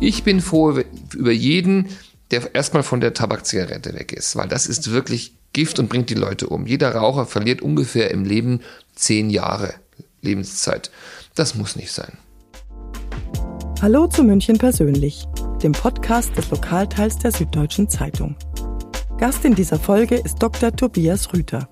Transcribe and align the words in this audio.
Ich 0.00 0.22
bin 0.22 0.40
froh 0.40 0.80
über 1.14 1.32
jeden, 1.32 1.88
der 2.30 2.54
erstmal 2.54 2.84
von 2.84 3.00
der 3.00 3.14
Tabakzigarette 3.14 3.94
weg 3.94 4.12
ist, 4.12 4.36
weil 4.36 4.46
das 4.46 4.68
ist 4.68 4.92
wirklich 4.92 5.34
Gift 5.52 5.80
und 5.80 5.88
bringt 5.88 6.08
die 6.08 6.14
Leute 6.14 6.46
um. 6.46 6.66
Jeder 6.66 6.94
Raucher 6.94 7.26
verliert 7.26 7.62
ungefähr 7.62 8.12
im 8.12 8.24
Leben 8.24 8.60
zehn 8.94 9.28
Jahre 9.28 9.74
Lebenszeit. 10.22 10.92
Das 11.34 11.56
muss 11.56 11.74
nicht 11.74 11.90
sein. 11.90 12.12
Hallo 13.82 14.06
zu 14.06 14.22
München 14.22 14.58
persönlich, 14.58 15.24
dem 15.62 15.72
Podcast 15.72 16.36
des 16.36 16.48
Lokalteils 16.50 17.18
der 17.18 17.32
Süddeutschen 17.32 17.88
Zeitung. 17.88 18.36
Gast 19.18 19.44
in 19.44 19.56
dieser 19.56 19.80
Folge 19.80 20.14
ist 20.14 20.36
Dr. 20.38 20.70
Tobias 20.70 21.32
Rüther. 21.32 21.68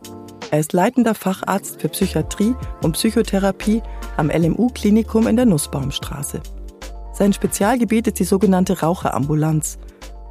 Er 0.50 0.60
ist 0.60 0.72
leitender 0.72 1.14
Facharzt 1.14 1.80
für 1.80 1.88
Psychiatrie 1.88 2.54
und 2.82 2.92
Psychotherapie 2.92 3.82
am 4.16 4.30
LMU-Klinikum 4.30 5.28
in 5.28 5.36
der 5.36 5.46
Nussbaumstraße. 5.46 6.40
Sein 7.18 7.32
Spezialgebiet 7.32 8.08
ist 8.08 8.18
die 8.18 8.24
sogenannte 8.24 8.80
Raucherambulanz. 8.80 9.78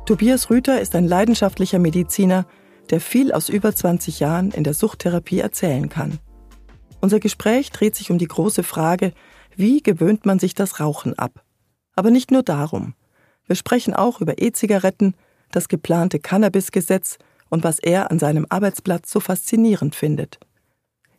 Tobias 0.05 0.51
Rüther 0.51 0.79
ist 0.79 0.93
ein 0.93 1.07
leidenschaftlicher 1.07 1.79
Mediziner, 1.79 2.45
der 2.91 3.01
viel 3.01 3.31
aus 3.31 3.49
über 3.49 3.75
20 3.75 4.19
Jahren 4.19 4.51
in 4.51 4.63
der 4.63 4.75
Suchttherapie 4.75 5.39
erzählen 5.39 5.89
kann. 5.89 6.19
Unser 7.01 7.19
Gespräch 7.19 7.71
dreht 7.71 7.95
sich 7.95 8.11
um 8.11 8.19
die 8.19 8.27
große 8.27 8.61
Frage, 8.61 9.13
wie 9.55 9.81
gewöhnt 9.81 10.27
man 10.27 10.37
sich 10.37 10.53
das 10.53 10.79
Rauchen 10.79 11.17
ab? 11.17 11.43
Aber 11.95 12.11
nicht 12.11 12.29
nur 12.29 12.43
darum. 12.43 12.93
Wir 13.47 13.55
sprechen 13.55 13.95
auch 13.95 14.21
über 14.21 14.39
E-Zigaretten, 14.39 15.15
das 15.49 15.69
geplante 15.69 16.19
Cannabis-Gesetz 16.19 17.17
und 17.49 17.63
was 17.63 17.79
er 17.79 18.11
an 18.11 18.19
seinem 18.19 18.45
Arbeitsplatz 18.49 19.11
so 19.11 19.19
faszinierend 19.19 19.95
findet. 19.95 20.37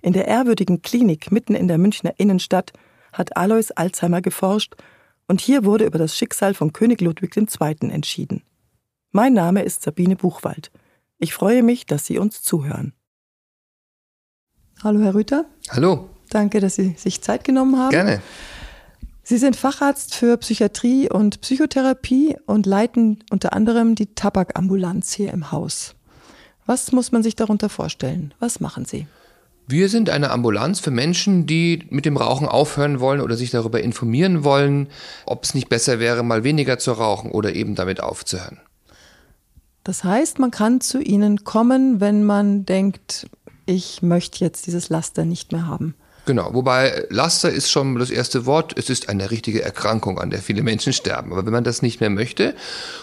In 0.01 0.13
der 0.13 0.29
ehrwürdigen 0.29 0.83
Klinik 0.83 1.33
mitten 1.33 1.57
in 1.57 1.67
der 1.67 1.79
Münchner 1.79 2.15
Innenstadt 2.19 2.73
hat 3.13 3.37
Alois 3.37 3.73
Alzheimer 3.75 4.21
geforscht 4.21 4.77
und 5.29 5.41
hier 5.41 5.65
wurde 5.65 5.87
über 5.87 5.99
das 5.99 6.17
Schicksal 6.17 6.55
von 6.55 6.73
König 6.73 7.01
Ludwig 7.01 7.37
II. 7.37 7.91
entschieden. 7.91 8.43
Mein 9.13 9.33
Name 9.33 9.63
ist 9.63 9.83
Sabine 9.83 10.17
Buchwald. 10.17 10.71
Ich 11.19 11.33
freue 11.33 11.63
mich, 11.63 11.87
dass 11.87 12.05
Sie 12.05 12.19
uns 12.19 12.43
zuhören. 12.43 12.93
Hallo, 14.83 15.01
Herr 15.01 15.15
Rüther. 15.15 15.47
Hallo. 15.71 16.11
Danke, 16.29 16.61
dass 16.61 16.75
Sie 16.75 16.95
sich 16.99 17.23
Zeit 17.23 17.45
genommen 17.45 17.79
haben. 17.79 17.91
Gerne. 17.91 18.23
Sie 19.23 19.39
sind 19.39 19.57
Facharzt 19.57 20.15
für 20.15 20.37
Psychiatrie 20.37 21.11
und 21.11 21.41
Psychotherapie 21.41 22.37
und 22.47 22.67
leiten 22.67 23.25
unter 23.31 23.55
anderem 23.55 23.95
die 23.95 24.15
Tabakambulanz 24.15 25.13
hier 25.13 25.33
im 25.33 25.51
Haus. 25.51 25.97
Was 26.65 26.93
muss 26.93 27.11
man 27.11 27.23
sich 27.23 27.35
darunter 27.35 27.69
vorstellen? 27.69 28.35
Was 28.39 28.61
machen 28.61 28.85
Sie? 28.85 29.07
Wir 29.69 29.89
sind 29.89 30.11
eine 30.11 30.31
Ambulanz 30.31 30.79
für 30.79 30.93
Menschen, 30.93 31.47
die 31.47 31.87
mit 31.91 32.05
dem 32.05 32.17
Rauchen 32.17 32.47
aufhören 32.47 33.01
wollen 33.01 33.21
oder 33.21 33.37
sich 33.37 33.51
darüber 33.51 33.83
informieren 33.83 34.45
wollen, 34.45 34.89
ob 35.25 35.43
es 35.43 35.55
nicht 35.55 35.69
besser 35.69 35.99
wäre, 35.99 36.23
mal 36.23 36.45
weniger 36.45 36.79
zu 36.79 36.93
rauchen 36.93 37.33
oder 37.33 37.55
eben 37.55 37.75
damit 37.75 38.01
aufzuhören. 38.01 38.61
Das 39.83 40.05
heißt, 40.05 40.39
man 40.39 40.51
kann 40.51 40.81
zu 40.81 41.01
Ihnen 41.01 41.45
kommen, 41.45 42.01
wenn 42.01 42.25
man 42.25 42.65
denkt, 42.65 43.29
ich 43.67 44.03
möchte 44.03 44.45
jetzt 44.45 44.67
dieses 44.69 44.89
Laster 44.89 45.25
nicht 45.25 45.51
mehr 45.51 45.67
haben. 45.67 45.97
Genau, 46.27 46.53
wobei 46.55 47.07
Laster 47.09 47.51
ist 47.51 47.71
schon 47.71 47.97
das 48.01 48.11
erste 48.11 48.47
Wort. 48.47 48.77
Es 48.77 48.91
ist 48.91 49.09
eine 49.09 49.31
richtige 49.31 49.63
Erkrankung, 49.63 50.19
an 50.19 50.31
der 50.31 50.41
viele 50.41 50.65
Menschen 50.65 50.93
sterben. 50.93 51.33
Aber 51.33 51.47
wenn 51.47 51.53
man 51.53 51.63
das 51.63 51.83
nicht 51.83 52.01
mehr 52.01 52.11
möchte 52.11 52.57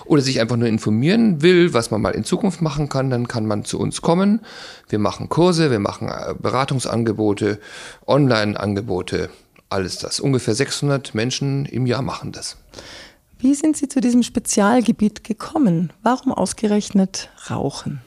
oder 0.03 0.21
sich 0.21 0.41
einfach 0.41 0.57
nur 0.57 0.67
informieren 0.67 1.41
will, 1.41 1.73
was 1.73 1.89
man 1.89 2.01
mal 2.01 2.11
in 2.15 2.25
Zukunft 2.25 2.61
machen 2.61 2.89
kann, 2.89 3.09
dann 3.09 3.29
kann 3.29 3.45
man 3.45 3.63
zu 3.63 3.79
uns 3.79 4.01
kommen. 4.01 4.41
Wir 4.89 4.99
machen 4.99 5.29
Kurse, 5.29 5.71
wir 5.71 5.79
machen 5.79 6.09
äh, 6.09 6.35
Beratungsangebote, 6.37 7.59
Online-Angebote, 8.05 9.29
alles 9.69 9.99
das. 9.99 10.19
Ungefähr 10.19 10.53
600 10.53 11.15
Menschen 11.15 11.65
im 11.65 11.85
Jahr 11.85 12.01
machen 12.01 12.33
das. 12.33 12.57
Wie 13.39 13.55
sind 13.55 13.77
Sie 13.77 13.87
zu 13.87 14.01
diesem 14.01 14.23
Spezialgebiet 14.23 15.23
gekommen? 15.23 15.93
Warum 16.01 16.33
ausgerechnet 16.33 17.29
Rauchen? 17.49 18.01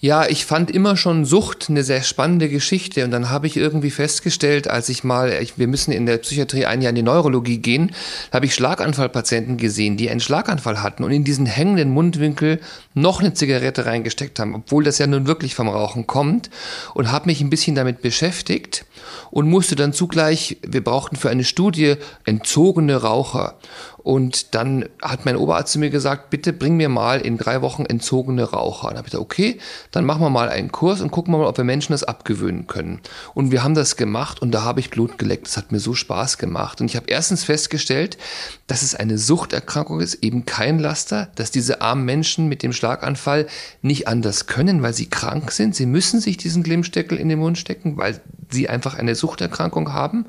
Ja, 0.00 0.28
ich 0.28 0.46
fand 0.46 0.70
immer 0.70 0.96
schon 0.96 1.24
Sucht 1.24 1.68
eine 1.68 1.82
sehr 1.82 2.02
spannende 2.04 2.48
Geschichte. 2.48 3.04
Und 3.04 3.10
dann 3.10 3.30
habe 3.30 3.48
ich 3.48 3.56
irgendwie 3.56 3.90
festgestellt, 3.90 4.70
als 4.70 4.88
ich 4.88 5.02
mal, 5.02 5.32
ich, 5.42 5.58
wir 5.58 5.66
müssen 5.66 5.90
in 5.90 6.06
der 6.06 6.18
Psychiatrie 6.18 6.66
ein 6.66 6.82
Jahr 6.82 6.90
in 6.90 6.94
die 6.94 7.02
Neurologie 7.02 7.58
gehen, 7.58 7.90
habe 8.32 8.46
ich 8.46 8.54
Schlaganfallpatienten 8.54 9.56
gesehen, 9.56 9.96
die 9.96 10.08
einen 10.08 10.20
Schlaganfall 10.20 10.84
hatten 10.84 11.02
und 11.02 11.10
in 11.10 11.24
diesen 11.24 11.46
hängenden 11.46 11.90
Mundwinkel 11.90 12.60
noch 12.94 13.18
eine 13.18 13.34
Zigarette 13.34 13.86
reingesteckt 13.86 14.38
haben, 14.38 14.54
obwohl 14.54 14.84
das 14.84 14.98
ja 14.98 15.08
nun 15.08 15.26
wirklich 15.26 15.56
vom 15.56 15.68
Rauchen 15.68 16.06
kommt 16.06 16.48
und 16.94 17.10
habe 17.10 17.26
mich 17.26 17.40
ein 17.40 17.50
bisschen 17.50 17.74
damit 17.74 18.00
beschäftigt 18.00 18.84
und 19.32 19.50
musste 19.50 19.74
dann 19.74 19.92
zugleich, 19.92 20.58
wir 20.62 20.84
brauchten 20.84 21.16
für 21.16 21.30
eine 21.30 21.44
Studie 21.44 21.96
entzogene 22.24 23.02
Raucher 23.02 23.58
und 24.02 24.54
dann 24.54 24.88
hat 25.02 25.24
mein 25.24 25.36
Oberarzt 25.36 25.72
zu 25.72 25.78
mir 25.78 25.90
gesagt, 25.90 26.30
bitte 26.30 26.52
bring 26.52 26.76
mir 26.76 26.88
mal 26.88 27.20
in 27.20 27.36
drei 27.36 27.62
Wochen 27.62 27.84
entzogene 27.84 28.44
Raucher. 28.44 28.88
Und 28.88 28.96
habe 28.96 29.06
ich 29.06 29.12
gesagt, 29.12 29.22
okay, 29.22 29.58
dann 29.90 30.04
machen 30.04 30.22
wir 30.22 30.30
mal 30.30 30.48
einen 30.48 30.72
Kurs 30.72 31.00
und 31.00 31.10
gucken 31.10 31.34
wir 31.34 31.38
mal, 31.38 31.46
ob 31.46 31.56
wir 31.56 31.64
Menschen 31.64 31.92
das 31.92 32.04
abgewöhnen 32.04 32.66
können. 32.66 33.00
Und 33.34 33.50
wir 33.50 33.62
haben 33.62 33.74
das 33.74 33.96
gemacht 33.96 34.40
und 34.40 34.52
da 34.52 34.62
habe 34.62 34.80
ich 34.80 34.90
Blut 34.90 35.18
geleckt. 35.18 35.46
Das 35.46 35.56
hat 35.56 35.72
mir 35.72 35.80
so 35.80 35.94
Spaß 35.94 36.38
gemacht. 36.38 36.80
Und 36.80 36.86
ich 36.86 36.96
habe 36.96 37.06
erstens 37.08 37.44
festgestellt, 37.44 38.18
dass 38.66 38.82
es 38.82 38.94
eine 38.94 39.18
Suchterkrankung 39.18 40.00
ist, 40.00 40.22
eben 40.22 40.46
kein 40.46 40.78
Laster, 40.78 41.28
dass 41.34 41.50
diese 41.50 41.80
armen 41.80 42.04
Menschen 42.04 42.48
mit 42.48 42.62
dem 42.62 42.72
Schlaganfall 42.72 43.46
nicht 43.82 44.06
anders 44.06 44.46
können, 44.46 44.82
weil 44.82 44.94
sie 44.94 45.10
krank 45.10 45.50
sind. 45.50 45.74
Sie 45.74 45.86
müssen 45.86 46.20
sich 46.20 46.36
diesen 46.36 46.62
Glimmsteckel 46.62 47.18
in 47.18 47.28
den 47.28 47.40
Mund 47.40 47.58
stecken, 47.58 47.96
weil 47.96 48.20
sie 48.50 48.68
einfach 48.68 48.94
eine 48.94 49.14
Suchterkrankung 49.14 49.92
haben. 49.92 50.26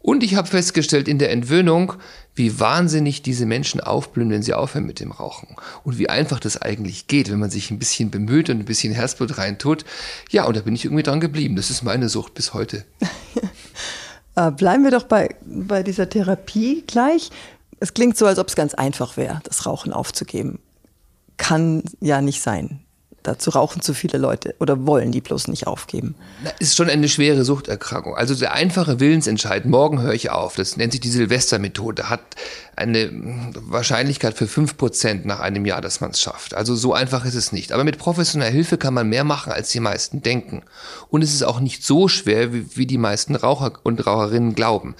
Und 0.00 0.22
ich 0.22 0.36
habe 0.36 0.48
festgestellt 0.48 1.08
in 1.08 1.18
der 1.18 1.30
Entwöhnung, 1.30 1.94
wie 2.38 2.58
wahnsinnig 2.60 3.22
diese 3.22 3.46
Menschen 3.46 3.80
aufblühen, 3.80 4.30
wenn 4.30 4.42
sie 4.42 4.54
aufhören 4.54 4.86
mit 4.86 5.00
dem 5.00 5.12
Rauchen. 5.12 5.48
Und 5.84 5.98
wie 5.98 6.08
einfach 6.08 6.40
das 6.40 6.60
eigentlich 6.60 7.06
geht, 7.08 7.30
wenn 7.30 7.38
man 7.38 7.50
sich 7.50 7.70
ein 7.70 7.78
bisschen 7.78 8.10
bemüht 8.10 8.48
und 8.48 8.60
ein 8.60 8.64
bisschen 8.64 8.92
Herzblut 8.92 9.36
reintut. 9.36 9.84
Ja, 10.30 10.44
und 10.44 10.56
da 10.56 10.60
bin 10.60 10.74
ich 10.74 10.84
irgendwie 10.84 11.02
dran 11.02 11.20
geblieben. 11.20 11.56
Das 11.56 11.70
ist 11.70 11.82
meine 11.82 12.08
Sucht 12.08 12.34
bis 12.34 12.54
heute. 12.54 12.84
Äh, 14.36 14.52
bleiben 14.52 14.84
wir 14.84 14.92
doch 14.92 15.02
bei, 15.02 15.34
bei 15.44 15.82
dieser 15.82 16.08
Therapie 16.08 16.84
gleich. 16.86 17.30
Es 17.80 17.92
klingt 17.92 18.16
so, 18.16 18.24
als 18.24 18.38
ob 18.38 18.46
es 18.46 18.54
ganz 18.54 18.72
einfach 18.72 19.16
wäre, 19.16 19.40
das 19.42 19.66
Rauchen 19.66 19.92
aufzugeben. 19.92 20.60
Kann 21.38 21.82
ja 21.98 22.20
nicht 22.20 22.40
sein. 22.40 22.78
Dazu 23.28 23.50
rauchen 23.50 23.82
zu 23.82 23.92
viele 23.92 24.16
Leute 24.16 24.54
oder 24.58 24.86
wollen 24.86 25.12
die 25.12 25.20
bloß 25.20 25.48
nicht 25.48 25.66
aufgeben. 25.66 26.14
Das 26.42 26.54
ist 26.60 26.76
schon 26.76 26.88
eine 26.88 27.10
schwere 27.10 27.44
Suchterkrankung. 27.44 28.16
Also 28.16 28.34
der 28.34 28.54
einfache 28.54 29.00
Willensentscheid, 29.00 29.66
morgen 29.66 30.00
höre 30.00 30.14
ich 30.14 30.30
auf, 30.30 30.56
das 30.56 30.78
nennt 30.78 30.92
sich 30.92 31.02
die 31.02 31.10
Silvestermethode, 31.10 32.08
hat 32.08 32.22
eine 32.74 33.10
Wahrscheinlichkeit 33.54 34.32
für 34.32 34.46
fünf 34.46 34.78
Prozent 34.78 35.26
nach 35.26 35.40
einem 35.40 35.66
Jahr, 35.66 35.82
dass 35.82 36.00
man 36.00 36.12
es 36.12 36.22
schafft. 36.22 36.54
Also 36.54 36.74
so 36.74 36.94
einfach 36.94 37.26
ist 37.26 37.34
es 37.34 37.52
nicht. 37.52 37.72
Aber 37.72 37.84
mit 37.84 37.98
professioneller 37.98 38.50
Hilfe 38.50 38.78
kann 38.78 38.94
man 38.94 39.10
mehr 39.10 39.24
machen, 39.24 39.52
als 39.52 39.68
die 39.72 39.80
meisten 39.80 40.22
denken. 40.22 40.62
Und 41.10 41.22
es 41.22 41.34
ist 41.34 41.42
auch 41.42 41.60
nicht 41.60 41.84
so 41.84 42.08
schwer, 42.08 42.54
wie, 42.54 42.78
wie 42.78 42.86
die 42.86 42.96
meisten 42.96 43.34
Raucher 43.34 43.72
und 43.82 44.06
Raucherinnen 44.06 44.54
glauben. 44.54 44.94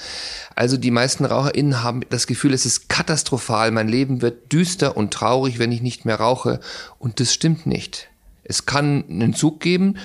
Also 0.54 0.76
die 0.76 0.90
meisten 0.90 1.24
RaucherInnen 1.24 1.82
haben 1.82 2.02
das 2.10 2.26
Gefühl, 2.26 2.52
es 2.52 2.66
ist 2.66 2.90
katastrophal, 2.90 3.70
mein 3.70 3.88
Leben 3.88 4.20
wird 4.20 4.52
düster 4.52 4.98
und 4.98 5.14
traurig, 5.14 5.58
wenn 5.58 5.72
ich 5.72 5.80
nicht 5.80 6.04
mehr 6.04 6.16
rauche. 6.16 6.60
Und 6.98 7.20
das 7.20 7.32
stimmt 7.32 7.64
nicht. 7.64 8.10
Es 8.48 8.64
kann 8.64 9.04
einen 9.08 9.34
Zug 9.34 9.60
geben, 9.60 9.98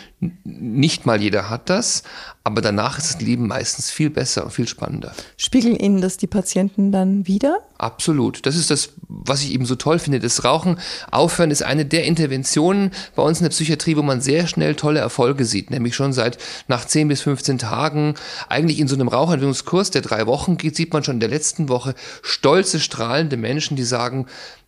nicht 0.44 1.06
mal 1.06 1.22
jeder 1.22 1.50
hat 1.50 1.70
das, 1.70 2.04
aber 2.44 2.62
danach 2.62 2.98
ist 2.98 3.16
das 3.16 3.22
Leben 3.22 3.48
meistens 3.48 3.90
viel 3.90 4.10
besser 4.10 4.44
und 4.44 4.52
viel 4.52 4.68
spannender. 4.68 5.14
Spiegeln 5.38 5.78
Ihnen 5.78 6.02
das 6.02 6.18
die 6.18 6.28
Patienten 6.28 6.92
dann 6.92 7.26
wieder? 7.26 7.60
Absolut. 7.78 8.46
Das 8.46 8.58
ist 8.58 8.70
das, 8.70 8.90
was 9.08 9.44
ich 9.44 9.54
eben 9.54 9.66
so 9.66 9.76
toll 9.76 9.98
finde. 9.98 10.20
Das 10.20 10.44
Rauchen 10.44 10.78
aufhören 11.10 11.52
ist 11.52 11.64
eine 11.64 11.86
der 11.86 12.04
Interventionen 12.04 12.92
bei 13.16 13.24
uns 13.24 13.40
in 13.40 13.46
der 13.46 13.52
Psychiatrie, 13.52 13.96
wo 13.96 14.02
man 14.02 14.20
sehr 14.20 14.48
schnell 14.48 14.76
tolle 14.76 15.00
Erfolge 15.00 15.46
sieht. 15.46 15.72
Nämlich 15.72 15.96
schon 15.96 16.12
seit 16.12 16.38
nach 16.68 16.86
10 16.86 17.08
bis 17.08 17.22
15 17.22 17.60
Tagen. 17.60 18.16
Eigentlich 18.50 18.80
in 18.80 18.90
so 18.90 18.96
einem 18.96 19.08
Rauchentwicklungskurs, 19.08 19.92
der 19.92 20.02
drei 20.02 20.28
Wochen 20.28 20.58
geht, 20.58 20.76
sieht 20.76 20.92
man 20.92 21.04
schon 21.04 21.16
in 21.16 21.22
der 21.22 21.30
letzten 21.30 21.70
Woche 21.70 21.96
stolze, 22.22 22.82
strahlende 22.82 23.38
Menschen, 23.38 23.78
die 23.78 23.84
sagen, 23.84 24.28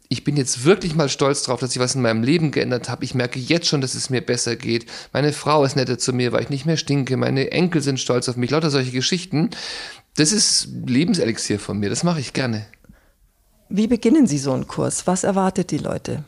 ich 0.10 0.24
bin 0.24 0.38
jetzt 0.38 0.66
wirklich 0.66 0.96
mal 0.96 1.10
stolz 1.10 1.44
drauf, 1.44 1.60
dass 1.60 1.72
ich 1.72 1.80
was 1.80 1.96
in 1.96 2.02
meinem 2.02 2.24
Leben 2.24 2.52
geändert 2.52 2.90
habe. 2.90 3.04
Ich 3.04 3.16
merke 3.16 3.40
jetzt 3.40 3.68
schon, 3.68 3.82
dass 3.82 3.96
es 3.96 4.10
mir 4.10 4.22
besser 4.22 4.56
geht. 4.56 4.86
Meine 5.14 5.34
Frau 5.34 5.64
ist 5.64 5.76
netter 5.76 5.98
zu 5.98 6.14
mir, 6.14 6.32
weil 6.32 6.44
ich 6.44 6.50
nicht 6.50 6.66
mehr 6.66 6.78
stinke. 6.78 7.18
Meine 7.18 7.52
Enkel 7.52 7.82
sind 7.82 8.00
stolz 8.00 8.30
auf 8.30 8.38
mich. 8.38 8.52
Lauter 8.52 8.70
solche 8.70 8.92
Geschichten. 8.92 9.50
Das 10.16 10.32
ist 10.32 10.70
Lebenselixier 10.86 11.60
von 11.60 11.80
mir. 11.80 11.90
Das 11.90 12.04
mache 12.04 12.20
ich 12.20 12.34
gerne. 12.34 12.66
Wie 13.70 13.88
beginnen 13.88 14.28
Sie 14.28 14.38
so 14.38 14.54
einen 14.54 14.68
Kurs? 14.68 15.08
Was 15.08 15.24
erwartet 15.24 15.72
die 15.72 15.80
Leute? 15.80 16.24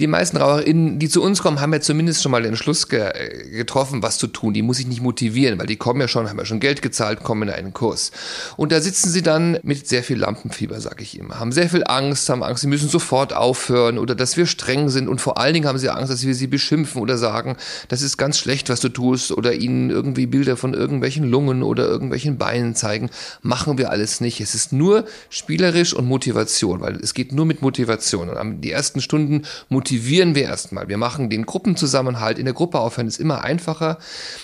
Die 0.00 0.06
meisten 0.06 0.36
RaucherInnen, 0.36 1.00
die 1.00 1.08
zu 1.08 1.22
uns 1.22 1.42
kommen, 1.42 1.60
haben 1.60 1.72
ja 1.72 1.80
zumindest 1.80 2.22
schon 2.22 2.30
mal 2.30 2.42
den 2.42 2.56
Schluss 2.56 2.88
ge 2.88 3.08
getroffen, 3.50 4.02
was 4.02 4.16
zu 4.16 4.28
tun. 4.28 4.54
Die 4.54 4.62
muss 4.62 4.78
ich 4.78 4.86
nicht 4.86 5.02
motivieren, 5.02 5.58
weil 5.58 5.66
die 5.66 5.76
kommen 5.76 6.00
ja 6.00 6.06
schon, 6.06 6.28
haben 6.28 6.38
ja 6.38 6.44
schon 6.44 6.60
Geld 6.60 6.82
gezahlt, 6.82 7.24
kommen 7.24 7.48
in 7.48 7.54
einen 7.54 7.72
Kurs. 7.72 8.12
Und 8.56 8.70
da 8.70 8.80
sitzen 8.80 9.10
sie 9.10 9.22
dann 9.22 9.58
mit 9.62 9.88
sehr 9.88 10.04
viel 10.04 10.18
Lampenfieber, 10.18 10.80
sag 10.80 11.02
ich 11.02 11.18
immer. 11.18 11.40
Haben 11.40 11.50
sehr 11.50 11.68
viel 11.68 11.82
Angst, 11.84 12.28
haben 12.28 12.44
Angst, 12.44 12.62
sie 12.62 12.68
müssen 12.68 12.88
sofort 12.88 13.32
aufhören 13.32 13.98
oder 13.98 14.14
dass 14.14 14.36
wir 14.36 14.46
streng 14.46 14.88
sind. 14.88 15.08
Und 15.08 15.20
vor 15.20 15.38
allen 15.38 15.54
Dingen 15.54 15.66
haben 15.66 15.78
sie 15.78 15.90
Angst, 15.90 16.12
dass 16.12 16.24
wir 16.24 16.34
sie 16.34 16.46
beschimpfen 16.46 17.02
oder 17.02 17.18
sagen, 17.18 17.56
das 17.88 18.02
ist 18.02 18.16
ganz 18.16 18.38
schlecht, 18.38 18.68
was 18.68 18.80
du 18.80 18.90
tust 18.90 19.32
oder 19.32 19.54
ihnen 19.54 19.90
irgendwie 19.90 20.26
Bilder 20.26 20.56
von 20.56 20.74
irgendwelchen 20.74 21.24
Lungen 21.24 21.64
oder 21.64 21.86
irgendwelchen 21.88 22.38
Beinen 22.38 22.76
zeigen. 22.76 23.10
Machen 23.42 23.78
wir 23.78 23.90
alles 23.90 24.20
nicht. 24.20 24.40
Es 24.40 24.54
ist 24.54 24.72
nur 24.72 25.06
spielerisch 25.28 25.92
und 25.92 26.06
Motivation, 26.06 26.80
weil 26.82 26.96
es 26.96 27.14
geht 27.14 27.32
nur 27.32 27.46
mit 27.46 27.62
Motivation. 27.62 28.28
Und 28.28 28.60
die 28.60 28.70
ersten 28.70 29.00
Stunden 29.00 29.42
motivieren 29.68 29.87
motivieren 29.88 30.34
wir 30.34 30.42
erstmal. 30.42 30.88
Wir 30.88 30.98
machen 30.98 31.30
den 31.30 31.46
Gruppenzusammenhalt. 31.46 32.38
In 32.38 32.44
der 32.44 32.52
Gruppe 32.52 32.78
aufhören 32.78 33.08
ist 33.08 33.18
immer 33.18 33.42
einfacher, 33.42 33.96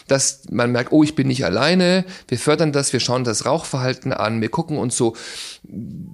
dass 0.08 0.44
man 0.50 0.72
merkt, 0.72 0.90
oh, 0.90 1.02
ich 1.02 1.14
bin 1.14 1.28
nicht 1.28 1.44
alleine. 1.44 2.06
Wir 2.28 2.38
fördern 2.38 2.72
das, 2.72 2.94
wir 2.94 3.00
schauen 3.00 3.24
das 3.24 3.44
Rauchverhalten 3.44 4.14
an, 4.14 4.40
wir 4.40 4.48
gucken 4.48 4.78
uns 4.78 4.96
so 4.96 5.14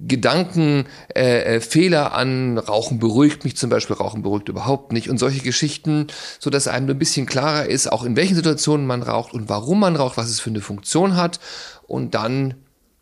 Gedankenfehler 0.05 0.85
äh, 1.15 1.55
äh 1.55 2.13
an. 2.13 2.57
Rauchen 2.57 2.99
beruhigt 2.99 3.45
mich 3.45 3.55
zum 3.55 3.69
Beispiel, 3.69 3.95
Rauchen 3.95 4.21
beruhigt 4.21 4.49
überhaupt 4.49 4.91
nicht 4.91 5.09
und 5.09 5.17
solche 5.17 5.41
Geschichten, 5.41 6.07
so 6.37 6.49
dass 6.49 6.67
einem 6.67 6.89
ein 6.89 6.99
bisschen 6.99 7.25
klarer 7.25 7.67
ist, 7.67 7.89
auch 7.89 8.03
in 8.03 8.17
welchen 8.17 8.35
Situationen 8.35 8.85
man 8.85 9.01
raucht 9.01 9.33
und 9.33 9.47
warum 9.47 9.79
man 9.79 9.95
raucht, 9.95 10.17
was 10.17 10.27
es 10.29 10.41
für 10.41 10.49
eine 10.49 10.59
Funktion 10.59 11.15
hat. 11.15 11.39
Und 11.87 12.15
dann 12.15 12.55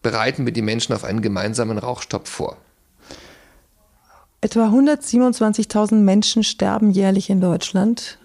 bereiten 0.04 0.46
wir 0.46 0.54
die 0.54 0.62
Menschen 0.62 0.94
auf 0.94 1.04
einen 1.04 1.24
gemeinsamen 1.24 1.80
Rauchstopp 1.80 2.28
vor. 2.28 2.58
Etwa 4.42 4.68
127.000 4.70 5.96
Menschen 5.96 6.44
sterben 6.44 6.92
jährlich 6.92 7.30
in 7.30 7.42
Deutschland, 7.42 8.20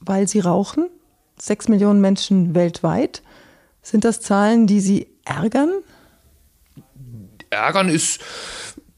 weil 0.00 0.28
sie 0.28 0.40
rauchen. 0.40 0.90
Sechs 1.38 1.68
Millionen 1.68 2.00
Menschen 2.00 2.54
weltweit. 2.54 3.22
Sind 3.82 4.04
das 4.04 4.20
Zahlen, 4.20 4.66
die 4.66 4.80
Sie 4.80 5.08
ärgern? 5.24 5.70
Ärgern 7.50 7.88
ist 7.88 8.20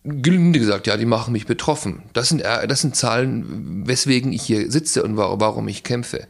gelinde 0.07 0.59
gesagt, 0.59 0.87
ja, 0.87 0.97
die 0.97 1.07
machen 1.07 1.33
mich 1.33 1.47
betroffen. 1.47 2.03
Das 2.13 2.29
sind, 2.29 2.43
das 2.43 2.81
sind 2.81 2.97
Zahlen, 2.97 3.87
weswegen 3.87 4.33
ich 4.33 4.43
hier 4.43 4.71
sitze 4.71 5.03
und 5.03 5.17
warum 5.17 5.69
ich 5.69 5.83
kämpfe 5.83 6.27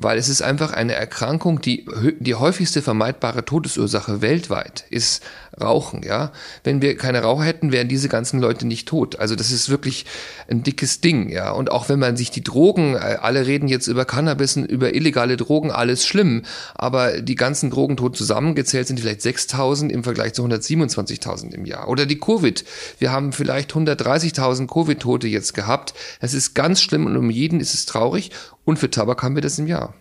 weil 0.00 0.16
es 0.16 0.28
ist 0.28 0.42
einfach 0.42 0.72
eine 0.72 0.94
Erkrankung, 0.94 1.60
die 1.60 1.84
die 2.20 2.36
häufigste 2.36 2.82
vermeidbare 2.82 3.44
Todesursache 3.44 4.22
weltweit 4.22 4.84
ist 4.90 5.24
Rauchen, 5.60 6.02
ja. 6.04 6.30
Wenn 6.62 6.82
wir 6.82 6.96
keine 6.96 7.22
Raucher 7.22 7.42
hätten, 7.42 7.72
wären 7.72 7.88
diese 7.88 8.08
ganzen 8.08 8.40
Leute 8.40 8.64
nicht 8.64 8.86
tot. 8.86 9.18
Also 9.18 9.34
das 9.34 9.50
ist 9.50 9.68
wirklich 9.68 10.06
ein 10.48 10.62
dickes 10.62 11.00
Ding, 11.00 11.30
ja. 11.30 11.50
Und 11.50 11.72
auch 11.72 11.88
wenn 11.88 11.98
man 11.98 12.16
sich 12.16 12.30
die 12.30 12.44
Drogen, 12.44 12.94
äh, 12.94 13.18
alle 13.20 13.46
reden 13.46 13.66
jetzt 13.66 13.88
über 13.88 14.04
Cannabis, 14.04 14.56
über 14.56 14.94
illegale 14.94 15.36
Drogen, 15.36 15.72
alles 15.72 16.06
schlimm, 16.06 16.42
aber 16.74 17.20
die 17.20 17.34
ganzen 17.34 17.70
Drogen 17.70 17.96
tot 17.96 18.16
zusammengezählt 18.16 18.86
sind 18.86 19.00
vielleicht 19.00 19.22
6000 19.22 19.90
im 19.90 20.04
Vergleich 20.04 20.34
zu 20.34 20.44
127.000 20.44 21.54
im 21.54 21.64
Jahr. 21.64 21.88
Oder 21.88 22.06
die 22.06 22.20
Covid. 22.20 22.64
Wir 22.98 23.07
haben 23.10 23.32
vielleicht 23.32 23.72
130.000 23.72 24.66
Covid-Tote 24.66 25.28
jetzt 25.28 25.54
gehabt. 25.54 25.94
Es 26.20 26.34
ist 26.34 26.54
ganz 26.54 26.82
schlimm 26.82 27.06
und 27.06 27.16
um 27.16 27.30
jeden 27.30 27.60
ist 27.60 27.74
es 27.74 27.86
traurig. 27.86 28.30
Und 28.64 28.78
für 28.78 28.90
Tabak 28.90 29.22
haben 29.22 29.34
wir 29.34 29.42
das 29.42 29.58
im 29.58 29.66
Jahr. 29.66 29.94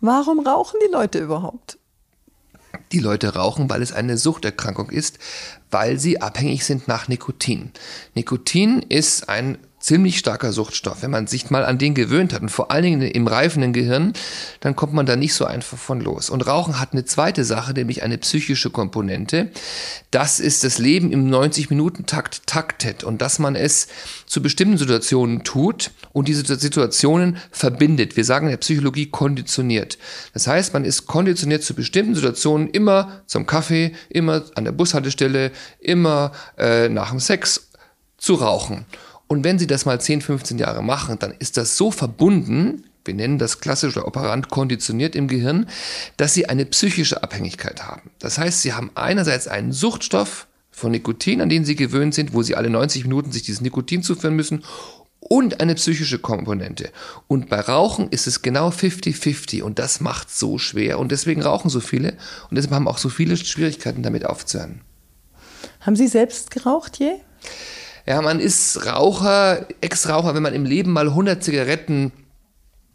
Warum 0.00 0.46
rauchen 0.46 0.78
die 0.86 0.92
Leute 0.92 1.18
überhaupt? 1.18 1.78
Die 2.92 3.00
Leute 3.00 3.34
rauchen, 3.34 3.68
weil 3.68 3.82
es 3.82 3.92
eine 3.92 4.16
Suchterkrankung 4.16 4.90
ist, 4.90 5.18
weil 5.70 5.98
sie 5.98 6.20
abhängig 6.20 6.64
sind 6.64 6.88
nach 6.88 7.08
Nikotin. 7.08 7.72
Nikotin 8.14 8.80
ist 8.88 9.28
ein 9.28 9.58
ziemlich 9.80 10.18
starker 10.18 10.52
Suchtstoff. 10.52 11.02
Wenn 11.02 11.10
man 11.10 11.26
sich 11.26 11.50
mal 11.50 11.64
an 11.64 11.78
den 11.78 11.94
gewöhnt 11.94 12.34
hat 12.34 12.42
und 12.42 12.50
vor 12.50 12.70
allen 12.70 12.82
Dingen 12.82 13.02
im 13.02 13.26
reifenden 13.26 13.72
Gehirn, 13.72 14.12
dann 14.60 14.76
kommt 14.76 14.92
man 14.92 15.06
da 15.06 15.16
nicht 15.16 15.34
so 15.34 15.46
einfach 15.46 15.78
von 15.78 16.00
los. 16.00 16.28
Und 16.28 16.46
Rauchen 16.46 16.78
hat 16.78 16.92
eine 16.92 17.06
zweite 17.06 17.44
Sache, 17.44 17.72
nämlich 17.72 18.02
eine 18.02 18.18
psychische 18.18 18.70
Komponente. 18.70 19.50
Das 20.10 20.38
ist 20.38 20.64
das 20.64 20.78
Leben 20.78 21.10
im 21.12 21.30
90-Minuten-Takt 21.30 22.46
taktet 22.46 23.02
und 23.04 23.22
dass 23.22 23.38
man 23.38 23.56
es 23.56 23.88
zu 24.26 24.42
bestimmten 24.42 24.76
Situationen 24.76 25.44
tut 25.44 25.90
und 26.12 26.28
diese 26.28 26.44
Situationen 26.44 27.38
verbindet. 27.50 28.16
Wir 28.16 28.24
sagen 28.24 28.46
in 28.46 28.50
der 28.50 28.58
Psychologie 28.58 29.06
konditioniert. 29.06 29.96
Das 30.34 30.46
heißt, 30.46 30.74
man 30.74 30.84
ist 30.84 31.06
konditioniert 31.06 31.64
zu 31.64 31.74
bestimmten 31.74 32.14
Situationen 32.14 32.68
immer 32.68 33.22
zum 33.26 33.46
Kaffee, 33.46 33.92
immer 34.10 34.44
an 34.56 34.64
der 34.64 34.72
Bushaltestelle, 34.72 35.52
immer 35.80 36.32
äh, 36.58 36.90
nach 36.90 37.10
dem 37.10 37.20
Sex 37.20 37.70
zu 38.18 38.34
rauchen. 38.34 38.84
Und 39.30 39.44
wenn 39.44 39.60
Sie 39.60 39.68
das 39.68 39.84
mal 39.84 40.00
10, 40.00 40.22
15 40.22 40.58
Jahre 40.58 40.82
machen, 40.82 41.16
dann 41.20 41.32
ist 41.38 41.56
das 41.56 41.76
so 41.76 41.92
verbunden, 41.92 42.82
wir 43.04 43.14
nennen 43.14 43.38
das 43.38 43.60
klassische 43.60 44.04
Operant 44.04 44.48
konditioniert 44.48 45.14
im 45.14 45.28
Gehirn, 45.28 45.68
dass 46.16 46.34
Sie 46.34 46.48
eine 46.48 46.66
psychische 46.66 47.22
Abhängigkeit 47.22 47.84
haben. 47.86 48.10
Das 48.18 48.38
heißt, 48.38 48.60
Sie 48.62 48.72
haben 48.72 48.90
einerseits 48.96 49.46
einen 49.46 49.70
Suchtstoff 49.70 50.48
von 50.72 50.90
Nikotin, 50.90 51.40
an 51.40 51.48
den 51.48 51.64
Sie 51.64 51.76
gewöhnt 51.76 52.12
sind, 52.12 52.34
wo 52.34 52.42
Sie 52.42 52.56
alle 52.56 52.70
90 52.70 53.04
Minuten 53.04 53.30
sich 53.30 53.44
dieses 53.44 53.60
Nikotin 53.60 54.02
zuführen 54.02 54.34
müssen 54.34 54.64
und 55.20 55.60
eine 55.60 55.76
psychische 55.76 56.18
Komponente. 56.18 56.90
Und 57.28 57.48
bei 57.48 57.60
Rauchen 57.60 58.08
ist 58.08 58.26
es 58.26 58.42
genau 58.42 58.70
50-50 58.70 59.62
und 59.62 59.78
das 59.78 60.00
macht 60.00 60.28
so 60.28 60.58
schwer 60.58 60.98
und 60.98 61.12
deswegen 61.12 61.42
rauchen 61.42 61.70
so 61.70 61.78
viele 61.78 62.14
und 62.50 62.56
deshalb 62.56 62.74
haben 62.74 62.88
auch 62.88 62.98
so 62.98 63.08
viele 63.08 63.36
Schwierigkeiten 63.36 64.02
damit 64.02 64.26
aufzuhören. 64.26 64.80
Haben 65.78 65.94
Sie 65.94 66.08
selbst 66.08 66.50
geraucht 66.50 66.98
je? 66.98 67.12
Ja, 68.10 68.20
man 68.22 68.40
ist 68.40 68.86
Raucher, 68.86 69.66
Ex-Raucher, 69.80 70.34
wenn 70.34 70.42
man 70.42 70.52
im 70.52 70.64
Leben 70.64 70.90
mal 70.90 71.06
100 71.06 71.44
Zigaretten 71.44 72.10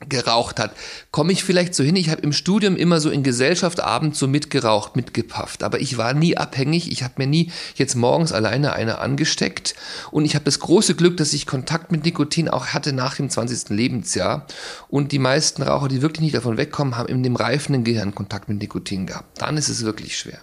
geraucht 0.10 0.60
hat, 0.60 0.76
komme 1.12 1.32
ich 1.32 1.46
vielleicht 1.46 1.74
so 1.74 1.86
hin. 1.86 1.96
Ich 1.96 2.10
habe 2.10 2.22
im 2.22 2.34
Studium 2.34 2.76
immer 2.76 3.00
so 3.00 3.10
in 3.10 3.24
Gesellschaft 3.24 3.80
abends 3.80 4.20
so 4.20 4.28
mitgeraucht, 4.28 4.98
mitgepafft. 4.98 5.64
Aber 5.64 5.80
ich 5.80 5.98
war 5.98 6.14
nie 6.14 6.36
abhängig. 6.36 6.92
Ich 6.92 7.02
habe 7.02 7.14
mir 7.16 7.28
nie 7.28 7.54
jetzt 7.76 7.96
morgens 7.96 8.34
alleine 8.34 8.74
eine 8.74 8.98
angesteckt. 8.98 9.76
Und 10.12 10.26
ich 10.26 10.36
habe 10.36 10.44
das 10.44 10.60
große 10.60 10.96
Glück, 10.96 11.16
dass 11.16 11.32
ich 11.32 11.46
Kontakt 11.46 11.94
mit 11.94 12.04
Nikotin 12.04 12.50
auch 12.50 12.66
hatte 12.74 12.92
nach 12.92 13.16
dem 13.16 13.30
20. 13.30 13.70
Lebensjahr. 13.70 14.46
Und 14.90 15.14
die 15.14 15.20
meisten 15.20 15.62
Raucher, 15.62 15.88
die 15.88 16.02
wirklich 16.02 16.24
nicht 16.24 16.36
davon 16.36 16.58
wegkommen, 16.58 16.98
haben 16.98 17.08
in 17.08 17.24
dem 17.24 17.38
reifenden 17.38 17.86
Gehirn 17.86 18.14
Kontakt 18.14 18.50
mit 18.50 18.58
Nikotin 18.58 19.08
gehabt. 19.08 19.42
Dann 19.42 19.56
ist 19.56 19.70
es 19.70 19.86
wirklich 19.86 20.18
schwer. 20.18 20.40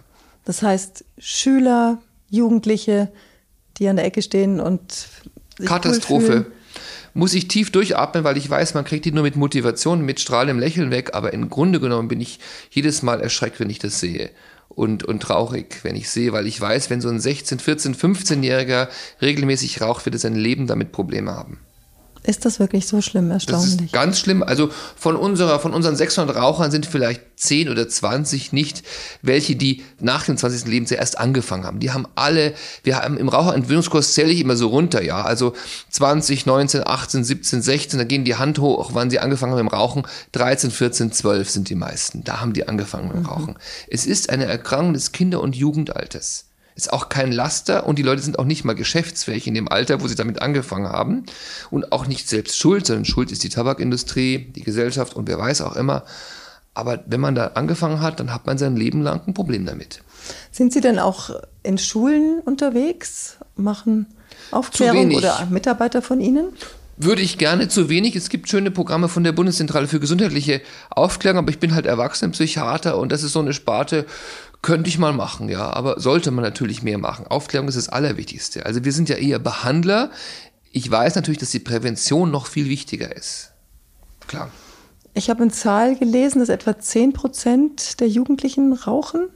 Das 0.46 0.62
heißt, 0.62 1.04
Schüler, 1.18 1.98
Jugendliche, 2.30 3.12
die 3.82 3.88
an 3.88 3.96
der 3.96 4.06
Ecke 4.06 4.22
stehen 4.22 4.60
und 4.60 4.80
Katastrophe. 5.64 6.46
Cool 6.46 6.52
muss 7.14 7.34
ich 7.34 7.48
tief 7.48 7.70
durchatmen, 7.70 8.24
weil 8.24 8.38
ich 8.38 8.48
weiß, 8.48 8.72
man 8.72 8.84
kriegt 8.84 9.04
die 9.04 9.12
nur 9.12 9.22
mit 9.22 9.36
Motivation, 9.36 10.00
mit 10.00 10.18
strahlendem 10.18 10.58
Lächeln 10.58 10.90
weg, 10.90 11.10
aber 11.12 11.34
im 11.34 11.50
Grunde 11.50 11.78
genommen 11.78 12.08
bin 12.08 12.22
ich 12.22 12.38
jedes 12.70 13.02
Mal 13.02 13.20
erschreckt, 13.20 13.60
wenn 13.60 13.68
ich 13.68 13.78
das 13.78 14.00
sehe. 14.00 14.30
Und, 14.70 15.04
und 15.04 15.20
traurig, 15.20 15.80
wenn 15.82 15.94
ich 15.94 16.08
sehe, 16.08 16.32
weil 16.32 16.46
ich 16.46 16.58
weiß, 16.58 16.88
wenn 16.88 17.02
so 17.02 17.10
ein 17.10 17.20
16, 17.20 17.58
14, 17.58 17.94
15-Jähriger 17.94 18.88
regelmäßig 19.20 19.82
raucht, 19.82 20.06
wird 20.06 20.14
er 20.14 20.20
sein 20.20 20.34
Leben 20.34 20.66
damit 20.66 20.92
Probleme 20.92 21.32
haben. 21.32 21.58
Ist 22.24 22.44
das 22.44 22.60
wirklich 22.60 22.86
so 22.86 23.00
schlimm, 23.00 23.30
erstaunlich? 23.32 23.76
Das 23.76 23.84
ist 23.86 23.92
ganz 23.92 24.20
schlimm. 24.20 24.44
Also 24.44 24.70
von 24.96 25.16
unserer, 25.16 25.58
von 25.58 25.74
unseren 25.74 25.96
600 25.96 26.36
Rauchern 26.36 26.70
sind 26.70 26.86
vielleicht 26.86 27.20
10 27.36 27.68
oder 27.68 27.88
20 27.88 28.52
nicht 28.52 28.84
welche, 29.22 29.56
die 29.56 29.82
nach 29.98 30.24
dem 30.24 30.36
20. 30.36 30.66
Lebensjahr 30.66 31.00
erst 31.00 31.18
angefangen 31.18 31.64
haben. 31.64 31.80
Die 31.80 31.90
haben 31.90 32.06
alle, 32.14 32.54
wir 32.84 32.96
haben 32.96 33.18
im 33.18 33.28
Raucherentwöhnungskurs 33.28 34.14
zähle 34.14 34.30
ich 34.30 34.40
immer 34.40 34.54
so 34.54 34.68
runter, 34.68 35.02
ja. 35.02 35.22
Also 35.22 35.54
20, 35.90 36.46
19, 36.46 36.86
18, 36.86 37.24
17, 37.24 37.60
16, 37.62 37.98
da 37.98 38.04
gehen 38.04 38.24
die 38.24 38.36
Hand 38.36 38.60
hoch, 38.60 38.90
wann 38.92 39.10
sie 39.10 39.18
angefangen 39.18 39.52
haben 39.52 39.64
mit 39.64 39.72
dem 39.72 39.76
Rauchen. 39.76 40.02
13, 40.30 40.70
14, 40.70 41.10
12 41.10 41.50
sind 41.50 41.68
die 41.70 41.74
meisten. 41.74 42.22
Da 42.22 42.40
haben 42.40 42.52
die 42.52 42.68
angefangen 42.68 43.08
mit 43.08 43.16
dem 43.16 43.22
mhm. 43.22 43.28
Rauchen. 43.28 43.58
Es 43.88 44.06
ist 44.06 44.30
eine 44.30 44.44
Erkrankung 44.44 44.92
des 44.94 45.10
Kinder- 45.10 45.40
und 45.40 45.56
Jugendalters. 45.56 46.44
Ist 46.74 46.92
auch 46.92 47.08
kein 47.08 47.32
Laster 47.32 47.86
und 47.86 47.98
die 47.98 48.02
Leute 48.02 48.22
sind 48.22 48.38
auch 48.38 48.44
nicht 48.44 48.64
mal 48.64 48.74
geschäftsfähig 48.74 49.46
in 49.46 49.54
dem 49.54 49.68
Alter, 49.68 50.00
wo 50.00 50.08
sie 50.08 50.14
damit 50.14 50.40
angefangen 50.40 50.88
haben. 50.88 51.24
Und 51.70 51.92
auch 51.92 52.06
nicht 52.06 52.28
selbst 52.28 52.56
schuld, 52.56 52.86
sondern 52.86 53.04
schuld 53.04 53.30
ist 53.30 53.42
die 53.44 53.50
Tabakindustrie, 53.50 54.52
die 54.54 54.62
Gesellschaft 54.62 55.14
und 55.14 55.28
wer 55.28 55.38
weiß 55.38 55.60
auch 55.62 55.76
immer. 55.76 56.04
Aber 56.74 57.04
wenn 57.06 57.20
man 57.20 57.34
da 57.34 57.48
angefangen 57.48 58.00
hat, 58.00 58.20
dann 58.20 58.32
hat 58.32 58.46
man 58.46 58.56
sein 58.56 58.76
Leben 58.76 59.02
lang 59.02 59.20
ein 59.26 59.34
Problem 59.34 59.66
damit. 59.66 60.02
Sind 60.50 60.72
Sie 60.72 60.80
denn 60.80 60.98
auch 60.98 61.30
in 61.62 61.76
Schulen 61.76 62.40
unterwegs? 62.40 63.36
Machen 63.56 64.06
Aufklärung 64.50 65.14
oder 65.14 65.46
Mitarbeiter 65.50 66.00
von 66.00 66.20
Ihnen? 66.20 66.48
Würde 66.96 67.22
ich 67.22 67.36
gerne 67.36 67.68
zu 67.68 67.88
wenig. 67.88 68.16
Es 68.16 68.28
gibt 68.28 68.48
schöne 68.48 68.70
Programme 68.70 69.08
von 69.08 69.24
der 69.24 69.32
Bundeszentrale 69.32 69.88
für 69.88 70.00
gesundheitliche 70.00 70.62
Aufklärung, 70.90 71.38
aber 71.38 71.50
ich 71.50 71.58
bin 71.58 71.74
halt 71.74 71.86
Erwachsenenpsychiater 71.86 72.96
und 72.96 73.12
das 73.12 73.22
ist 73.22 73.32
so 73.32 73.40
eine 73.40 73.52
Sparte, 73.52 74.06
könnte 74.62 74.88
ich 74.88 74.98
mal 74.98 75.12
machen, 75.12 75.48
ja, 75.48 75.72
aber 75.72 76.00
sollte 76.00 76.30
man 76.30 76.44
natürlich 76.44 76.82
mehr 76.84 76.98
machen. 76.98 77.26
Aufklärung 77.26 77.68
ist 77.68 77.76
das 77.76 77.88
Allerwichtigste. 77.88 78.64
Also 78.64 78.84
wir 78.84 78.92
sind 78.92 79.08
ja 79.08 79.16
eher 79.16 79.40
Behandler. 79.40 80.10
Ich 80.70 80.88
weiß 80.88 81.16
natürlich, 81.16 81.40
dass 81.40 81.50
die 81.50 81.58
Prävention 81.58 82.30
noch 82.30 82.46
viel 82.46 82.68
wichtiger 82.68 83.14
ist. 83.14 83.52
Klar. 84.28 84.50
Ich 85.14 85.28
habe 85.28 85.42
eine 85.42 85.50
Zahl 85.50 85.96
gelesen, 85.96 86.38
dass 86.38 86.48
etwa 86.48 86.78
10 86.78 87.12
Prozent 87.12 88.00
der 88.00 88.08
Jugendlichen 88.08 88.72
rauchen. 88.72 89.28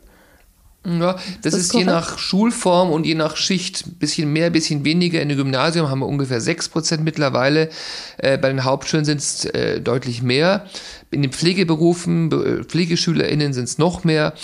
Ja, 0.86 1.14
das, 1.42 1.52
das 1.52 1.54
ist, 1.54 1.74
je 1.74 1.84
nach 1.84 2.16
Schulform 2.16 2.92
und 2.92 3.04
je 3.04 3.16
nach 3.16 3.36
Schicht 3.36 3.98
bisschen 3.98 4.32
mehr, 4.32 4.50
bisschen 4.50 4.84
weniger. 4.84 5.20
In 5.20 5.28
dem 5.28 5.36
Gymnasium 5.36 5.90
haben 5.90 5.98
wir 5.98 6.06
ungefähr 6.06 6.40
6% 6.40 7.00
mittlerweile. 7.00 7.70
Äh, 8.18 8.38
bei 8.38 8.48
den 8.48 8.62
Hauptschulen 8.62 9.04
sind 9.04 9.18
es 9.18 9.44
äh, 9.46 9.80
deutlich 9.80 10.22
mehr. 10.22 10.66
In 11.10 11.22
den 11.22 11.32
Pflegeberufen, 11.32 12.30
PflegeschülerInnen 12.68 13.52
sind 13.52 13.64
es 13.64 13.78
noch 13.78 14.04
mehr. 14.04 14.34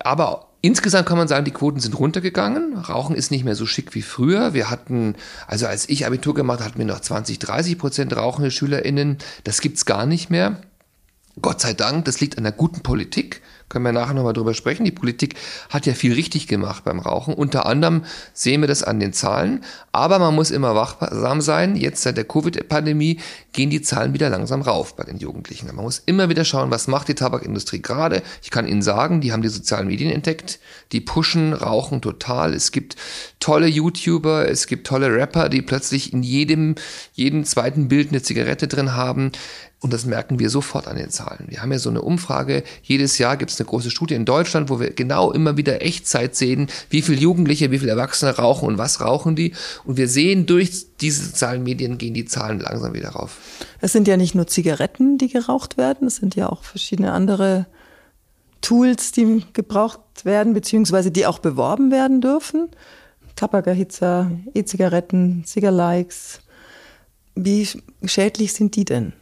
Aber 0.00 0.50
Insgesamt 0.62 1.08
kann 1.08 1.16
man 1.16 1.26
sagen, 1.26 1.46
die 1.46 1.52
Quoten 1.52 1.80
sind 1.80 1.98
runtergegangen. 1.98 2.76
Rauchen 2.76 3.16
ist 3.16 3.30
nicht 3.30 3.44
mehr 3.44 3.54
so 3.54 3.64
schick 3.64 3.94
wie 3.94 4.02
früher. 4.02 4.52
Wir 4.52 4.68
hatten, 4.68 5.14
also 5.46 5.66
als 5.66 5.88
ich 5.88 6.04
Abitur 6.04 6.34
gemacht 6.34 6.60
hatten 6.60 6.78
wir 6.78 6.84
noch 6.84 7.00
20, 7.00 7.38
30 7.38 7.78
Prozent 7.78 8.14
rauchende 8.14 8.50
SchülerInnen. 8.50 9.16
Das 9.44 9.62
gibt's 9.62 9.86
gar 9.86 10.04
nicht 10.04 10.28
mehr. 10.28 10.60
Gott 11.40 11.62
sei 11.62 11.72
Dank, 11.72 12.04
das 12.04 12.20
liegt 12.20 12.36
an 12.36 12.44
der 12.44 12.52
guten 12.52 12.82
Politik 12.82 13.40
können 13.70 13.84
wir 13.84 13.92
nachher 13.92 14.14
nochmal 14.14 14.34
drüber 14.34 14.52
sprechen. 14.52 14.84
Die 14.84 14.90
Politik 14.90 15.36
hat 15.70 15.86
ja 15.86 15.94
viel 15.94 16.12
richtig 16.12 16.48
gemacht 16.48 16.84
beim 16.84 16.98
Rauchen. 16.98 17.32
Unter 17.32 17.64
anderem 17.64 18.04
sehen 18.34 18.60
wir 18.60 18.68
das 18.68 18.82
an 18.82 19.00
den 19.00 19.14
Zahlen. 19.14 19.64
Aber 19.92 20.18
man 20.18 20.34
muss 20.34 20.50
immer 20.50 20.74
wachsam 20.74 21.40
sein. 21.40 21.76
Jetzt 21.76 22.02
seit 22.02 22.16
der 22.16 22.24
Covid-Pandemie 22.24 23.20
gehen 23.52 23.70
die 23.70 23.80
Zahlen 23.80 24.12
wieder 24.12 24.28
langsam 24.28 24.60
rauf 24.60 24.96
bei 24.96 25.04
den 25.04 25.18
Jugendlichen. 25.18 25.68
Man 25.68 25.84
muss 25.84 26.02
immer 26.04 26.28
wieder 26.28 26.44
schauen, 26.44 26.70
was 26.70 26.88
macht 26.88 27.08
die 27.08 27.14
Tabakindustrie 27.14 27.80
gerade. 27.80 28.22
Ich 28.42 28.50
kann 28.50 28.66
Ihnen 28.66 28.82
sagen, 28.82 29.20
die 29.20 29.32
haben 29.32 29.42
die 29.42 29.48
sozialen 29.48 29.86
Medien 29.86 30.10
entdeckt. 30.10 30.58
Die 30.90 31.00
pushen 31.00 31.52
Rauchen 31.52 32.02
total. 32.02 32.52
Es 32.54 32.72
gibt 32.72 32.96
tolle 33.38 33.68
YouTuber, 33.68 34.48
es 34.48 34.66
gibt 34.66 34.86
tolle 34.86 35.14
Rapper, 35.14 35.48
die 35.48 35.62
plötzlich 35.62 36.12
in 36.12 36.24
jedem, 36.24 36.74
jedem 37.14 37.44
zweiten 37.44 37.86
Bild 37.86 38.08
eine 38.08 38.20
Zigarette 38.20 38.66
drin 38.66 38.94
haben. 38.94 39.30
Und 39.82 39.94
das 39.94 40.04
merken 40.04 40.38
wir 40.38 40.50
sofort 40.50 40.86
an 40.86 40.96
den 40.96 41.08
Zahlen. 41.08 41.46
Wir 41.48 41.62
haben 41.62 41.72
ja 41.72 41.78
so 41.78 41.88
eine 41.88 42.02
Umfrage. 42.02 42.64
Jedes 42.82 43.16
Jahr 43.16 43.38
gibt 43.38 43.50
es 43.50 43.58
eine 43.58 43.66
große 43.66 43.90
Studie 43.90 44.14
in 44.14 44.26
Deutschland, 44.26 44.68
wo 44.68 44.78
wir 44.78 44.90
genau 44.90 45.32
immer 45.32 45.56
wieder 45.56 45.80
Echtzeit 45.80 46.36
sehen, 46.36 46.68
wie 46.90 47.00
viele 47.00 47.18
Jugendliche, 47.18 47.70
wie 47.70 47.78
viele 47.78 47.92
Erwachsene 47.92 48.36
rauchen 48.36 48.68
und 48.68 48.76
was 48.76 49.00
rauchen 49.00 49.36
die. 49.36 49.54
Und 49.84 49.96
wir 49.96 50.06
sehen, 50.06 50.44
durch 50.44 50.86
diese 51.00 51.24
sozialen 51.24 51.62
Medien 51.62 51.96
gehen 51.96 52.12
die 52.12 52.26
Zahlen 52.26 52.60
langsam 52.60 52.92
wieder 52.92 53.08
rauf. 53.10 53.38
Es 53.80 53.92
sind 53.92 54.06
ja 54.06 54.18
nicht 54.18 54.34
nur 54.34 54.46
Zigaretten, 54.46 55.16
die 55.16 55.28
geraucht 55.28 55.78
werden. 55.78 56.06
Es 56.06 56.16
sind 56.16 56.36
ja 56.36 56.50
auch 56.50 56.62
verschiedene 56.62 57.12
andere 57.12 57.66
Tools, 58.60 59.12
die 59.12 59.44
gebraucht 59.54 60.26
werden, 60.26 60.52
beziehungsweise 60.52 61.10
die 61.10 61.24
auch 61.24 61.38
beworben 61.38 61.90
werden 61.90 62.20
dürfen. 62.20 62.68
Tabakerhitzer, 63.34 64.30
E-Zigaretten, 64.52 65.44
Cigalikes. 65.46 66.40
Wie 67.34 67.66
schädlich 68.04 68.52
sind 68.52 68.76
die 68.76 68.84
denn? 68.84 69.14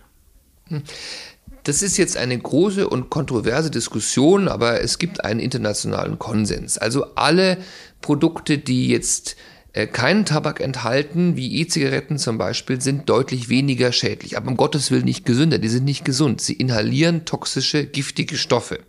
Das 1.64 1.82
ist 1.82 1.96
jetzt 1.98 2.16
eine 2.16 2.38
große 2.38 2.88
und 2.88 3.10
kontroverse 3.10 3.70
Diskussion, 3.70 4.48
aber 4.48 4.80
es 4.80 4.98
gibt 4.98 5.24
einen 5.24 5.40
internationalen 5.40 6.18
Konsens. 6.18 6.78
Also 6.78 7.14
alle 7.14 7.58
Produkte, 8.00 8.58
die 8.58 8.88
jetzt 8.88 9.36
äh, 9.74 9.86
keinen 9.86 10.24
Tabak 10.24 10.60
enthalten, 10.60 11.36
wie 11.36 11.60
E-Zigaretten 11.60 12.18
zum 12.18 12.38
Beispiel, 12.38 12.80
sind 12.80 13.08
deutlich 13.08 13.48
weniger 13.48 13.92
schädlich, 13.92 14.36
aber 14.36 14.48
um 14.48 14.56
Gottes 14.56 14.90
Willen 14.90 15.04
nicht 15.04 15.26
gesünder. 15.26 15.58
Die 15.58 15.68
sind 15.68 15.84
nicht 15.84 16.04
gesund. 16.04 16.40
Sie 16.40 16.54
inhalieren 16.54 17.24
toxische, 17.26 17.84
giftige 17.84 18.36
Stoffe. 18.36 18.80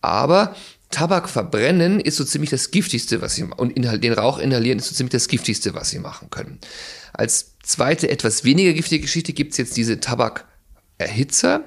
Aber 0.00 0.54
Tabak 0.90 1.28
verbrennen 1.28 1.98
ist 1.98 2.16
so 2.16 2.24
ziemlich 2.24 2.50
das 2.50 2.70
Giftigste, 2.70 3.20
was 3.20 3.34
sie 3.34 3.42
und 3.42 3.76
den 3.76 4.12
Rauch 4.12 4.38
inhalieren 4.38 4.78
ist 4.78 4.88
so 4.88 4.94
ziemlich 4.94 5.12
das 5.12 5.28
Giftigste, 5.28 5.74
was 5.74 5.90
sie 5.90 5.98
machen 5.98 6.30
können. 6.30 6.60
Als 7.12 7.56
zweite, 7.62 8.08
etwas 8.08 8.44
weniger 8.44 8.72
giftige 8.72 9.02
Geschichte 9.02 9.32
gibt 9.32 9.52
es 9.52 9.58
jetzt 9.58 9.76
diese 9.76 9.98
Tabak 9.98 10.46
Erhitzer, 10.98 11.64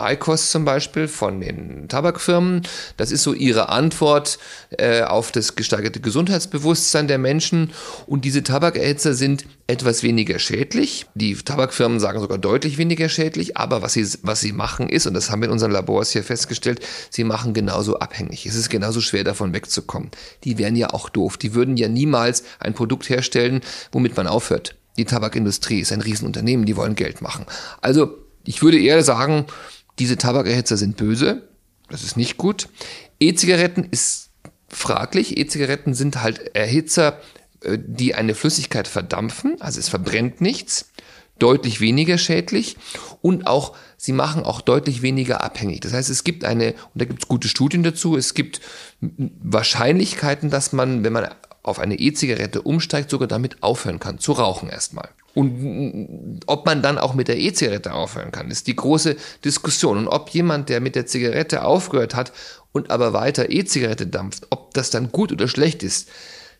ICOS 0.00 0.52
zum 0.52 0.64
Beispiel 0.64 1.08
von 1.08 1.40
den 1.40 1.88
Tabakfirmen. 1.88 2.62
Das 2.96 3.10
ist 3.10 3.24
so 3.24 3.34
ihre 3.34 3.68
Antwort 3.68 4.38
äh, 4.70 5.02
auf 5.02 5.32
das 5.32 5.56
gesteigerte 5.56 6.00
Gesundheitsbewusstsein 6.00 7.08
der 7.08 7.18
Menschen. 7.18 7.72
Und 8.06 8.24
diese 8.24 8.44
Tabakerhitzer 8.44 9.14
sind 9.14 9.44
etwas 9.66 10.04
weniger 10.04 10.38
schädlich. 10.38 11.06
Die 11.14 11.34
Tabakfirmen 11.34 11.98
sagen 11.98 12.20
sogar 12.20 12.38
deutlich 12.38 12.78
weniger 12.78 13.08
schädlich. 13.08 13.56
Aber 13.56 13.82
was 13.82 13.94
sie, 13.94 14.06
was 14.22 14.40
sie 14.40 14.52
machen 14.52 14.88
ist, 14.88 15.08
und 15.08 15.14
das 15.14 15.30
haben 15.30 15.42
wir 15.42 15.46
in 15.46 15.52
unseren 15.52 15.72
Labors 15.72 16.12
hier 16.12 16.22
festgestellt, 16.22 16.80
sie 17.10 17.24
machen 17.24 17.52
genauso 17.52 17.98
abhängig. 17.98 18.46
Es 18.46 18.54
ist 18.54 18.70
genauso 18.70 19.00
schwer 19.00 19.24
davon 19.24 19.52
wegzukommen. 19.52 20.12
Die 20.44 20.58
wären 20.58 20.76
ja 20.76 20.90
auch 20.90 21.08
doof. 21.08 21.36
Die 21.38 21.54
würden 21.54 21.76
ja 21.76 21.88
niemals 21.88 22.44
ein 22.60 22.74
Produkt 22.74 23.08
herstellen, 23.08 23.62
womit 23.90 24.16
man 24.16 24.28
aufhört. 24.28 24.76
Die 24.96 25.04
Tabakindustrie 25.04 25.80
ist 25.80 25.92
ein 25.92 26.00
Riesenunternehmen, 26.00 26.66
die 26.66 26.76
wollen 26.76 26.94
Geld 26.94 27.20
machen. 27.20 27.46
Also 27.80 28.27
ich 28.48 28.62
würde 28.62 28.80
eher 28.80 29.04
sagen, 29.04 29.44
diese 29.98 30.16
Tabakerhitzer 30.16 30.78
sind 30.78 30.96
böse. 30.96 31.42
Das 31.90 32.02
ist 32.02 32.16
nicht 32.16 32.38
gut. 32.38 32.70
E-Zigaretten 33.20 33.84
ist 33.90 34.30
fraglich. 34.68 35.36
E-Zigaretten 35.36 35.92
sind 35.92 36.22
halt 36.22 36.56
Erhitzer, 36.56 37.20
äh, 37.60 37.76
die 37.78 38.14
eine 38.14 38.34
Flüssigkeit 38.34 38.88
verdampfen. 38.88 39.60
Also 39.60 39.78
es 39.78 39.90
verbrennt 39.90 40.40
nichts. 40.40 40.90
Deutlich 41.38 41.82
weniger 41.82 42.16
schädlich. 42.16 42.78
Und 43.20 43.46
auch, 43.46 43.76
sie 43.98 44.12
machen 44.12 44.44
auch 44.44 44.62
deutlich 44.62 45.02
weniger 45.02 45.44
abhängig. 45.44 45.80
Das 45.80 45.92
heißt, 45.92 46.08
es 46.08 46.24
gibt 46.24 46.44
eine, 46.44 46.72
und 46.72 47.02
da 47.02 47.04
gibt 47.04 47.24
es 47.24 47.28
gute 47.28 47.48
Studien 47.48 47.82
dazu, 47.82 48.16
es 48.16 48.32
gibt 48.32 48.62
Wahrscheinlichkeiten, 49.00 50.48
dass 50.48 50.72
man, 50.72 51.04
wenn 51.04 51.12
man 51.12 51.28
auf 51.62 51.78
eine 51.78 51.98
E-Zigarette 51.98 52.62
umsteigt, 52.62 53.10
sogar 53.10 53.28
damit 53.28 53.62
aufhören 53.62 54.00
kann, 54.00 54.18
zu 54.18 54.32
rauchen 54.32 54.70
erstmal. 54.70 55.10
Und 55.34 56.40
ob 56.46 56.66
man 56.66 56.82
dann 56.82 56.98
auch 56.98 57.14
mit 57.14 57.28
der 57.28 57.38
E-Zigarette 57.38 57.92
aufhören 57.92 58.32
kann, 58.32 58.50
ist 58.50 58.66
die 58.66 58.74
große 58.74 59.16
Diskussion. 59.44 59.98
Und 59.98 60.08
ob 60.08 60.30
jemand, 60.30 60.68
der 60.68 60.80
mit 60.80 60.96
der 60.96 61.06
Zigarette 61.06 61.64
aufgehört 61.64 62.14
hat 62.14 62.32
und 62.72 62.90
aber 62.90 63.12
weiter 63.12 63.50
E-Zigarette 63.50 64.06
dampft, 64.06 64.46
ob 64.50 64.74
das 64.74 64.90
dann 64.90 65.12
gut 65.12 65.30
oder 65.30 65.46
schlecht 65.46 65.82
ist, 65.82 66.08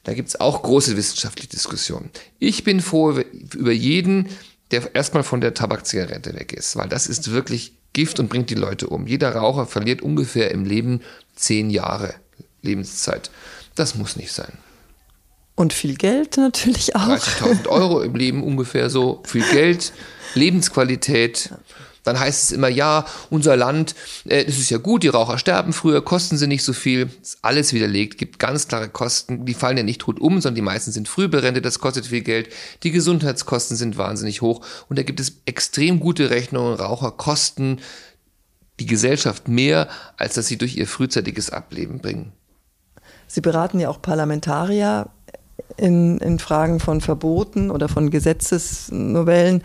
da 0.05 0.15
gibt 0.15 0.29
es 0.29 0.41
auch 0.41 0.63
große 0.63 0.97
wissenschaftliche 0.97 1.49
Diskussionen. 1.49 2.11
Ich 2.39 2.63
bin 2.65 2.81
froh 2.81 3.21
über 3.55 3.73
jeden, 3.73 4.29
der 4.71 4.95
erstmal 4.95 5.23
von 5.23 5.41
der 5.41 5.55
Tabakzigarette 5.55 6.35
weg 6.35 6.53
ist, 6.53 6.77
weil 6.77 6.89
das 6.89 7.07
ist 7.07 7.31
wirklich 7.33 7.73
Gift 7.93 8.21
und 8.21 8.29
bringt 8.29 8.51
die 8.51 8.55
Leute 8.55 8.87
um. 8.87 9.07
Jeder 9.07 9.35
Raucher 9.35 9.67
verliert 9.67 10.03
ungefähr 10.03 10.51
im 10.51 10.65
Leben 10.65 11.01
zehn 11.35 11.71
Jahre 11.71 12.15
Lebenszeit. 12.63 13.31
Das 13.75 13.95
muss 13.95 14.17
nicht 14.17 14.33
sein. 14.33 14.53
Und 15.59 15.73
viel 15.73 15.97
Geld 15.97 16.37
natürlich 16.37 16.95
auch. 16.95 17.09
30.000 17.09 17.67
Euro 17.67 18.01
im 18.03 18.15
Leben 18.15 18.45
ungefähr 18.45 18.91
so. 18.91 19.25
Viel 19.27 19.43
Geld, 19.51 19.93
Lebensqualität. 20.35 21.51
Dann 22.05 22.21
heißt 22.21 22.45
es 22.45 22.53
immer, 22.53 22.69
ja, 22.69 23.05
unser 23.29 23.57
Land, 23.57 23.97
äh, 24.29 24.45
das 24.45 24.57
ist 24.57 24.71
ja 24.71 24.79
gut, 24.79 25.03
die 25.03 25.09
Raucher 25.09 25.37
sterben 25.37 25.73
früher, 25.73 26.01
kosten 26.01 26.37
sie 26.37 26.47
nicht 26.47 26.63
so 26.63 26.73
viel. 26.73 27.07
Das 27.07 27.31
ist 27.31 27.39
alles 27.43 27.73
widerlegt, 27.73 28.19
gibt 28.19 28.39
ganz 28.39 28.69
klare 28.69 28.89
Kosten. 28.89 29.47
Die 29.47 29.55
fallen 29.55 29.77
ja 29.77 29.83
nicht 29.83 30.01
tot 30.01 30.21
um, 30.21 30.41
sondern 30.41 30.55
die 30.55 30.63
meisten 30.63 30.93
sind 30.93 31.09
früh 31.09 31.27
berentet, 31.27 31.65
das 31.65 31.81
kostet 31.81 32.07
viel 32.07 32.23
Geld. 32.23 32.51
Die 32.85 32.93
Gesundheitskosten 32.93 33.77
sind 33.77 33.99
wahnsinnig 33.99 34.43
hoch. 34.43 34.65
Und 34.89 34.97
da 34.97 35.03
gibt 35.03 35.19
es 35.19 35.41
extrem 35.45 35.99
gute 35.99 36.31
Rechnungen. 36.31 36.75
Raucher 36.75 37.11
kosten 37.11 37.81
die 38.79 38.87
Gesellschaft 38.87 39.49
mehr, 39.49 39.89
als 40.19 40.35
dass 40.35 40.47
sie 40.47 40.57
durch 40.57 40.77
ihr 40.77 40.87
frühzeitiges 40.87 41.51
Ableben 41.51 41.99
bringen. 41.99 42.33
Sie 43.27 43.41
beraten 43.41 43.81
ja 43.81 43.89
auch 43.89 44.01
Parlamentarier 44.01 45.11
in, 45.77 46.19
in 46.19 46.39
Fragen 46.39 46.81
von 46.81 47.01
Verboten 47.01 47.71
oder 47.71 47.89
von 47.89 48.11
Gesetzesnovellen. 48.11 49.63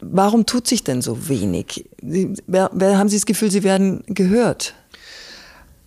Warum 0.00 0.46
tut 0.46 0.66
sich 0.66 0.82
denn 0.82 1.02
so 1.02 1.28
wenig? 1.28 1.88
Wer, 2.00 2.70
wer, 2.72 2.98
haben 2.98 3.08
Sie 3.08 3.16
das 3.16 3.26
Gefühl, 3.26 3.50
Sie 3.50 3.62
werden 3.62 4.02
gehört? 4.06 4.74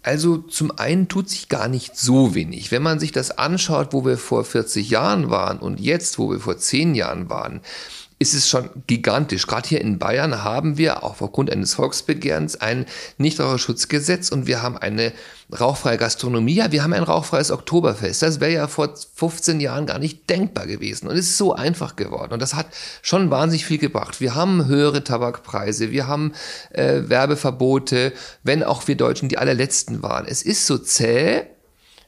Also 0.03 0.37
zum 0.37 0.77
einen 0.77 1.07
tut 1.07 1.29
sich 1.29 1.47
gar 1.47 1.67
nicht 1.67 1.95
so 1.95 2.35
wenig. 2.35 2.71
Wenn 2.71 2.83
man 2.83 2.99
sich 2.99 3.11
das 3.13 3.37
anschaut, 3.37 3.93
wo 3.93 4.05
wir 4.05 4.17
vor 4.17 4.43
40 4.43 4.89
Jahren 4.89 5.29
waren 5.29 5.59
und 5.59 5.79
jetzt, 5.79 6.19
wo 6.19 6.29
wir 6.29 6.39
vor 6.39 6.57
10 6.57 6.93
Jahren 6.93 7.29
waren, 7.29 7.61
ist 8.23 8.33
es 8.33 8.47
schon 8.47 8.69
gigantisch. 8.87 9.45
Gerade 9.47 9.67
hier 9.67 9.81
in 9.81 9.99
Bayern 9.99 10.43
haben 10.43 10.77
wir 10.77 11.03
auch 11.03 11.21
aufgrund 11.21 11.51
eines 11.51 11.73
Volksbegehrens 11.73 12.55
ein 12.55 12.85
Nichtraucherschutzgesetz 13.17 14.29
und 14.29 14.47
wir 14.47 14.61
haben 14.61 14.77
eine 14.77 15.11
rauchfreie 15.59 15.97
Gastronomie. 15.97 16.55
Ja, 16.55 16.71
wir 16.71 16.83
haben 16.83 16.93
ein 16.93 17.03
rauchfreies 17.03 17.51
Oktoberfest. 17.51 18.21
Das 18.21 18.39
wäre 18.39 18.53
ja 18.53 18.67
vor 18.67 18.93
15 19.15 19.59
Jahren 19.59 19.85
gar 19.85 19.99
nicht 19.99 20.29
denkbar 20.29 20.65
gewesen. 20.65 21.07
Und 21.07 21.17
es 21.17 21.27
ist 21.27 21.37
so 21.37 21.53
einfach 21.53 21.97
geworden. 21.97 22.33
Und 22.33 22.41
das 22.41 22.55
hat 22.55 22.67
schon 23.01 23.29
wahnsinnig 23.29 23.65
viel 23.65 23.77
gebracht. 23.77 24.21
Wir 24.21 24.35
haben 24.35 24.67
höhere 24.67 25.03
Tabakpreise, 25.03 25.91
wir 25.91 26.07
haben 26.07 26.33
äh, 26.71 27.01
Werbeverbote, 27.07 28.13
wenn 28.43 28.63
auch 28.63 28.87
wir 28.87 28.95
Deutschen 28.95 29.27
die 29.27 29.37
allerletzten 29.37 30.01
waren. 30.01 30.25
Es 30.25 30.41
ist 30.41 30.65
so 30.65 30.77
zäh, 30.77 31.43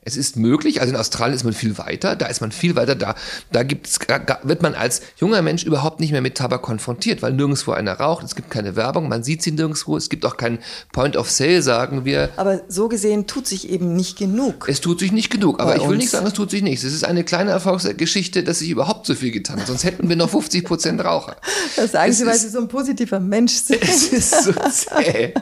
es 0.07 0.17
ist 0.17 0.37
möglich, 0.37 0.81
also 0.81 0.93
in 0.93 0.99
Australien 0.99 1.35
ist 1.35 1.43
man 1.43 1.53
viel 1.53 1.79
weiter, 1.79 2.15
da 2.15 2.27
ist 2.27 2.39
man 2.39 2.51
viel 2.51 2.75
weiter, 2.75 2.93
da, 2.93 3.15
da 3.51 3.63
gibt's, 3.63 3.97
wird 4.43 4.61
man 4.61 4.75
als 4.75 5.01
junger 5.17 5.41
Mensch 5.41 5.63
überhaupt 5.63 5.99
nicht 5.99 6.11
mehr 6.11 6.21
mit 6.21 6.35
Tabak 6.35 6.61
konfrontiert, 6.61 7.23
weil 7.23 7.33
nirgendwo 7.33 7.71
einer 7.71 7.93
raucht, 7.93 8.23
es 8.23 8.35
gibt 8.35 8.51
keine 8.51 8.75
Werbung, 8.75 9.09
man 9.09 9.23
sieht 9.23 9.41
sie 9.41 9.51
nirgendwo, 9.51 9.97
es 9.97 10.09
gibt 10.09 10.23
auch 10.27 10.37
keinen 10.37 10.59
Point 10.93 11.17
of 11.17 11.31
Sale, 11.31 11.63
sagen 11.63 12.05
wir. 12.05 12.29
Aber 12.37 12.61
so 12.67 12.87
gesehen 12.87 13.25
tut 13.25 13.47
sich 13.47 13.67
eben 13.67 13.95
nicht 13.95 14.15
genug. 14.15 14.69
Es 14.69 14.79
tut 14.79 14.99
sich 14.99 15.11
nicht 15.11 15.31
genug, 15.31 15.59
aber 15.59 15.75
ich 15.75 15.81
will 15.81 15.89
uns. 15.89 15.97
nicht 15.97 16.11
sagen, 16.11 16.27
es 16.27 16.33
tut 16.33 16.51
sich 16.51 16.61
nichts. 16.61 16.83
Es 16.83 16.93
ist 16.93 17.03
eine 17.03 17.23
kleine 17.23 17.49
Erfolgsgeschichte, 17.49 18.43
dass 18.43 18.59
sich 18.59 18.69
überhaupt 18.69 19.07
so 19.07 19.15
viel 19.15 19.31
getan 19.31 19.59
hat, 19.59 19.65
sonst 19.65 19.85
hätten 19.85 20.07
wir 20.07 20.15
noch 20.15 20.29
50 20.29 20.63
Prozent 20.65 21.03
Raucher. 21.03 21.35
Das 21.75 21.93
sagen 21.93 22.11
es 22.11 22.19
Sie, 22.19 22.27
weil 22.27 22.37
Sie 22.37 22.49
so 22.49 22.59
ein 22.59 22.67
positiver 22.67 23.19
Mensch 23.19 23.53
sind. 23.53 23.81
Es 23.81 24.09
ist 24.09 24.43
so 24.43 24.51
zäh. 24.69 25.33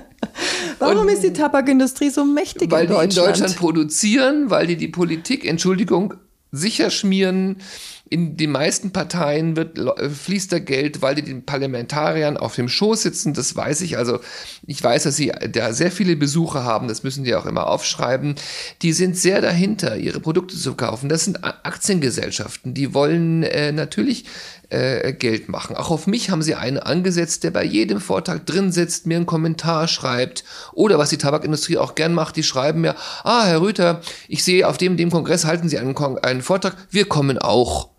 Warum 0.80 1.08
und, 1.08 1.10
ist 1.10 1.24
die 1.24 1.34
Tabakindustrie 1.34 2.10
so 2.10 2.26
mächtig 2.26 2.72
weil 2.72 2.84
in 2.84 2.90
Deutschland? 2.90 2.98
Weil 2.98 3.08
die 3.08 3.20
in 3.20 3.26
Deutschland 3.26 3.56
produzieren, 3.58 4.50
weil 4.54 4.68
die 4.68 4.78
die 4.78 4.88
Politik, 4.88 5.46
Entschuldigung, 5.46 6.14
sicher 6.52 6.92
schmieren. 6.92 7.58
In 8.08 8.38
den 8.38 8.52
meisten 8.52 8.92
Parteien 8.92 9.56
wird, 9.56 9.80
fließt 9.80 10.52
da 10.52 10.60
Geld, 10.60 11.02
weil 11.02 11.16
die 11.16 11.24
den 11.24 11.44
Parlamentariern 11.44 12.38
auf 12.38 12.54
dem 12.54 12.70
Schoß 12.70 13.02
sitzen. 13.02 13.34
Das 13.34 13.56
weiß 13.56 13.82
ich. 13.82 13.98
Also 13.98 14.20
ich 14.68 14.84
weiß, 14.84 15.04
dass 15.04 15.16
sie 15.16 15.32
da 15.52 15.74
sehr 15.74 15.92
viele 15.92 16.16
Besucher 16.16 16.64
haben. 16.64 16.88
Das 16.88 17.02
müssen 17.02 17.24
die 17.24 17.34
auch 17.34 17.48
immer 17.48 17.66
aufschreiben. 17.66 18.36
Die 18.84 18.94
sind 18.94 19.18
sehr 19.18 19.42
dahinter, 19.42 19.98
ihre 19.98 20.20
Produkte 20.20 20.56
zu 20.56 20.76
kaufen. 20.76 21.10
Das 21.10 21.26
sind 21.26 21.44
Aktiengesellschaften. 21.44 22.76
Die 22.76 22.94
wollen 22.94 23.42
äh, 23.42 23.72
natürlich 23.72 24.26
äh, 24.74 25.14
Geld 25.14 25.50
machen. 25.50 25.76
Auch 25.76 25.92
auf 25.92 26.08
mich 26.08 26.30
haben 26.30 26.42
sie 26.42 26.56
einen 26.56 26.80
angesetzt, 26.80 27.44
der 27.44 27.52
bei 27.52 27.64
jedem 27.64 28.02
Vortrag 28.02 28.46
drin 28.46 28.72
sitzt, 28.72 29.06
mir 29.06 29.18
einen 29.18 29.26
Kommentar 29.26 29.88
schreibt. 29.88 30.44
Oder 30.74 30.98
was 30.98 31.10
die 31.10 31.18
Tabakindustrie 31.18 31.78
auch 31.78 31.96
gern 31.96 32.14
macht, 32.14 32.36
die 32.36 32.44
schreiben 32.44 32.82
mir, 32.82 32.96
ah, 33.24 33.46
Herr 33.46 33.62
Rüther, 33.62 34.02
ich 34.28 34.44
sehe, 34.44 34.68
auf 34.68 34.78
dem, 34.78 34.98
dem 34.98 35.12
Kongress 35.12 35.46
halten 35.46 35.70
Sie 35.70 35.78
einen, 35.78 35.96
einen 35.98 36.42
Vortrag, 36.42 36.76
wir 36.90 37.06
kommen 37.06 37.38
auch 37.38 37.93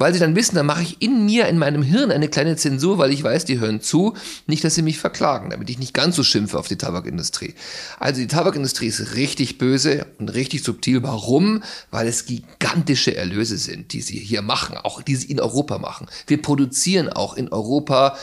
weil 0.00 0.14
sie 0.14 0.18
dann 0.18 0.34
wissen, 0.34 0.54
dann 0.54 0.64
mache 0.64 0.82
ich 0.82 1.02
in 1.02 1.26
mir, 1.26 1.46
in 1.46 1.58
meinem 1.58 1.82
Hirn 1.82 2.10
eine 2.10 2.28
kleine 2.28 2.56
Zensur, 2.56 2.96
weil 2.96 3.12
ich 3.12 3.22
weiß, 3.22 3.44
die 3.44 3.60
hören 3.60 3.82
zu, 3.82 4.14
nicht, 4.46 4.64
dass 4.64 4.74
sie 4.74 4.80
mich 4.80 4.98
verklagen, 4.98 5.50
damit 5.50 5.68
ich 5.68 5.78
nicht 5.78 5.92
ganz 5.92 6.16
so 6.16 6.22
schimpfe 6.22 6.58
auf 6.58 6.68
die 6.68 6.78
Tabakindustrie. 6.78 7.54
Also 7.98 8.22
die 8.22 8.26
Tabakindustrie 8.26 8.86
ist 8.86 9.14
richtig 9.14 9.58
böse 9.58 10.06
und 10.18 10.30
richtig 10.30 10.62
subtil. 10.62 11.02
Warum? 11.02 11.62
Weil 11.90 12.08
es 12.08 12.24
gigantische 12.24 13.14
Erlöse 13.14 13.58
sind, 13.58 13.92
die 13.92 14.00
sie 14.00 14.18
hier 14.18 14.40
machen, 14.40 14.78
auch 14.78 15.02
die 15.02 15.16
sie 15.16 15.30
in 15.30 15.38
Europa 15.38 15.76
machen. 15.76 16.06
Wir 16.26 16.40
produzieren 16.40 17.10
auch 17.10 17.36
in 17.36 17.52
Europa 17.52 18.16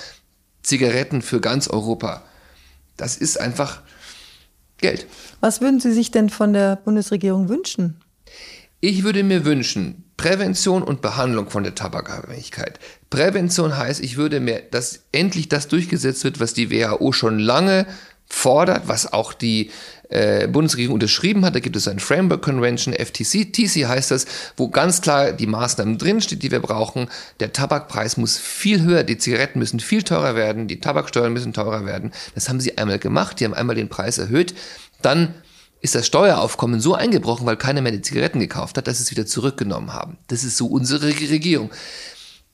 Zigaretten 0.64 1.22
für 1.22 1.40
ganz 1.42 1.68
Europa. 1.68 2.24
Das 2.98 3.18
ist 3.18 3.40
einfach 3.40 3.84
Geld. 4.80 5.06
Was 5.42 5.62
würden 5.62 5.80
Sie 5.80 5.94
sich 5.94 6.10
denn 6.10 6.30
von 6.32 6.54
der 6.54 6.76
Bundesregierung 6.76 7.50
wünschen? 7.50 8.02
Ich 8.80 9.04
würde 9.04 9.24
mir 9.24 9.46
wünschen, 9.46 10.04
Prävention 10.18 10.82
und 10.84 11.02
Behandlung 11.02 11.50
von 11.50 11.64
der 11.64 11.76
Tabakabhängigkeit. 11.76 12.80
Prävention 13.10 13.78
heißt, 13.78 14.02
ich 14.04 14.18
würde 14.18 14.40
mir, 14.40 14.64
dass 14.72 15.04
endlich 15.12 15.48
das 15.48 15.68
durchgesetzt 15.68 16.24
wird, 16.24 16.40
was 16.40 16.54
die 16.54 16.72
WHO 16.72 17.12
schon 17.12 17.40
lange 17.40 17.86
fordert, 18.30 18.88
was 18.88 19.14
auch 19.14 19.34
die 19.34 19.72
äh, 20.10 20.48
Bundesregierung 20.48 20.96
unterschrieben 20.96 21.46
hat. 21.46 21.56
Da 21.56 21.60
gibt 21.60 21.76
es 21.76 21.88
ein 21.88 22.00
Framework 22.00 22.42
Convention, 22.42 22.94
FTC, 22.94 23.54
TC 23.54 23.88
heißt 23.88 24.12
das, 24.12 24.26
wo 24.58 24.70
ganz 24.70 25.02
klar 25.02 25.32
die 25.32 25.48
Maßnahmen 25.48 25.98
drinstehen, 25.98 26.40
die 26.40 26.52
wir 26.52 26.60
brauchen. 26.60 27.08
Der 27.40 27.54
Tabakpreis 27.54 28.18
muss 28.18 28.38
viel 28.38 28.82
höher, 28.82 29.04
die 29.04 29.18
Zigaretten 29.18 29.60
müssen 29.60 29.80
viel 29.80 30.04
teurer 30.04 30.36
werden, 30.36 30.68
die 30.68 30.80
Tabaksteuern 30.80 31.32
müssen 31.32 31.54
teurer 31.54 31.86
werden. 31.86 32.12
Das 32.36 32.50
haben 32.50 32.60
sie 32.60 32.78
einmal 32.78 33.00
gemacht, 33.00 33.40
die 33.40 33.46
haben 33.46 33.54
einmal 33.54 33.76
den 33.76 33.90
Preis 33.90 34.18
erhöht. 34.18 34.56
Dann 35.02 35.34
ist 35.82 35.96
das 35.96 36.08
Steueraufkommen 36.08 36.80
so 36.80 36.96
eingebrochen, 36.96 37.46
weil 37.46 37.58
keiner 37.58 37.82
mehr 37.82 37.92
die 37.92 38.02
Zigaretten 38.02 38.40
gekauft 38.40 38.78
hat, 38.78 38.88
dass 38.88 38.98
sie 38.98 39.04
es 39.04 39.12
wieder 39.12 39.26
zurückgenommen 39.26 39.94
haben. 39.94 40.18
Das 40.28 40.44
ist 40.44 40.58
so 40.58 40.68
unsere 40.68 41.08
Regierung. 41.08 41.72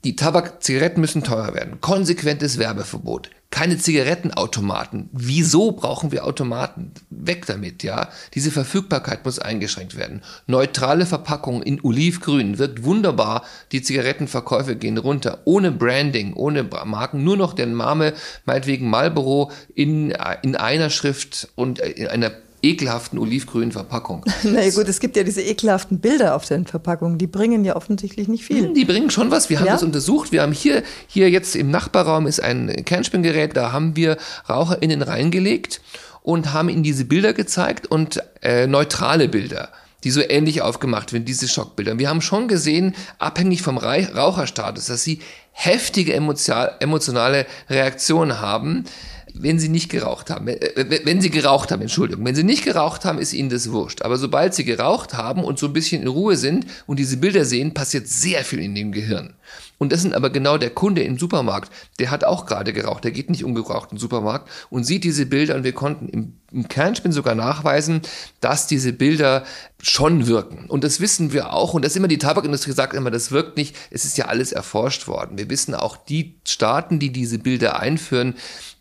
Die 0.03 0.17
Tabak-Zigaretten 0.17 0.99
müssen 0.99 1.23
teurer 1.23 1.53
werden. 1.53 1.79
Konsequentes 1.79 2.57
Werbeverbot. 2.57 3.29
Keine 3.51 3.77
Zigarettenautomaten. 3.77 5.09
Wieso 5.13 5.71
brauchen 5.71 6.11
wir 6.11 6.25
Automaten? 6.25 6.91
Weg 7.09 7.45
damit, 7.45 7.83
ja. 7.83 8.09
Diese 8.33 8.51
Verfügbarkeit 8.51 9.23
muss 9.23 9.39
eingeschränkt 9.39 9.95
werden. 9.95 10.23
Neutrale 10.47 11.05
Verpackung 11.05 11.63
in 11.63 11.79
Olivgrün 11.81 12.57
wirkt 12.57 12.83
wunderbar. 12.83 13.45
Die 13.71 13.81
Zigarettenverkäufe 13.81 14.75
gehen 14.75 14.97
runter. 14.97 15.39
Ohne 15.45 15.71
Branding, 15.71 16.33
ohne 16.33 16.63
Marken. 16.63 17.23
Nur 17.23 17.37
noch 17.37 17.53
der 17.53 17.67
Name, 17.67 18.13
meinetwegen 18.45 18.89
Marlboro 18.89 19.51
in, 19.73 20.11
in 20.41 20.55
einer 20.57 20.89
Schrift 20.89 21.47
und 21.55 21.79
in 21.79 22.07
einer 22.07 22.31
ekelhaften 22.63 23.19
olivgrünen 23.19 23.71
Verpackung. 23.71 24.25
Na 24.43 24.63
ja, 24.63 24.71
gut, 24.71 24.87
es 24.87 24.99
gibt 24.99 25.15
ja 25.15 25.23
diese 25.23 25.41
ekelhaften 25.41 25.99
Bilder 25.99 26.35
auf 26.35 26.45
den 26.45 26.65
Verpackungen, 26.65 27.17
die 27.17 27.27
bringen 27.27 27.65
ja 27.65 27.75
offensichtlich 27.75 28.27
nicht 28.27 28.45
viel. 28.45 28.67
Hm, 28.67 28.73
die 28.73 28.85
bringen 28.85 29.11
schon 29.11 29.29
was. 29.29 29.49
Wir 29.49 29.59
haben 29.59 29.67
ja? 29.67 29.73
das 29.73 29.83
untersucht. 29.83 30.31
Wir 30.31 30.41
haben 30.41 30.53
hier, 30.53 30.83
hier 31.07 31.29
jetzt 31.29 31.55
im 31.55 31.69
Nachbarraum 31.69 32.25
ist 32.25 32.41
ein 32.41 32.83
Kernspingerät, 32.85 33.55
da 33.55 33.71
haben 33.71 33.95
wir 33.95 34.17
RaucherInnen 34.49 35.01
reingelegt 35.01 35.81
und 36.21 36.53
haben 36.53 36.69
ihnen 36.69 36.83
diese 36.83 37.05
Bilder 37.05 37.33
gezeigt 37.33 37.87
und 37.87 38.23
äh, 38.41 38.65
neutrale 38.65 39.27
Bilder 39.27 39.69
die 40.03 40.11
so 40.11 40.21
ähnlich 40.21 40.61
aufgemacht 40.61 41.13
werden, 41.13 41.23
diese 41.23 41.47
Schockbilder. 41.47 41.97
Wir 41.97 42.09
haben 42.09 42.19
schon 42.19 42.49
gesehen, 42.49 42.93
abhängig 43.19 43.61
vom 43.61 43.77
Raucherstatus, 43.77 44.87
dass 44.87 45.01
sie 45.01 45.19
heftige 45.51 46.13
emotionale 46.13 47.45
Reaktionen 47.69 48.41
haben 48.41 48.83
wenn 49.33 49.59
sie 49.59 49.69
nicht 49.69 49.89
geraucht 49.89 50.29
haben, 50.29 50.47
wenn 50.47 51.21
sie 51.21 51.29
geraucht 51.29 51.71
haben, 51.71 51.81
Entschuldigung, 51.81 52.23
wenn 52.25 52.35
sie 52.35 52.43
nicht 52.43 52.63
geraucht 52.63 53.03
haben, 53.03 53.19
ist 53.19 53.33
ihnen 53.33 53.49
das 53.49 53.71
wurscht. 53.71 54.03
Aber 54.03 54.17
sobald 54.17 54.53
sie 54.53 54.63
geraucht 54.63 55.13
haben 55.13 55.43
und 55.43 55.57
so 55.57 55.67
ein 55.67 55.73
bisschen 55.73 56.01
in 56.03 56.07
Ruhe 56.07 56.37
sind 56.37 56.67
und 56.85 56.99
diese 56.99 57.17
Bilder 57.17 57.45
sehen, 57.45 57.73
passiert 57.73 58.07
sehr 58.07 58.43
viel 58.43 58.59
in 58.59 58.75
dem 58.75 58.91
Gehirn. 58.91 59.33
Und 59.79 59.91
das 59.91 60.01
sind 60.01 60.13
aber 60.13 60.29
genau 60.29 60.57
der 60.57 60.69
Kunde 60.69 61.03
im 61.03 61.17
Supermarkt, 61.17 61.69
der 61.99 62.09
hat 62.09 62.23
auch 62.23 62.45
gerade 62.45 62.71
geraucht, 62.71 63.03
der 63.03 63.11
geht 63.11 63.29
nicht 63.29 63.43
ungeraucht 63.43 63.91
in 63.91 63.97
den 63.97 64.01
Supermarkt 64.01 64.49
und 64.69 64.85
sieht 64.85 65.03
diese 65.03 65.25
Bilder 65.25 65.55
und 65.55 65.63
wir 65.63 65.73
konnten 65.73 66.07
im, 66.07 66.37
im 66.51 66.67
Kernspin 66.69 67.11
sogar 67.11 67.35
nachweisen, 67.35 68.01
dass 68.39 68.67
diese 68.67 68.93
Bilder 68.93 69.43
schon 69.81 70.27
wirken. 70.27 70.69
Und 70.69 70.85
das 70.85 71.01
wissen 71.01 71.33
wir 71.33 71.51
auch. 71.51 71.73
Und 71.73 71.83
das 71.83 71.97
immer 71.97 72.07
die 72.07 72.17
Tabakindustrie 72.17 72.71
sagt 72.71 72.93
immer, 72.93 73.11
das 73.11 73.31
wirkt 73.31 73.57
nicht. 73.57 73.75
Es 73.91 74.05
ist 74.05 74.17
ja 74.17 74.25
alles 74.25 74.53
erforscht 74.53 75.07
worden. 75.07 75.37
Wir 75.37 75.49
wissen 75.49 75.75
auch, 75.75 75.97
die 75.97 76.35
Staaten, 76.47 76.99
die 76.99 77.11
diese 77.11 77.39
Bilder 77.39 77.79
einführen, 77.79 78.35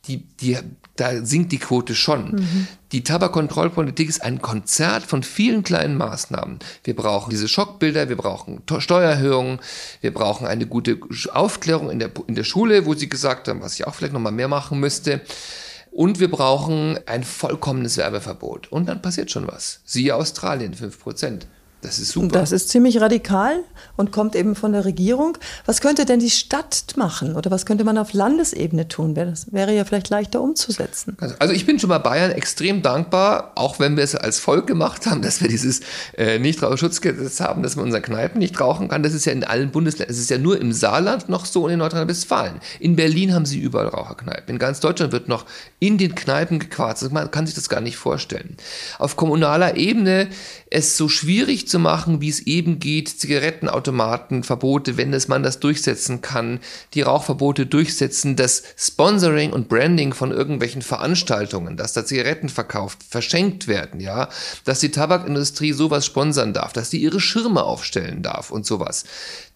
die, 0.06 0.24
die, 0.40 0.58
da 0.96 1.24
sinkt 1.24 1.52
die 1.52 1.58
Quote 1.58 1.94
schon. 1.94 2.32
Mhm. 2.32 2.66
Die 2.90 3.04
Tabakkontrollpolitik 3.04 4.08
ist 4.08 4.22
ein 4.22 4.42
Konzert 4.42 5.04
von 5.04 5.22
vielen 5.22 5.62
kleinen 5.62 5.96
Maßnahmen. 5.96 6.58
Wir 6.84 6.96
brauchen 6.96 7.30
diese 7.30 7.48
Schockbilder, 7.48 8.08
wir 8.08 8.16
brauchen 8.16 8.62
Steuererhöhungen, 8.78 9.60
wir 10.00 10.12
brauchen 10.12 10.46
eine 10.46 10.66
gute 10.66 10.98
Aufklärung 11.32 11.90
in 11.90 11.98
der, 11.98 12.10
in 12.26 12.34
der 12.34 12.44
Schule, 12.44 12.84
wo 12.84 12.94
sie 12.94 13.08
gesagt 13.08 13.48
haben, 13.48 13.62
was 13.62 13.74
ich 13.74 13.86
auch 13.86 13.94
vielleicht 13.94 14.12
nochmal 14.12 14.32
mehr 14.32 14.48
machen 14.48 14.80
müsste. 14.80 15.20
Und 15.92 16.20
wir 16.20 16.30
brauchen 16.30 16.98
ein 17.06 17.22
vollkommenes 17.22 17.98
Werbeverbot. 17.98 18.72
Und 18.72 18.88
dann 18.88 19.02
passiert 19.02 19.30
schon 19.30 19.46
was. 19.46 19.80
Siehe 19.84 20.16
Australien, 20.16 20.74
5 20.74 20.98
Prozent. 20.98 21.46
Das 21.82 21.98
ist 21.98 22.12
super. 22.12 22.28
Das 22.28 22.52
ist 22.52 22.68
ziemlich 22.68 23.00
radikal 23.00 23.64
und 23.96 24.12
kommt 24.12 24.36
eben 24.36 24.54
von 24.54 24.72
der 24.72 24.84
Regierung. 24.84 25.36
Was 25.66 25.80
könnte 25.80 26.04
denn 26.04 26.20
die 26.20 26.30
Stadt 26.30 26.84
machen 26.96 27.34
oder 27.34 27.50
was 27.50 27.66
könnte 27.66 27.82
man 27.82 27.98
auf 27.98 28.12
Landesebene 28.12 28.86
tun? 28.86 29.14
Das 29.16 29.52
wäre 29.52 29.74
ja 29.74 29.84
vielleicht 29.84 30.08
leichter 30.08 30.40
umzusetzen. 30.40 31.16
Also, 31.20 31.34
also 31.40 31.52
ich 31.52 31.66
bin 31.66 31.80
schon 31.80 31.88
bei 31.88 31.98
Bayern 31.98 32.30
extrem 32.30 32.82
dankbar, 32.82 33.52
auch 33.56 33.80
wenn 33.80 33.96
wir 33.96 34.04
es 34.04 34.14
als 34.14 34.38
Volk 34.38 34.68
gemacht 34.68 35.06
haben, 35.06 35.22
dass 35.22 35.40
wir 35.40 35.48
dieses 35.48 35.80
äh, 36.16 36.38
Nichtraucherschutzgesetz 36.38 37.40
haben, 37.40 37.64
dass 37.64 37.74
man 37.74 37.86
unsere 37.86 38.00
Kneipen 38.00 38.38
nicht 38.38 38.60
rauchen 38.60 38.86
kann. 38.86 39.02
Das 39.02 39.12
ist 39.12 39.24
ja 39.24 39.32
in 39.32 39.42
allen 39.42 39.72
Bundesländern. 39.72 40.14
Es 40.14 40.20
ist 40.20 40.30
ja 40.30 40.38
nur 40.38 40.60
im 40.60 40.72
Saarland 40.72 41.28
noch 41.28 41.46
so 41.46 41.64
und 41.64 41.72
in 41.72 41.80
Nordrhein-Westfalen. 41.80 42.60
In 42.78 42.94
Berlin 42.94 43.34
haben 43.34 43.44
sie 43.44 43.58
überall 43.58 43.88
Raucherkneipen. 43.88 44.54
In 44.54 44.58
ganz 44.60 44.78
Deutschland 44.78 45.12
wird 45.12 45.26
noch 45.26 45.46
in 45.80 45.98
den 45.98 46.14
Kneipen 46.14 46.60
gequarzt. 46.60 47.10
Man 47.10 47.32
kann 47.32 47.46
sich 47.46 47.56
das 47.56 47.68
gar 47.68 47.80
nicht 47.80 47.96
vorstellen. 47.96 48.56
Auf 49.00 49.16
kommunaler 49.16 49.76
Ebene 49.76 50.28
es 50.70 50.96
so 50.96 51.08
schwierig 51.08 51.68
zu 51.68 51.71
machen, 51.78 52.20
wie 52.20 52.28
es 52.28 52.40
eben 52.40 52.78
geht, 52.78 53.08
Zigarettenautomaten, 53.08 54.42
Verbote, 54.42 54.96
wenn 54.96 55.12
es 55.12 55.28
man 55.28 55.42
das 55.42 55.60
durchsetzen 55.60 56.20
kann, 56.20 56.60
die 56.94 57.02
Rauchverbote 57.02 57.66
durchsetzen, 57.66 58.36
das 58.36 58.62
Sponsoring 58.76 59.52
und 59.52 59.68
Branding 59.68 60.14
von 60.14 60.30
irgendwelchen 60.30 60.82
Veranstaltungen, 60.82 61.76
dass 61.76 61.92
da 61.92 62.04
Zigaretten 62.04 62.48
verkauft, 62.48 62.98
verschenkt 63.08 63.68
werden, 63.68 64.00
ja, 64.00 64.28
dass 64.64 64.80
die 64.80 64.90
Tabakindustrie 64.90 65.72
sowas 65.72 66.06
sponsern 66.06 66.52
darf, 66.52 66.72
dass 66.72 66.90
die 66.90 67.02
ihre 67.02 67.20
Schirme 67.20 67.62
aufstellen 67.64 68.22
darf 68.22 68.50
und 68.50 68.66
sowas. 68.66 69.04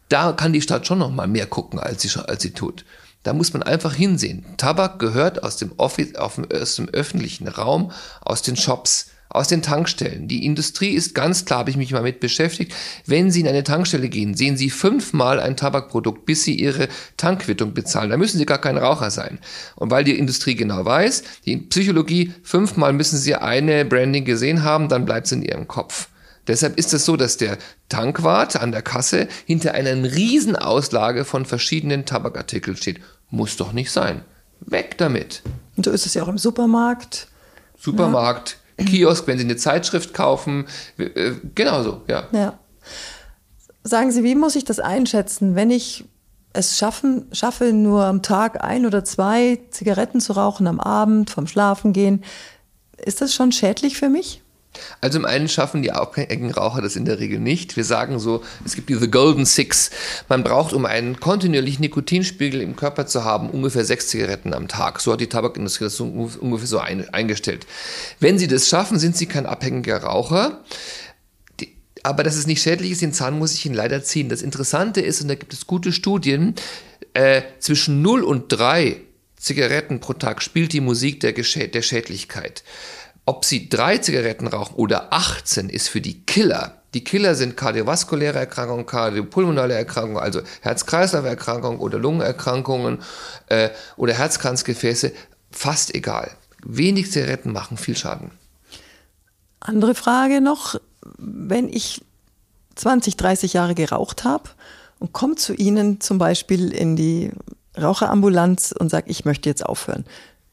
Da 0.09 0.33
kann 0.33 0.53
die 0.53 0.63
Stadt 0.63 0.87
schon 0.87 0.99
noch 0.99 1.11
mal 1.11 1.27
mehr 1.27 1.47
gucken, 1.47 1.79
als 1.79 2.03
sie, 2.03 2.21
als 2.29 2.43
sie 2.43 2.53
tut. 2.53 2.85
Da 3.27 3.33
muss 3.33 3.53
man 3.53 3.65
einfach 3.65 3.93
hinsehen. 3.93 4.45
Tabak 4.57 5.01
gehört 5.01 5.43
aus 5.43 5.57
dem, 5.57 5.73
Office, 5.79 6.15
aus 6.15 6.37
dem 6.77 6.89
öffentlichen 6.91 7.49
Raum, 7.49 7.91
aus 8.21 8.43
den 8.43 8.55
Shops 8.55 9.09
aus 9.29 9.49
den 9.49 9.63
Tankstellen. 9.63 10.29
Die 10.29 10.45
Industrie 10.45 10.91
ist 10.91 11.15
ganz 11.15 11.45
klar, 11.45 11.61
habe 11.61 11.71
ich 11.71 11.77
mich 11.77 11.93
mal 11.93 12.03
mit 12.03 12.21
beschäftigt. 12.21 12.75
Wenn 13.07 13.31
Sie 13.31 13.41
in 13.41 13.49
eine 13.49 13.65
Tankstelle 13.65 14.09
gehen, 14.09 14.35
sehen 14.35 14.57
Sie 14.57 14.71
fünfmal 14.71 15.41
ein 15.41 15.57
Tabakprodukt, 15.57 16.27
bis 16.27 16.45
Sie 16.45 16.55
Ihre 16.55 16.89
Tankquittung 17.17 17.75
bezahlen. 17.75 18.11
Da 18.11 18.17
müssen 18.17 18.39
Sie 18.39 18.47
gar 18.47 18.61
kein 18.61 18.79
Raucher 18.79 19.11
sein. 19.11 19.39
Und 19.75 19.91
weil 19.91 20.05
die 20.05 20.19
Industrie 20.19 20.55
genau 20.55 20.85
weiß, 20.85 21.23
die 21.45 21.57
Psychologie, 21.57 22.33
fünfmal 22.43 22.93
müssen 22.93 23.19
Sie 23.19 23.35
eine 23.35 23.85
Branding 23.85 24.25
gesehen 24.25 24.63
haben, 24.63 24.89
dann 24.89 25.05
bleibt 25.05 25.27
es 25.27 25.33
in 25.33 25.43
Ihrem 25.43 25.69
Kopf. 25.69 26.09
Deshalb 26.47 26.79
ist 26.79 26.95
es 26.95 27.05
so, 27.05 27.17
dass 27.17 27.37
der 27.37 27.59
Tankwart 27.89 28.57
an 28.57 28.71
der 28.71 28.83
Kasse 28.83 29.29
hinter 29.47 29.75
einer 29.75 29.95
Riesenauslage 30.05 31.25
von 31.25 31.45
verschiedenen 31.45 32.05
Tabakartikeln 32.05 32.77
steht. 32.77 33.01
Muss 33.31 33.57
doch 33.57 33.73
nicht 33.73 33.91
sein. 33.91 34.23
Weg 34.61 34.97
damit. 34.99 35.43
Und 35.77 35.85
so 35.85 35.91
ist 35.91 36.07
es 36.07 36.15
ja 36.15 36.23
auch 36.23 36.29
im 36.29 36.39
Supermarkt. 36.39 37.27
Supermarkt. 37.79 38.59
Kiosk, 38.79 39.27
wenn 39.27 39.39
Sie 39.39 39.45
eine 39.45 39.57
Zeitschrift 39.57 40.15
kaufen. 40.15 40.67
Äh, 40.99 41.33
genauso, 41.55 42.03
ja. 42.09 42.29
Ja. 42.33 42.59
Sagen 43.83 44.11
Sie, 44.11 44.25
wie 44.25 44.35
muss 44.35 44.57
ich 44.57 44.65
das 44.65 44.81
einschätzen, 44.81 45.55
wenn 45.55 45.71
ich 45.71 46.05
es 46.53 46.79
schaffen, 46.79 47.27
schaffe, 47.33 47.73
nur 47.73 48.05
am 48.05 48.23
Tag 48.23 48.65
ein 48.65 48.87
oder 48.87 49.05
zwei 49.05 49.61
Zigaretten 49.71 50.21
zu 50.21 50.33
rauchen 50.33 50.67
am 50.67 50.81
Abend, 50.81 51.31
vom 51.31 51.47
Schlafen 51.47 51.93
gehen, 51.93 52.25
ist 53.05 53.21
das 53.21 53.35
schon 53.35 53.53
schädlich 53.53 53.99
für 53.99 54.09
mich? 54.09 54.43
Also 55.01 55.19
im 55.19 55.25
einen 55.25 55.49
schaffen 55.49 55.83
die 55.83 55.93
abhängigen 55.93 56.51
Raucher 56.51 56.83
das 56.83 56.97
in 56.97 57.05
der 57.05 57.19
Regel 57.19 57.39
nicht. 57.39 57.77
Wir 57.77 57.85
sagen 57.85 58.19
so, 58.19 58.43
es 58.65 58.75
gibt 58.75 58.89
diese 58.89 59.09
Golden 59.09 59.45
Six. 59.45 59.91
Man 60.29 60.45
braucht, 60.45 60.73
um 60.73 60.87
einen 60.87 61.21
kontinuierlichen 61.21 61.83
Nikotinspiegel 61.83 62.61
im 62.61 62.77
Körper 62.77 63.07
zu 63.07 63.25
haben, 63.25 63.51
ungefähr 63.51 63.85
sechs 63.85 64.09
Zigaretten 64.09 64.55
am 64.55 64.69
Tag. 64.69 65.01
So 65.01 65.13
hat 65.13 65.21
die 65.21 65.29
Tabakindustrie 65.29 65.85
das 65.85 66.01
ungefähr 66.01 66.67
so 66.67 66.79
eingestellt. 66.79 67.67
Wenn 68.21 68.39
sie 68.39 68.49
das 68.49 68.69
schaffen, 68.69 68.99
sind 68.99 69.17
sie 69.17 69.27
kein 69.27 69.47
abhängiger 69.47 70.03
Raucher. 70.03 70.65
Aber 72.03 72.23
dass 72.23 72.37
es 72.37 72.47
nicht 72.47 72.63
schädlich 72.63 72.93
ist, 72.93 73.03
den 73.03 73.13
Zahn 73.13 73.37
muss 73.37 73.55
ich 73.55 73.67
Ihnen 73.67 73.75
leider 73.75 74.03
ziehen. 74.05 74.29
Das 74.29 74.41
Interessante 74.41 75.01
ist, 75.01 75.23
und 75.23 75.29
da 75.29 75.35
gibt 75.35 75.53
es 75.53 75.67
gute 75.67 75.93
Studien, 75.93 76.55
äh, 77.15 77.43
zwischen 77.59 78.01
0 78.01 78.23
und 78.23 78.49
3 78.49 79.01
Zigaretten 79.37 80.01
pro 80.01 80.13
Tag 80.13 80.43
spielt 80.43 80.73
die 80.73 80.81
Musik 80.81 81.21
der, 81.21 81.33
der 81.33 81.83
Schädlichkeit. 81.83 82.65
Ob 83.29 83.45
sie 83.45 83.69
drei 83.69 83.99
Zigaretten 83.99 84.47
rauchen 84.47 84.77
oder 84.77 85.13
18 85.13 85.69
ist 85.69 85.89
für 85.89 86.01
die 86.01 86.23
Killer. 86.23 86.81
Die 86.95 87.03
Killer 87.03 87.35
sind 87.35 87.57
kardiovaskuläre 87.57 88.39
Erkrankungen, 88.39 88.87
kardiopulmonale 88.87 89.75
Erkrankungen, 89.75 90.23
also 90.23 90.41
Herz-Kreislauf-Erkrankungen 90.63 91.81
oder 91.81 91.99
Lungenerkrankungen 91.99 93.01
äh, 93.49 93.71
oder 93.97 94.15
Herzkranzgefäße. 94.15 95.13
Fast 95.51 95.95
egal. 95.95 96.31
Wenig 96.65 97.11
Zigaretten 97.11 97.53
machen 97.53 97.77
viel 97.77 97.97
Schaden. 97.97 98.31
Andere 99.59 99.97
Frage 99.97 100.41
noch, 100.41 100.77
wenn 101.19 101.69
ich 101.69 102.03
20, 102.77 103.17
30 103.17 103.55
Jahre 103.55 103.75
geraucht 103.75 104.23
habe 104.23 104.51
und 105.01 105.13
komme 105.13 105.35
zu 105.35 105.53
Ihnen 105.53 106.01
zum 106.01 106.19
Beispiel 106.19 106.73
in 106.73 106.95
die 106.95 107.33
Raucherambulanz 107.77 108.73
und 108.73 108.89
sage, 108.89 109.11
ich 109.11 109.25
möchte 109.25 109.49
jetzt 109.49 109.67
aufhören. 109.67 110.05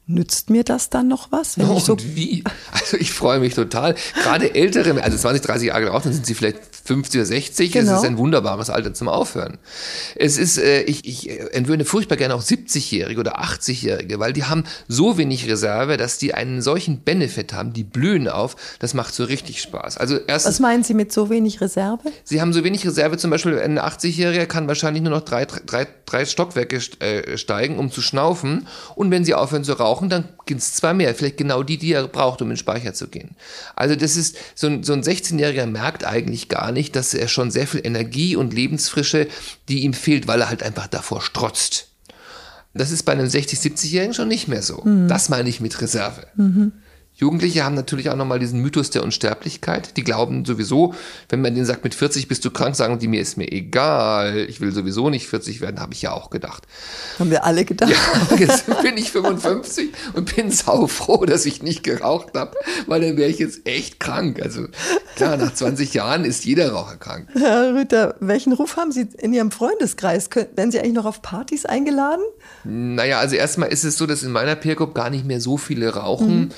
Nützt 0.05 0.49
mir 0.49 0.65
das 0.65 0.89
dann 0.89 1.07
noch 1.07 1.31
was? 1.31 1.57
Wenn 1.57 1.69
oh, 1.69 1.77
ich 1.77 1.83
so 1.83 1.97
wie? 1.99 2.43
Also 2.71 2.97
ich 2.97 3.13
freue 3.13 3.39
mich 3.39 3.53
total. 3.53 3.95
Gerade 4.21 4.53
ältere, 4.53 5.01
also 5.01 5.17
20, 5.17 5.41
30 5.41 5.67
Jahre 5.69 5.81
geraucht, 5.81 6.05
dann 6.05 6.13
sind 6.13 6.25
sie 6.25 6.33
vielleicht 6.33 6.59
50 6.85 7.19
oder 7.19 7.25
60. 7.25 7.71
Genau. 7.71 7.91
Es 7.91 7.97
ist 7.99 8.05
ein 8.05 8.17
wunderbares 8.17 8.69
Alter 8.69 8.93
zum 8.93 9.07
Aufhören. 9.07 9.57
Es 10.15 10.37
ist, 10.37 10.57
äh, 10.57 10.81
ich, 10.81 11.05
ich 11.05 11.29
entwöhne 11.53 11.85
furchtbar 11.85 12.17
gerne 12.17 12.35
auch 12.35 12.41
70-Jährige 12.41 13.19
oder 13.19 13.41
80-Jährige, 13.41 14.19
weil 14.19 14.33
die 14.33 14.43
haben 14.43 14.65
so 14.87 15.17
wenig 15.17 15.49
Reserve, 15.49 15.95
dass 15.97 16.17
die 16.17 16.33
einen 16.33 16.61
solchen 16.61 17.01
Benefit 17.01 17.53
haben, 17.53 17.71
die 17.71 17.83
blühen 17.83 18.27
auf. 18.27 18.55
Das 18.79 18.93
macht 18.93 19.13
so 19.13 19.23
richtig 19.23 19.61
Spaß. 19.61 19.97
Also 19.97 20.19
erstens, 20.27 20.55
Was 20.55 20.59
meinen 20.59 20.83
Sie 20.83 20.93
mit 20.93 21.13
so 21.13 21.29
wenig 21.29 21.61
Reserve? 21.61 22.11
Sie 22.25 22.41
haben 22.41 22.51
so 22.51 22.63
wenig 22.63 22.85
Reserve, 22.85 23.17
zum 23.17 23.31
Beispiel 23.31 23.57
ein 23.59 23.79
80-Jähriger 23.79 24.45
kann 24.45 24.67
wahrscheinlich 24.67 25.03
nur 25.03 25.11
noch 25.11 25.21
drei, 25.21 25.45
drei, 25.45 25.87
drei 26.05 26.25
Stockwerke 26.25 26.81
äh, 26.99 27.37
steigen, 27.37 27.79
um 27.79 27.91
zu 27.91 28.01
schnaufen. 28.01 28.67
Und 28.95 29.09
wenn 29.09 29.23
sie 29.23 29.35
aufhören 29.35 29.63
zu 29.63 29.73
rauchen, 29.73 30.09
dann 30.09 30.27
gibt 30.45 30.59
es 30.59 30.73
zwei 30.73 30.93
mehr. 30.93 31.15
Vielleicht 31.15 31.37
genau 31.37 31.63
die, 31.63 31.77
die 31.77 31.93
er 31.93 32.07
braucht, 32.07 32.41
um 32.41 32.49
in 32.49 32.55
den 32.55 32.57
Speicher 32.57 32.93
zu 32.93 33.07
gehen. 33.07 33.37
Also 33.75 33.95
das 33.95 34.17
ist, 34.17 34.35
so 34.55 34.67
ein, 34.67 34.83
so 34.83 34.91
ein 34.91 35.01
16-Jähriger 35.01 35.65
merkt 35.65 36.05
eigentlich 36.05 36.49
gar 36.49 36.72
nicht, 36.73 36.95
dass 36.95 37.13
er 37.13 37.27
schon 37.27 37.51
sehr 37.51 37.67
viel 37.67 37.81
Energie 37.83 38.35
und 38.35 38.53
Lebensfrische, 38.53 39.27
die 39.69 39.83
ihm 39.83 39.93
fehlt, 39.93 40.27
weil 40.27 40.41
er 40.41 40.49
halt 40.49 40.63
einfach 40.63 40.87
davor 40.87 41.21
strotzt. 41.21 41.87
Das 42.73 42.91
ist 42.91 43.03
bei 43.03 43.11
einem 43.11 43.27
60-, 43.27 43.61
70-Jährigen 43.61 44.13
schon 44.13 44.27
nicht 44.27 44.47
mehr 44.47 44.63
so. 44.63 44.81
Mhm. 44.83 45.07
Das 45.07 45.29
meine 45.29 45.47
ich 45.47 45.61
mit 45.61 45.79
Reserve. 45.79 46.25
Mhm. 46.35 46.71
Jugendliche 47.23 47.63
haben 47.63 47.75
natürlich 47.75 48.09
auch 48.09 48.17
nochmal 48.17 48.39
diesen 48.39 48.59
Mythos 48.59 48.89
der 48.89 49.01
Unsterblichkeit. 49.01 49.95
Die 49.95 50.03
glauben 50.03 50.43
sowieso, 50.43 50.93
wenn 51.29 51.41
man 51.41 51.55
denen 51.55 51.65
sagt, 51.65 51.85
mit 51.85 51.95
40 51.95 52.27
bist 52.27 52.43
du 52.43 52.51
krank, 52.51 52.75
sagen 52.75 52.99
die, 52.99 53.07
mir 53.07 53.21
ist 53.21 53.37
mir 53.37 53.49
egal, 53.49 54.45
ich 54.49 54.59
will 54.59 54.73
sowieso 54.73 55.09
nicht 55.09 55.27
40 55.27 55.61
werden, 55.61 55.79
habe 55.79 55.93
ich 55.93 56.01
ja 56.01 56.11
auch 56.11 56.29
gedacht. 56.29 56.63
Haben 57.19 57.31
wir 57.31 57.45
alle 57.45 57.63
gedacht. 57.63 57.91
Ja, 57.91 58.35
jetzt 58.37 58.65
bin 58.81 58.97
ich 58.97 59.11
55 59.11 59.91
und 60.13 60.35
bin 60.35 60.51
saufroh, 60.51 61.25
dass 61.25 61.45
ich 61.45 61.63
nicht 61.63 61.83
geraucht 61.83 62.33
habe, 62.35 62.57
weil 62.87 62.99
dann 62.99 63.15
wäre 63.15 63.29
ich 63.29 63.39
jetzt 63.39 63.65
echt 63.65 64.01
krank. 64.01 64.41
Also 64.41 64.67
klar, 65.15 65.37
nach 65.37 65.53
20 65.53 65.93
Jahren 65.93 66.25
ist 66.25 66.43
jeder 66.43 66.73
Raucher 66.73 66.97
krank. 66.97 67.29
Herr 67.33 67.73
Rüther, 67.73 68.15
welchen 68.19 68.51
Ruf 68.51 68.75
haben 68.75 68.91
Sie 68.91 69.07
in 69.17 69.33
Ihrem 69.33 69.51
Freundeskreis? 69.51 70.29
Werden 70.33 70.71
Sie 70.71 70.79
eigentlich 70.79 70.93
noch 70.93 71.05
auf 71.05 71.21
Partys 71.21 71.65
eingeladen? 71.65 72.23
Naja, 72.65 73.19
also 73.19 73.37
erstmal 73.37 73.69
ist 73.69 73.85
es 73.85 73.97
so, 73.97 74.05
dass 74.05 74.23
in 74.23 74.31
meiner 74.33 74.55
Peer 74.55 74.75
Group 74.75 74.93
gar 74.93 75.09
nicht 75.09 75.25
mehr 75.25 75.39
so 75.39 75.57
viele 75.57 75.93
rauchen. 75.93 76.39
Mhm. 76.39 76.49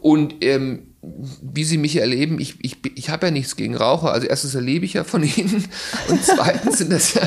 Und 0.00 0.36
ähm, 0.42 0.86
wie 1.02 1.64
Sie 1.64 1.78
mich 1.78 1.96
erleben, 1.96 2.40
ich, 2.40 2.56
ich, 2.62 2.76
ich 2.94 3.10
habe 3.10 3.26
ja 3.26 3.30
nichts 3.30 3.56
gegen 3.56 3.76
Raucher. 3.76 4.12
Also 4.12 4.26
erstens 4.26 4.54
erlebe 4.54 4.84
ich 4.84 4.94
ja 4.94 5.04
von 5.04 5.22
Ihnen 5.36 5.64
und 6.08 6.24
zweitens 6.24 6.78
sind 6.78 6.92
das 6.92 7.14
ja 7.14 7.22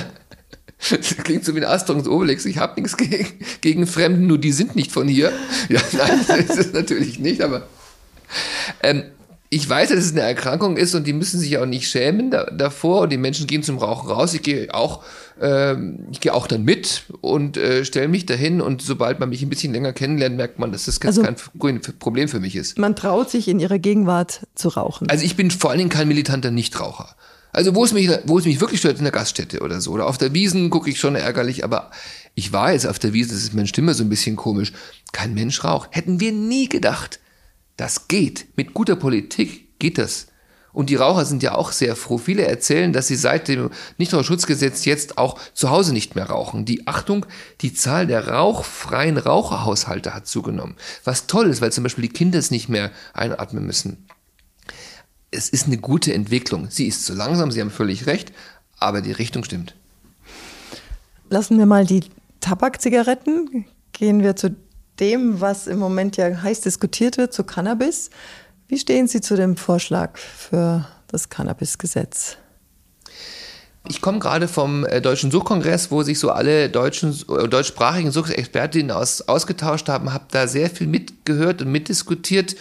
das 0.90 1.16
klingt 1.18 1.46
so 1.46 1.56
wie 1.56 1.60
ein 1.60 1.66
Asterix 1.66 2.08
Obelix. 2.08 2.46
Ich 2.46 2.58
habe 2.58 2.82
nichts 2.82 2.98
gegen, 2.98 3.28
gegen 3.62 3.88
Fremden, 3.88 4.28
nur 4.28 4.38
die 4.38 4.52
sind 4.52 4.76
nicht 4.76 4.92
von 4.92 5.08
hier. 5.08 5.32
Ja, 5.70 5.82
nein, 5.94 6.26
das 6.48 6.58
ist 6.58 6.74
natürlich 6.74 7.20
nicht, 7.20 7.42
aber 7.42 7.68
ähm, 8.82 9.04
ich 9.54 9.70
weiß, 9.70 9.90
dass 9.90 10.00
es 10.00 10.12
eine 10.12 10.22
Erkrankung 10.22 10.78
ist 10.78 10.96
und 10.96 11.06
die 11.06 11.14
müssen 11.14 11.40
sich 11.40 11.58
auch 11.58 11.66
nicht 11.66 11.88
schämen 11.88 12.32
da, 12.32 12.46
davor. 12.46 13.02
Und 13.02 13.12
die 13.12 13.18
Menschen 13.18 13.46
gehen 13.46 13.62
zum 13.62 13.78
Rauchen 13.78 14.10
raus. 14.10 14.34
Ich 14.34 14.42
gehe 14.42 14.74
auch, 14.74 15.04
äh, 15.40 15.76
ich 16.12 16.22
gehe 16.22 16.34
auch 16.34 16.48
dann 16.48 16.64
mit 16.64 17.04
und 17.22 17.58
äh, 17.58 17.86
stelle 17.86 18.08
mich 18.08 18.26
dahin. 18.26 18.62
Und 18.62 18.82
sobald 18.82 19.20
man 19.20 19.30
mich 19.30 19.44
ein 19.44 19.50
bisschen 19.50 19.72
länger 19.72 19.94
kennenlernt, 19.94 20.38
merkt 20.38 20.58
man, 20.58 20.72
dass 20.72 20.86
das 20.86 21.00
also, 21.02 21.22
kein 21.22 21.36
Problem 22.00 22.28
für 22.28 22.40
mich 22.40 22.56
ist. 22.56 22.80
Man 22.80 22.96
traut 22.96 23.30
sich 23.30 23.48
in 23.48 23.60
ihrer 23.60 23.78
Gegenwart 23.78 24.48
zu 24.56 24.70
rauchen. 24.70 25.08
Also 25.10 25.24
ich 25.24 25.36
bin 25.36 25.52
vor 25.52 25.70
allen 25.70 25.80
Dingen 25.80 25.92
kein 25.92 26.08
militanter 26.08 26.50
Nichtraucher. 26.50 27.16
Also 27.52 27.76
wo 27.76 27.86
es 27.86 27.94
mich, 27.94 28.10
wo 28.26 28.40
es 28.40 28.46
mich 28.46 28.60
wirklich 28.60 28.80
stört, 28.80 28.98
in 28.98 29.04
der 29.04 29.12
Gaststätte 29.12 29.60
oder 29.62 29.80
so. 29.80 29.92
Oder 29.92 30.08
auf 30.08 30.18
der 30.18 30.34
Wiesen 30.34 30.72
gucke 30.72 30.90
ich 30.90 31.00
schon 31.00 31.16
ärgerlich, 31.16 31.64
aber 31.64 31.92
ich 32.34 32.52
weiß, 32.52 32.88
auf 32.88 32.98
der 32.98 33.14
Wiesen, 33.14 33.34
das 33.34 33.44
ist 33.44 33.54
meine 33.54 33.68
Stimme 33.68 33.94
so 33.94 34.04
ein 34.04 34.10
bisschen 34.10 34.36
komisch. 34.36 34.74
Kein 35.12 35.36
Mensch 35.36 35.64
raucht. 35.64 35.90
Hätten 35.92 36.20
wir 36.20 36.32
nie 36.32 36.68
gedacht. 36.68 37.20
Das 37.78 38.08
geht. 38.08 38.48
Mit 38.56 38.74
guter 38.74 38.96
Politik 38.96 39.80
geht 39.80 39.98
das. 39.98 40.28
Und 40.74 40.90
die 40.90 40.96
Raucher 40.96 41.26
sind 41.26 41.44
ja 41.44 41.54
auch 41.54 41.72
sehr 41.72 41.96
froh. 41.96 42.18
Viele 42.18 42.46
erzählen, 42.48 42.92
dass 42.94 43.08
sie 43.08 43.16
seit 43.16 43.48
dem 43.48 43.70
Nichtraucherschutzgesetz 44.00 44.86
jetzt 44.86 45.20
auch 45.20 45.40
zu 45.54 45.70
Hause 45.70 45.94
nicht 45.94 46.16
mehr 46.16 46.26
rauchen. 46.26 46.66
Die 46.66 46.88
Achtung, 46.88 47.28
die 47.62 47.74
Zahl 47.74 48.08
der 48.08 48.28
rauchfreien 48.28 49.20
Raucherhaushalte 49.20 50.16
hat 50.16 50.28
zugenommen. 50.28 50.76
Was 51.04 51.28
toll 51.28 51.48
ist, 51.48 51.62
weil 51.62 51.72
zum 51.72 51.84
Beispiel 51.84 52.02
die 52.02 52.14
Kinder 52.14 52.40
es 52.40 52.50
nicht 52.50 52.70
mehr 52.70 52.92
einatmen 53.14 53.66
müssen. 53.66 54.08
Es 55.30 55.48
ist 55.50 55.68
eine 55.68 55.78
gute 55.78 56.12
Entwicklung. 56.12 56.68
Sie 56.72 56.88
ist 56.88 57.06
zu 57.06 57.14
langsam, 57.14 57.52
Sie 57.52 57.62
haben 57.62 57.72
völlig 57.72 58.08
recht, 58.08 58.34
aber 58.80 59.02
die 59.02 59.12
Richtung 59.12 59.44
stimmt. 59.44 59.76
Lassen 61.30 61.58
wir 61.60 61.68
mal 61.68 61.86
die 61.86 62.04
Tabakzigaretten. 62.40 63.66
Gehen 63.94 64.24
wir 64.24 64.36
zu 64.36 64.56
dem, 65.00 65.42
was 65.42 65.68
im 65.68 65.80
Moment 65.80 66.18
ja 66.18 66.42
heiß 66.42 66.62
diskutiert 66.62 67.18
wird, 67.18 67.34
zu 67.34 67.44
Cannabis. 67.44 68.10
Wie 68.68 68.78
stehen 68.78 69.08
Sie 69.08 69.22
zu 69.22 69.36
dem 69.36 69.58
Vorschlag 69.58 70.18
für 70.18 70.88
das 71.08 71.30
Cannabis-Gesetz? 71.30 72.38
Ich 73.90 74.02
komme 74.02 74.20
gerade 74.20 74.48
vom 74.48 74.86
äh, 74.86 75.02
Deutschen 75.02 75.30
Suchkongress, 75.30 75.92
wo 75.92 76.04
sich 76.04 76.18
so 76.18 76.30
alle 76.30 76.70
deutschen, 76.70 77.12
äh, 77.12 77.50
deutschsprachigen 77.50 78.12
Suchexpertinnen 78.12 78.92
aus, 78.92 79.22
ausgetauscht 79.22 79.90
haben, 79.90 80.14
habe 80.14 80.26
da 80.32 80.48
sehr 80.48 80.70
viel 80.70 80.88
mitgehört 80.88 81.62
und 81.62 81.72
mitdiskutiert 81.72 82.56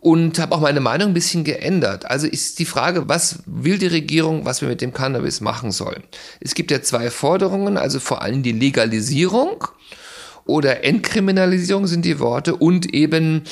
und 0.00 0.38
habe 0.38 0.54
auch 0.54 0.60
meine 0.60 0.80
Meinung 0.80 1.08
ein 1.08 1.14
bisschen 1.14 1.44
geändert. 1.44 2.10
Also 2.10 2.26
ist 2.26 2.58
die 2.58 2.64
Frage, 2.64 3.06
was 3.08 3.40
will 3.44 3.76
die 3.76 3.86
Regierung, 3.86 4.46
was 4.46 4.62
wir 4.62 4.68
mit 4.68 4.80
dem 4.80 4.94
Cannabis 4.94 5.42
machen 5.42 5.72
sollen? 5.72 6.04
Es 6.40 6.54
gibt 6.54 6.70
ja 6.70 6.80
zwei 6.80 7.10
Forderungen, 7.10 7.76
also 7.76 8.00
vor 8.00 8.22
allem 8.22 8.42
die 8.42 8.52
Legalisierung 8.52 9.64
oder 10.46 10.84
Entkriminalisierung 10.84 11.86
sind 11.86 12.04
die 12.04 12.18
Worte 12.18 12.56
und 12.56 12.94
eben 12.94 13.42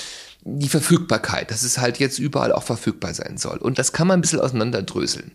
die 0.46 0.68
Verfügbarkeit, 0.68 1.50
dass 1.50 1.62
es 1.62 1.78
halt 1.78 1.98
jetzt 1.98 2.18
überall 2.18 2.52
auch 2.52 2.62
verfügbar 2.62 3.14
sein 3.14 3.38
soll. 3.38 3.56
Und 3.56 3.78
das 3.78 3.92
kann 3.92 4.06
man 4.06 4.18
ein 4.18 4.20
bisschen 4.20 4.40
auseinanderdröseln. 4.40 5.32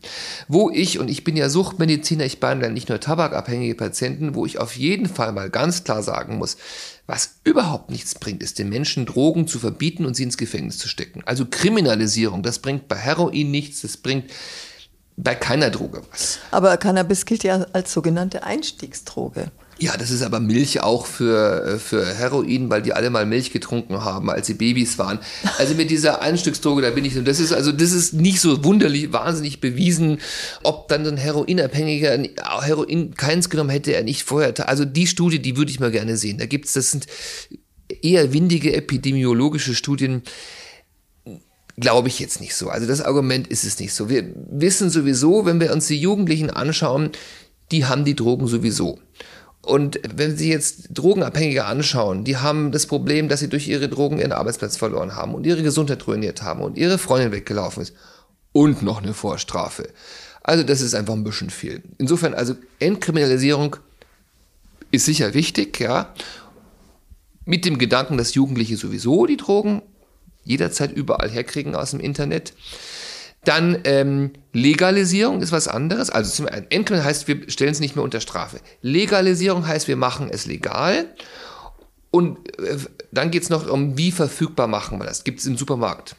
Wo 0.47 0.69
ich, 0.69 0.99
und 0.99 1.09
ich 1.09 1.23
bin 1.23 1.35
ja 1.35 1.49
Suchtmediziner, 1.49 2.25
ich 2.25 2.39
behandle 2.39 2.69
nicht 2.69 2.89
nur 2.89 2.99
tabakabhängige 2.99 3.73
Patienten, 3.73 4.35
wo 4.35 4.45
ich 4.45 4.59
auf 4.59 4.75
jeden 4.77 5.07
Fall 5.07 5.31
mal 5.31 5.49
ganz 5.49 5.83
klar 5.83 6.03
sagen 6.03 6.37
muss, 6.37 6.57
was 7.07 7.39
überhaupt 7.43 7.89
nichts 7.89 8.13
bringt, 8.13 8.43
ist 8.43 8.59
den 8.59 8.69
Menschen 8.69 9.07
Drogen 9.07 9.47
zu 9.47 9.57
verbieten 9.57 10.05
und 10.05 10.15
sie 10.15 10.23
ins 10.23 10.37
Gefängnis 10.37 10.77
zu 10.77 10.87
stecken. 10.87 11.23
Also 11.25 11.47
Kriminalisierung, 11.49 12.43
das 12.43 12.59
bringt 12.59 12.87
bei 12.87 12.97
Heroin 12.97 13.49
nichts, 13.49 13.81
das 13.81 13.97
bringt 13.97 14.29
bei 15.23 15.35
keiner 15.35 15.69
Droge 15.69 16.01
was. 16.11 16.39
Aber 16.51 16.77
Cannabis 16.77 17.25
gilt 17.25 17.43
ja 17.43 17.65
als 17.73 17.93
sogenannte 17.93 18.43
Einstiegsdroge. 18.43 19.51
Ja, 19.81 19.95
das 19.95 20.11
ist 20.11 20.23
aber 20.23 20.41
Milch 20.41 20.81
auch 20.81 21.05
für, 21.05 21.63
äh, 21.65 21.79
für 21.79 22.05
Heroin, 22.05 22.69
weil 22.69 22.81
die 22.81 22.91
alle 22.91 23.09
mal 23.09 23.25
Milch 23.25 23.51
getrunken 23.51 24.03
haben, 24.03 24.29
als 24.29 24.47
sie 24.47 24.55
Babys 24.55 24.97
waren. 24.97 25.19
Also 25.57 25.73
mit 25.75 25.89
dieser 25.89 26.21
Einstücksdroge, 26.21 26.81
da 26.81 26.89
bin 26.89 27.05
ich, 27.05 27.21
das 27.23 27.39
ist 27.39 27.53
also, 27.53 27.71
das 27.71 27.93
ist 27.93 28.13
nicht 28.13 28.41
so 28.41 28.63
wunderlich, 28.65 29.13
wahnsinnig 29.13 29.61
bewiesen, 29.61 30.19
ob 30.63 30.89
dann 30.89 31.05
so 31.05 31.11
ein 31.11 31.17
Heroinabhängiger 31.17 32.17
Heroin 32.61 33.15
keins 33.15 33.49
genommen 33.49 33.69
hätte, 33.69 33.93
er 33.93 34.03
nicht 34.03 34.23
vorher, 34.23 34.53
also 34.67 34.83
die 34.83 35.07
Studie, 35.07 35.39
die 35.39 35.55
würde 35.55 35.71
ich 35.71 35.79
mal 35.79 35.91
gerne 35.91 36.17
sehen. 36.17 36.39
Da 36.39 36.45
gibt's, 36.45 36.73
das 36.73 36.91
sind 36.91 37.05
eher 38.01 38.33
windige 38.33 38.73
epidemiologische 38.73 39.75
Studien, 39.75 40.23
glaube 41.79 42.07
ich 42.07 42.19
jetzt 42.19 42.41
nicht 42.41 42.55
so. 42.55 42.69
Also 42.69 42.87
das 42.87 43.01
Argument 43.01 43.47
ist 43.47 43.63
es 43.63 43.79
nicht 43.79 43.93
so. 43.93 44.09
Wir 44.09 44.29
wissen 44.49 44.89
sowieso, 44.89 45.45
wenn 45.45 45.59
wir 45.59 45.71
uns 45.71 45.87
die 45.87 45.99
Jugendlichen 45.99 46.49
anschauen, 46.49 47.11
die 47.71 47.85
haben 47.85 48.05
die 48.05 48.15
Drogen 48.15 48.47
sowieso. 48.47 48.99
Und 49.61 49.99
wenn 50.15 50.37
Sie 50.37 50.49
jetzt 50.49 50.89
Drogenabhängige 50.91 51.65
anschauen, 51.65 52.23
die 52.23 52.37
haben 52.37 52.71
das 52.71 52.87
Problem, 52.87 53.27
dass 53.27 53.41
sie 53.41 53.49
durch 53.49 53.67
ihre 53.67 53.89
Drogen 53.89 54.17
ihren 54.17 54.31
Arbeitsplatz 54.31 54.77
verloren 54.77 55.15
haben 55.15 55.35
und 55.35 55.45
ihre 55.45 55.61
Gesundheit 55.61 56.07
ruiniert 56.07 56.41
haben 56.41 56.61
und 56.61 56.77
ihre 56.77 56.97
Freundin 56.97 57.31
weggelaufen 57.31 57.83
ist. 57.83 57.93
Und 58.51 58.81
noch 58.81 59.03
eine 59.03 59.13
Vorstrafe. 59.13 59.89
Also 60.41 60.63
das 60.63 60.81
ist 60.81 60.95
einfach 60.95 61.13
ein 61.13 61.23
bisschen 61.23 61.49
viel. 61.49 61.83
Insofern, 61.97 62.33
also 62.33 62.55
Entkriminalisierung 62.79 63.75
ist 64.91 65.05
sicher 65.05 65.33
wichtig, 65.33 65.79
ja. 65.79 66.13
Mit 67.45 67.65
dem 67.65 67.77
Gedanken, 67.77 68.17
dass 68.17 68.33
Jugendliche 68.33 68.77
sowieso 68.77 69.25
die 69.25 69.37
Drogen 69.37 69.83
jederzeit 70.49 70.91
überall 70.91 71.29
herkriegen 71.29 71.75
aus 71.75 71.91
dem 71.91 71.99
Internet. 71.99 72.53
Dann 73.45 73.79
ähm, 73.85 74.33
Legalisierung 74.51 75.41
ist 75.41 75.51
was 75.51 75.67
anderes. 75.67 76.09
Also 76.09 76.31
zum 76.31 76.47
Entkriminalisierung 76.47 77.05
heißt, 77.05 77.27
wir 77.27 77.49
stellen 77.49 77.71
es 77.71 77.79
nicht 77.79 77.95
mehr 77.95 78.03
unter 78.03 78.19
Strafe. 78.19 78.59
Legalisierung 78.81 79.65
heißt, 79.65 79.87
wir 79.87 79.95
machen 79.95 80.29
es 80.29 80.45
legal. 80.45 81.05
Und 82.11 82.59
äh, 82.59 82.77
dann 83.11 83.31
geht 83.31 83.43
es 83.43 83.49
noch 83.49 83.69
um, 83.69 83.97
wie 83.97 84.11
verfügbar 84.11 84.67
machen 84.67 84.99
wir 84.99 85.05
das. 85.05 85.23
Gibt 85.23 85.39
es 85.39 85.45
im 85.45 85.57
Supermarkt. 85.57 86.15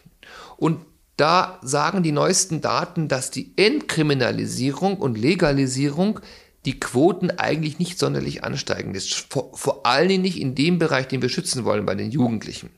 Und 0.56 0.78
da 1.16 1.58
sagen 1.62 2.02
die 2.02 2.12
neuesten 2.12 2.62
Daten, 2.62 3.08
dass 3.08 3.30
die 3.30 3.52
Entkriminalisierung 3.56 4.96
und 4.96 5.18
Legalisierung 5.18 6.20
die 6.64 6.78
Quoten 6.78 7.30
eigentlich 7.30 7.78
nicht 7.78 7.98
sonderlich 7.98 8.44
ansteigend 8.44 8.96
ist. 8.96 9.26
Vor, 9.30 9.56
vor 9.56 9.86
allen 9.86 10.08
Dingen 10.08 10.22
nicht 10.22 10.40
in 10.40 10.54
dem 10.54 10.78
Bereich, 10.78 11.08
den 11.08 11.22
wir 11.22 11.28
schützen 11.28 11.64
wollen 11.64 11.86
bei 11.86 11.94
den 11.94 12.10
Jugendlichen. 12.10 12.70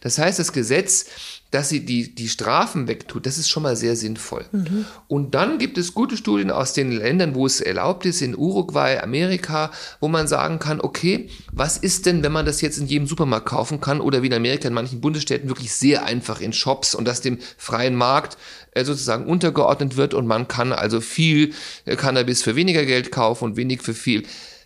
Das 0.00 0.18
heißt, 0.18 0.38
das 0.38 0.52
Gesetz 0.52 1.06
dass 1.52 1.68
sie 1.68 1.84
die, 1.84 2.14
die 2.14 2.28
Strafen 2.28 2.88
wegtut, 2.88 3.26
das 3.26 3.36
ist 3.36 3.50
schon 3.50 3.62
mal 3.62 3.76
sehr 3.76 3.94
sinnvoll. 3.94 4.46
Mhm. 4.52 4.86
Und 5.06 5.34
dann 5.34 5.58
gibt 5.58 5.76
es 5.76 5.92
gute 5.92 6.16
Studien 6.16 6.50
aus 6.50 6.72
den 6.72 6.90
Ländern, 6.90 7.34
wo 7.34 7.44
es 7.44 7.60
erlaubt 7.60 8.06
ist, 8.06 8.22
in 8.22 8.36
Uruguay, 8.36 8.98
Amerika, 8.98 9.70
wo 10.00 10.08
man 10.08 10.26
sagen 10.26 10.58
kann, 10.58 10.80
okay, 10.80 11.28
was 11.52 11.76
ist 11.76 12.06
denn, 12.06 12.22
wenn 12.22 12.32
man 12.32 12.46
das 12.46 12.62
jetzt 12.62 12.78
in 12.78 12.86
jedem 12.86 13.06
Supermarkt 13.06 13.46
kaufen 13.46 13.82
kann 13.82 14.00
oder 14.00 14.22
wie 14.22 14.28
in 14.28 14.34
Amerika 14.34 14.66
in 14.66 14.74
manchen 14.74 15.02
Bundesstädten 15.02 15.50
wirklich 15.50 15.72
sehr 15.72 16.04
einfach 16.04 16.40
in 16.40 16.54
Shops 16.54 16.94
und 16.94 17.06
das 17.06 17.20
dem 17.20 17.38
freien 17.58 17.96
Markt 17.96 18.38
äh, 18.72 18.82
sozusagen 18.84 19.26
untergeordnet 19.26 19.98
wird 19.98 20.14
und 20.14 20.26
man 20.26 20.48
kann 20.48 20.72
also 20.72 21.02
viel 21.02 21.52
äh, 21.84 21.96
Cannabis 21.96 22.42
für 22.42 22.56
weniger 22.56 22.86
Geld 22.86 23.12
kaufen 23.12 23.44
und 23.44 23.56
wenig 23.56 23.82
für 23.82 23.94
viel. 23.94 24.22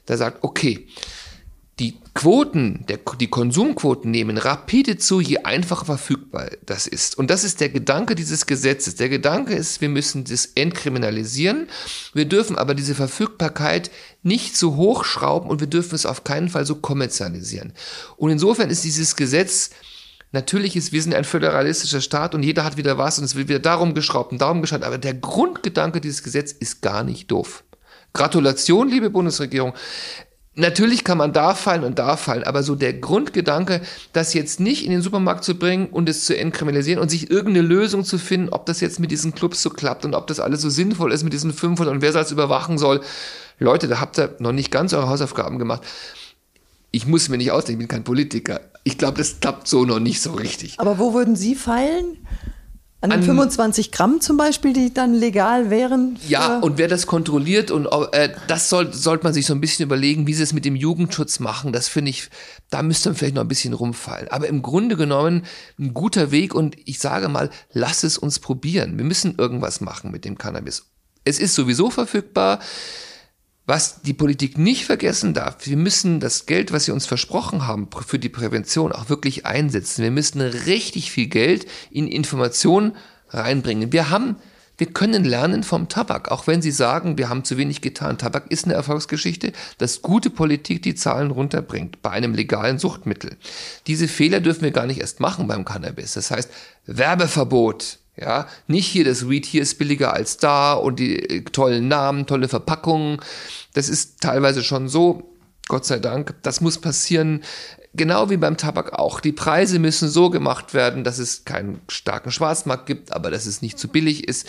Da 0.07 0.17
sagt, 0.17 0.45
okay, 0.45 0.87
die 1.79 1.99
Quoten, 2.15 2.87
der, 2.89 2.99
die 3.21 3.29
Konsumquoten 3.29 4.11
nehmen 4.11 4.39
rapide 4.39 4.97
zu, 4.97 5.21
je 5.21 5.39
einfacher 5.39 5.85
verfügbar 5.85 6.51
das 6.65 6.87
ist. 6.87 7.19
Und 7.19 7.29
das 7.29 7.45
ist 7.45 7.61
der 7.61 7.69
Gedanke 7.69 8.15
dieses 8.15 8.47
Gesetzes. 8.47 8.95
Der 8.95 9.11
Gedanke 9.11 9.55
ist, 9.55 9.83
wir 9.83 9.91
müssen 9.91 10.25
das 10.25 10.47
entkriminalisieren. 10.47 11.69
Wir 12.15 12.25
dürfen 12.25 12.57
aber 12.57 12.75
diese 12.75 12.95
Verfügbarkeit 12.95 13.91
nicht 14.23 14.57
zu 14.57 14.77
hoch 14.77 15.05
schrauben 15.05 15.51
und 15.51 15.61
wir 15.61 15.67
dürfen 15.67 15.95
es 15.95 16.07
auf 16.07 16.25
keinen 16.25 16.49
Fall 16.49 16.65
so 16.65 16.77
kommerzialisieren. 16.77 17.75
Und 18.17 18.31
insofern 18.31 18.71
ist 18.71 18.85
dieses 18.85 19.17
Gesetz 19.17 19.71
Natürlich 20.33 20.77
ist, 20.77 20.93
wir 20.93 21.01
sind 21.01 21.15
ein 21.15 21.25
föderalistischer 21.25 22.01
Staat 22.01 22.35
und 22.35 22.43
jeder 22.43 22.65
hat 22.65 22.77
wieder 22.77 22.99
was 22.99 23.19
und 23.19 23.25
es 23.25 23.37
wird 23.37 23.49
wieder 23.49 23.61
darum 23.61 23.95
geschraubt 23.95 24.33
und 24.33 24.41
darum 24.41 24.61
geschraubt. 24.61 24.85
Aber 24.85 24.99
der 24.99 25.15
Grundgedanke 25.15 26.01
dieses 26.01 26.23
Gesetzes 26.23 26.59
ist 26.59 26.83
gar 26.83 27.05
nicht 27.05 27.31
doof. 27.31 27.65
Gratulation, 28.13 28.89
liebe 28.89 29.09
Bundesregierung. 29.09 29.73
Natürlich 30.59 31.05
kann 31.05 31.19
man 31.19 31.35
da 31.35 31.55
fallen 31.55 31.85
und 31.85 31.99
da 31.99 32.17
fallen, 32.17 32.43
aber 32.43 32.63
so 32.63 32.77
der 32.77 32.95
Grundgedanke, 32.95 33.83
das 34.15 34.33
jetzt 34.33 34.59
nicht 34.59 34.87
in 34.87 34.91
den 34.91 35.03
Supermarkt 35.03 35.45
zu 35.45 35.59
bringen 35.59 35.89
und 35.89 36.09
es 36.09 36.25
zu 36.25 36.35
entkriminalisieren 36.35 36.99
und 36.99 37.11
sich 37.11 37.31
irgendeine 37.31 37.67
Lösung 37.67 38.05
zu 38.05 38.17
finden, 38.17 38.49
ob 38.49 38.65
das 38.65 38.81
jetzt 38.81 38.99
mit 38.99 39.11
diesen 39.11 39.35
Clubs 39.35 39.63
so 39.63 39.69
klappt 39.69 40.07
und 40.07 40.15
ob 40.15 40.27
das 40.27 40.41
alles 40.41 40.63
so 40.63 40.71
sinnvoll 40.71 41.13
ist 41.13 41.25
mit 41.25 41.35
diesen 41.35 41.53
500 41.53 41.95
und 41.95 42.01
wer 42.01 42.11
soll 42.11 42.23
es 42.23 42.31
überwachen 42.31 42.79
soll. 42.79 43.03
Leute, 43.59 43.87
da 43.87 44.01
habt 44.01 44.19
ihr 44.19 44.35
noch 44.39 44.53
nicht 44.53 44.71
ganz 44.71 44.95
eure 44.95 45.11
Hausaufgaben 45.11 45.59
gemacht. 45.59 45.83
Ich 46.91 47.07
muss 47.07 47.29
mir 47.29 47.37
nicht 47.37 47.51
ausdenken, 47.51 47.83
ich 47.83 47.89
bin 47.89 47.95
kein 47.95 48.05
Politiker. 48.05 48.61
Ich 48.83 48.97
glaube, 48.97 49.19
das 49.19 49.41
klappt 49.41 49.69
so 49.69 49.85
noch 49.85 50.01
nicht 50.01 50.23
so 50.23 50.33
richtig. 50.33 50.81
Aber 50.81 50.99
wo 50.99 51.13
würden 51.13 51.37
Sie 51.37 51.55
fallen? 51.55 52.17
An, 53.03 53.13
an 53.13 53.23
25 53.23 53.93
Gramm 53.93 54.23
zum 54.23 54.39
Beispiel, 54.39 54.73
die 54.73 54.93
dann 54.93 55.13
legal 55.13 55.69
wären? 55.69 56.19
Ja, 56.27 56.61
und 56.61 56.79
wer 56.79 56.89
das 56.89 57.07
kontrolliert 57.07 57.71
und 57.71 57.87
äh, 58.13 58.35
das 58.49 58.71
soll, 58.71 58.93
sollte 58.95 59.25
man 59.25 59.35
sich 59.35 59.45
so 59.45 59.55
ein 59.55 59.61
bisschen 59.61 59.85
überlegen, 59.85 60.27
wie 60.27 60.33
sie 60.33 60.43
es 60.43 60.55
mit 60.55 60.65
dem 60.65 60.75
Jugendschutz 60.75 61.39
machen. 61.39 61.73
Das 61.73 61.89
finde 61.89 62.11
ich, 62.11 62.31
da 62.71 62.83
müsste 62.83 63.11
man 63.11 63.17
vielleicht 63.17 63.35
noch 63.35 63.43
ein 63.43 63.49
bisschen 63.49 63.75
rumfallen. 63.75 64.29
Aber 64.29 64.49
im 64.49 64.63
Grunde 64.63 64.97
genommen 64.97 65.45
ein 65.79 65.93
guter 65.93 66.31
Weg 66.31 66.55
und 66.55 66.77
ich 66.87 66.99
sage 66.99 67.29
mal, 67.29 67.51
lass 67.73 68.03
es 68.03 68.17
uns 68.17 68.39
probieren. 68.39 68.97
Wir 68.97 69.05
müssen 69.05 69.37
irgendwas 69.37 69.83
machen 69.83 70.11
mit 70.11 70.25
dem 70.25 70.39
Cannabis. 70.39 70.87
Es 71.25 71.39
ist 71.39 71.55
sowieso 71.55 71.91
verfügbar. 71.91 72.61
Was 73.67 74.03
die 74.03 74.13
Politik 74.13 74.59
nicht 74.59 74.85
vergessen 74.85 75.35
darf, 75.35 75.67
wir 75.67 75.77
müssen 75.77 76.21
das 76.21 76.47
Geld, 76.47 76.73
was 76.73 76.85
sie 76.85 76.93
uns 76.93 77.05
versprochen 77.05 77.67
haben 77.67 77.89
für 78.07 78.21
die 78.21 78.29
Prävention, 78.29 78.93
auch 78.93 79.09
wirklich 79.09 79.45
einsetzen. 79.45 80.05
Wir 80.05 80.13
müssen 80.13 80.41
richtig 80.41 81.11
viel 81.11 81.27
Geld 81.27 81.67
in 81.91 82.07
Informationen 82.07 82.97
reinbringen. 83.31 83.93
Wir 83.93 84.09
haben, 84.09 84.37
wir 84.79 84.87
können 84.87 85.25
lernen 85.25 85.65
vom 85.65 85.89
Tabak, 85.89 86.31
auch 86.31 86.47
wenn 86.47 86.63
Sie 86.63 86.71
sagen, 86.71 87.19
wir 87.19 87.29
haben 87.29 87.43
zu 87.43 87.57
wenig 87.57 87.81
getan. 87.81 88.19
Tabak 88.19 88.53
ist 88.53 88.67
eine 88.67 88.75
Erfolgsgeschichte, 88.75 89.53
dass 89.79 90.01
gute 90.01 90.31
Politik 90.31 90.83
die 90.83 90.95
Zahlen 90.95 91.33
runterbringt 91.33 92.03
bei 92.03 92.11
einem 92.11 92.35
legalen 92.35 92.79
Suchtmittel. 92.79 93.37
Diese 93.89 94.07
Fehler 94.07 94.39
dürfen 94.39 94.63
wir 94.63 94.71
gar 94.71 94.87
nicht 94.87 95.01
erst 95.01 95.19
machen 95.19 95.49
beim 95.49 95.65
Cannabis. 95.65 96.13
Das 96.13 96.31
heißt, 96.31 96.53
Werbeverbot, 96.87 97.99
ja, 98.17 98.47
nicht 98.67 98.87
hier 98.87 99.05
das 99.05 99.29
Weed 99.29 99.45
hier 99.45 99.63
ist 99.63 99.79
billiger 99.79 100.15
als 100.15 100.39
da 100.39 100.73
und 100.73 100.99
die 100.99 101.19
äh, 101.19 101.43
tollen 101.43 101.89
Namen, 101.89 102.27
tolle 102.27 102.49
Verpackungen. 102.49 103.21
Das 103.75 103.89
ist 103.89 104.21
teilweise 104.21 104.63
schon 104.63 104.89
so. 104.89 105.35
Gott 105.69 105.85
sei 105.85 105.99
Dank, 105.99 106.35
das 106.43 106.61
muss 106.61 106.79
passieren. 106.79 107.43
Genau 107.93 108.31
wie 108.31 108.37
beim 108.37 108.57
Tabak 108.57 108.93
auch. 108.93 109.21
Die 109.21 109.33
Preise 109.33 109.79
müssen 109.79 110.09
so 110.09 110.31
gemacht 110.31 110.75
werden, 110.75 111.03
dass 111.03 111.19
es 111.19 111.45
keinen 111.45 111.81
starken 111.89 112.31
Schwarzmarkt 112.31 112.87
gibt, 112.87 113.13
aber 113.13 113.31
dass 113.31 113.47
es 113.47 113.63
nicht 113.63 113.79
zu 113.79 113.89
billig 113.89 114.29
ist. 114.29 114.47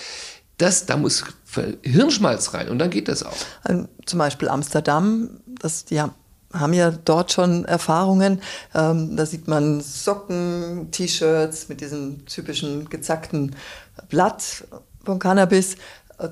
Das, 0.58 0.86
da 0.86 0.97
muss 0.97 1.23
Hirnschmalz 1.84 2.53
rein 2.53 2.69
und 2.69 2.80
dann 2.80 2.89
geht 2.89 3.08
das 3.08 3.23
auch. 3.23 3.36
Ähm, 3.67 3.88
zum 4.06 4.19
Beispiel 4.19 4.47
Amsterdam, 4.47 5.41
das, 5.45 5.86
die 5.86 6.01
haben 6.01 6.13
haben 6.53 6.73
ja 6.73 6.91
dort 6.91 7.31
schon 7.31 7.65
Erfahrungen. 7.65 8.41
Ähm, 8.73 9.15
da 9.15 9.25
sieht 9.25 9.47
man 9.47 9.81
Socken, 9.81 10.89
T-Shirts 10.91 11.69
mit 11.69 11.81
diesem 11.81 12.25
typischen 12.25 12.89
gezackten 12.89 13.55
Blatt 14.10 14.65
von 15.03 15.19
Cannabis. 15.19 15.75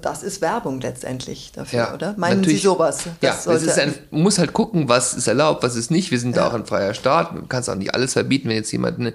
Das 0.01 0.23
ist 0.23 0.41
Werbung 0.41 0.81
letztendlich 0.81 1.51
dafür, 1.51 1.79
ja, 1.79 1.93
oder? 1.93 2.15
Meinen 2.17 2.43
Sie 2.43 2.57
sowas? 2.57 3.03
Das 3.21 3.45
ja, 3.45 3.53
es 3.53 3.61
ist 3.61 3.77
ein, 3.77 3.93
man 4.09 4.23
muss 4.23 4.39
halt 4.39 4.51
gucken, 4.51 4.89
was 4.89 5.13
ist 5.13 5.27
erlaubt, 5.27 5.61
was 5.61 5.75
ist 5.75 5.91
nicht. 5.91 6.09
Wir 6.09 6.19
sind 6.19 6.35
ja. 6.35 6.41
da 6.41 6.49
auch 6.49 6.53
ein 6.55 6.65
freier 6.65 6.95
Staat. 6.95 7.35
Man 7.35 7.47
kann 7.47 7.59
es 7.61 7.69
auch 7.69 7.75
nicht 7.75 7.93
alles 7.93 8.13
verbieten. 8.13 8.49
Wenn 8.49 8.55
jetzt 8.55 8.71
jemand 8.71 8.99
eine, 8.99 9.13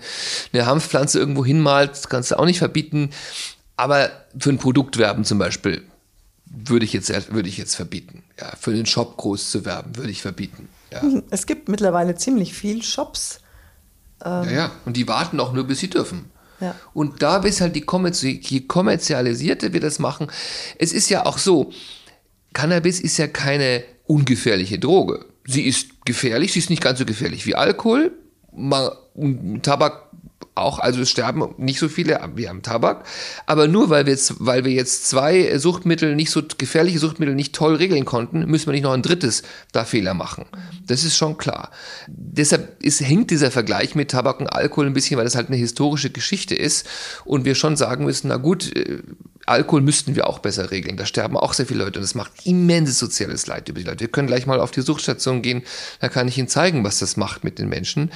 eine 0.53 0.67
Hanfpflanze 0.67 1.19
irgendwo 1.19 1.45
hinmalt, 1.45 2.09
kannst 2.09 2.31
du 2.31 2.39
auch 2.39 2.45
nicht 2.45 2.61
verbieten. 2.61 3.11
Aber 3.77 4.11
für 4.39 4.51
ein 4.51 4.59
Produkt 4.59 4.97
werben 4.97 5.25
zum 5.25 5.39
Beispiel 5.39 5.83
würde 6.51 6.85
ich 6.85 6.93
jetzt, 6.93 7.33
würde 7.33 7.49
ich 7.49 7.59
jetzt 7.59 7.75
verbieten. 7.75 8.23
Ja, 8.39 8.53
für 8.59 8.73
den 8.73 8.87
Shop 8.87 9.17
groß 9.17 9.51
zu 9.51 9.65
werben, 9.65 9.97
würde 9.97 10.11
ich 10.11 10.23
verbieten. 10.23 10.69
Ja. 10.93 11.03
Es 11.31 11.47
gibt 11.47 11.69
mittlerweile 11.69 12.15
ziemlich 12.15 12.55
viele 12.55 12.83
Shops. 12.83 13.41
Ähm 14.25 14.45
ja, 14.45 14.51
ja, 14.51 14.71
und 14.85 14.97
die 14.97 15.09
warten 15.09 15.41
auch 15.41 15.53
nur, 15.53 15.65
bis 15.65 15.81
sie 15.81 15.91
dürfen. 15.91 16.31
Ja. 16.61 16.75
Und 16.93 17.23
da 17.23 17.39
ist 17.39 17.61
halt 17.61 17.75
die 17.75 17.85
je 17.87 18.61
kommerzialisierter 18.61 19.73
wir 19.73 19.81
das 19.81 19.99
machen. 19.99 20.29
Es 20.79 20.93
ist 20.93 21.09
ja 21.09 21.25
auch 21.25 21.39
so, 21.39 21.73
Cannabis 22.53 23.01
ist 23.01 23.17
ja 23.17 23.29
keine 23.29 23.83
ungefährliche 24.07 24.79
Droge. 24.79 25.25
Sie 25.47 25.63
ist 25.63 26.05
gefährlich, 26.05 26.53
sie 26.53 26.59
ist 26.59 26.71
nicht 26.71 26.83
ganz 26.83 26.99
so 26.99 27.07
gefährlich 27.07 27.47
wie 27.47 27.55
Alkohol. 27.55 28.13
Tabak 29.63 30.11
auch, 30.55 30.79
also 30.79 31.01
es 31.01 31.11
sterben 31.11 31.55
nicht 31.59 31.79
so 31.79 31.89
viele 31.89 32.21
wie 32.35 32.49
am 32.49 32.63
Tabak, 32.63 33.05
aber 33.47 33.69
nur 33.69 33.91
weil 33.91 34.07
wir 34.07 34.13
jetzt, 34.13 34.35
weil 34.39 34.65
wir 34.65 34.73
jetzt 34.73 35.09
zwei 35.09 35.59
Suchtmittel, 35.59 36.15
nicht 36.15 36.31
so 36.31 36.43
gefährliche 36.59 36.99
Suchtmittel 36.99 37.35
nicht 37.35 37.55
toll 37.55 37.77
regeln 37.77 38.05
konnten, 38.05 38.45
müssen 38.47 38.67
wir 38.67 38.73
nicht 38.73 38.83
noch 38.83 38.93
ein 38.93 39.03
drittes 39.03 39.43
da 39.73 39.85
Fehler 39.85 40.15
machen. 40.15 40.47
Das 40.87 41.05
ist 41.05 41.17
schon 41.17 41.39
klar. 41.39 41.71
Deshalb 42.09 42.83
ist, 42.83 43.01
hängt 43.01 43.31
dieser 43.31 43.51
Vergleich 43.51 43.95
mit 43.95 44.11
Tabak 44.11 44.41
und 44.41 44.49
Alkohol 44.49 44.87
ein 44.87 44.93
bisschen, 44.93 45.17
weil 45.17 45.25
das 45.25 45.37
halt 45.37 45.49
eine 45.49 45.57
historische 45.57 46.11
Geschichte 46.11 46.55
ist 46.55 46.87
und 47.25 47.45
wir 47.45 47.55
schon 47.55 47.77
sagen 47.77 48.05
müssen, 48.05 48.29
na 48.29 48.37
gut, 48.37 48.75
äh, 48.77 48.99
Alkohol 49.47 49.81
müssten 49.81 50.15
wir 50.15 50.29
auch 50.29 50.39
besser 50.39 50.71
regeln. 50.71 50.97
Da 50.97 51.07
sterben 51.07 51.37
auch 51.37 51.55
sehr 51.55 51.67
viele 51.67 51.85
Leute 51.85 51.99
und 51.99 52.05
es 52.05 52.15
macht 52.15 52.33
immenses 52.45 52.99
soziales 52.99 53.47
Leid 53.47 53.69
über 53.69 53.81
die 53.81 53.87
Leute. 53.87 54.01
Wir 54.01 54.09
können 54.09 54.29
gleich 54.29 54.47
mal 54.47 54.61
auf 54.61 54.71
die 54.71 54.83
Suchtstation 54.83 55.43
gehen, 55.43 55.63
da 56.01 56.09
kann 56.09 56.29
ich 56.29 56.39
Ihnen 56.39 56.49
zeigen, 56.49 56.85
was 56.85 56.99
das 56.99 57.17
macht 57.17 57.45
mit 57.45 57.59
den 57.59 57.69
Menschen. 57.69 58.11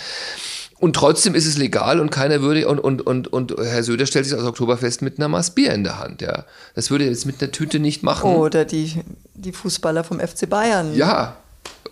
Und 0.85 0.94
trotzdem 0.97 1.35
ist 1.35 1.47
es 1.47 1.57
legal 1.57 1.99
und 1.99 2.11
keiner 2.11 2.42
würde, 2.42 2.68
und, 2.68 2.79
und, 2.79 3.01
und, 3.07 3.33
und 3.33 3.55
Herr 3.57 3.83
Söder 3.83 4.05
stellt 4.05 4.27
sich 4.27 4.35
aus 4.35 4.44
Oktoberfest 4.44 5.01
mit 5.01 5.16
einer 5.16 5.29
Maß 5.29 5.53
Bier 5.53 5.73
in 5.73 5.83
der 5.83 5.99
Hand, 5.99 6.20
ja. 6.20 6.44
Das 6.75 6.90
würde 6.90 7.05
er 7.05 7.11
jetzt 7.11 7.25
mit 7.25 7.40
einer 7.40 7.51
Tüte 7.51 7.79
nicht 7.79 8.03
machen. 8.03 8.31
Oder 8.31 8.66
die, 8.66 9.01
die 9.33 9.53
Fußballer 9.53 10.05
vom 10.05 10.20
FC 10.20 10.47
Bayern. 10.47 10.94
Ja. 10.94 11.38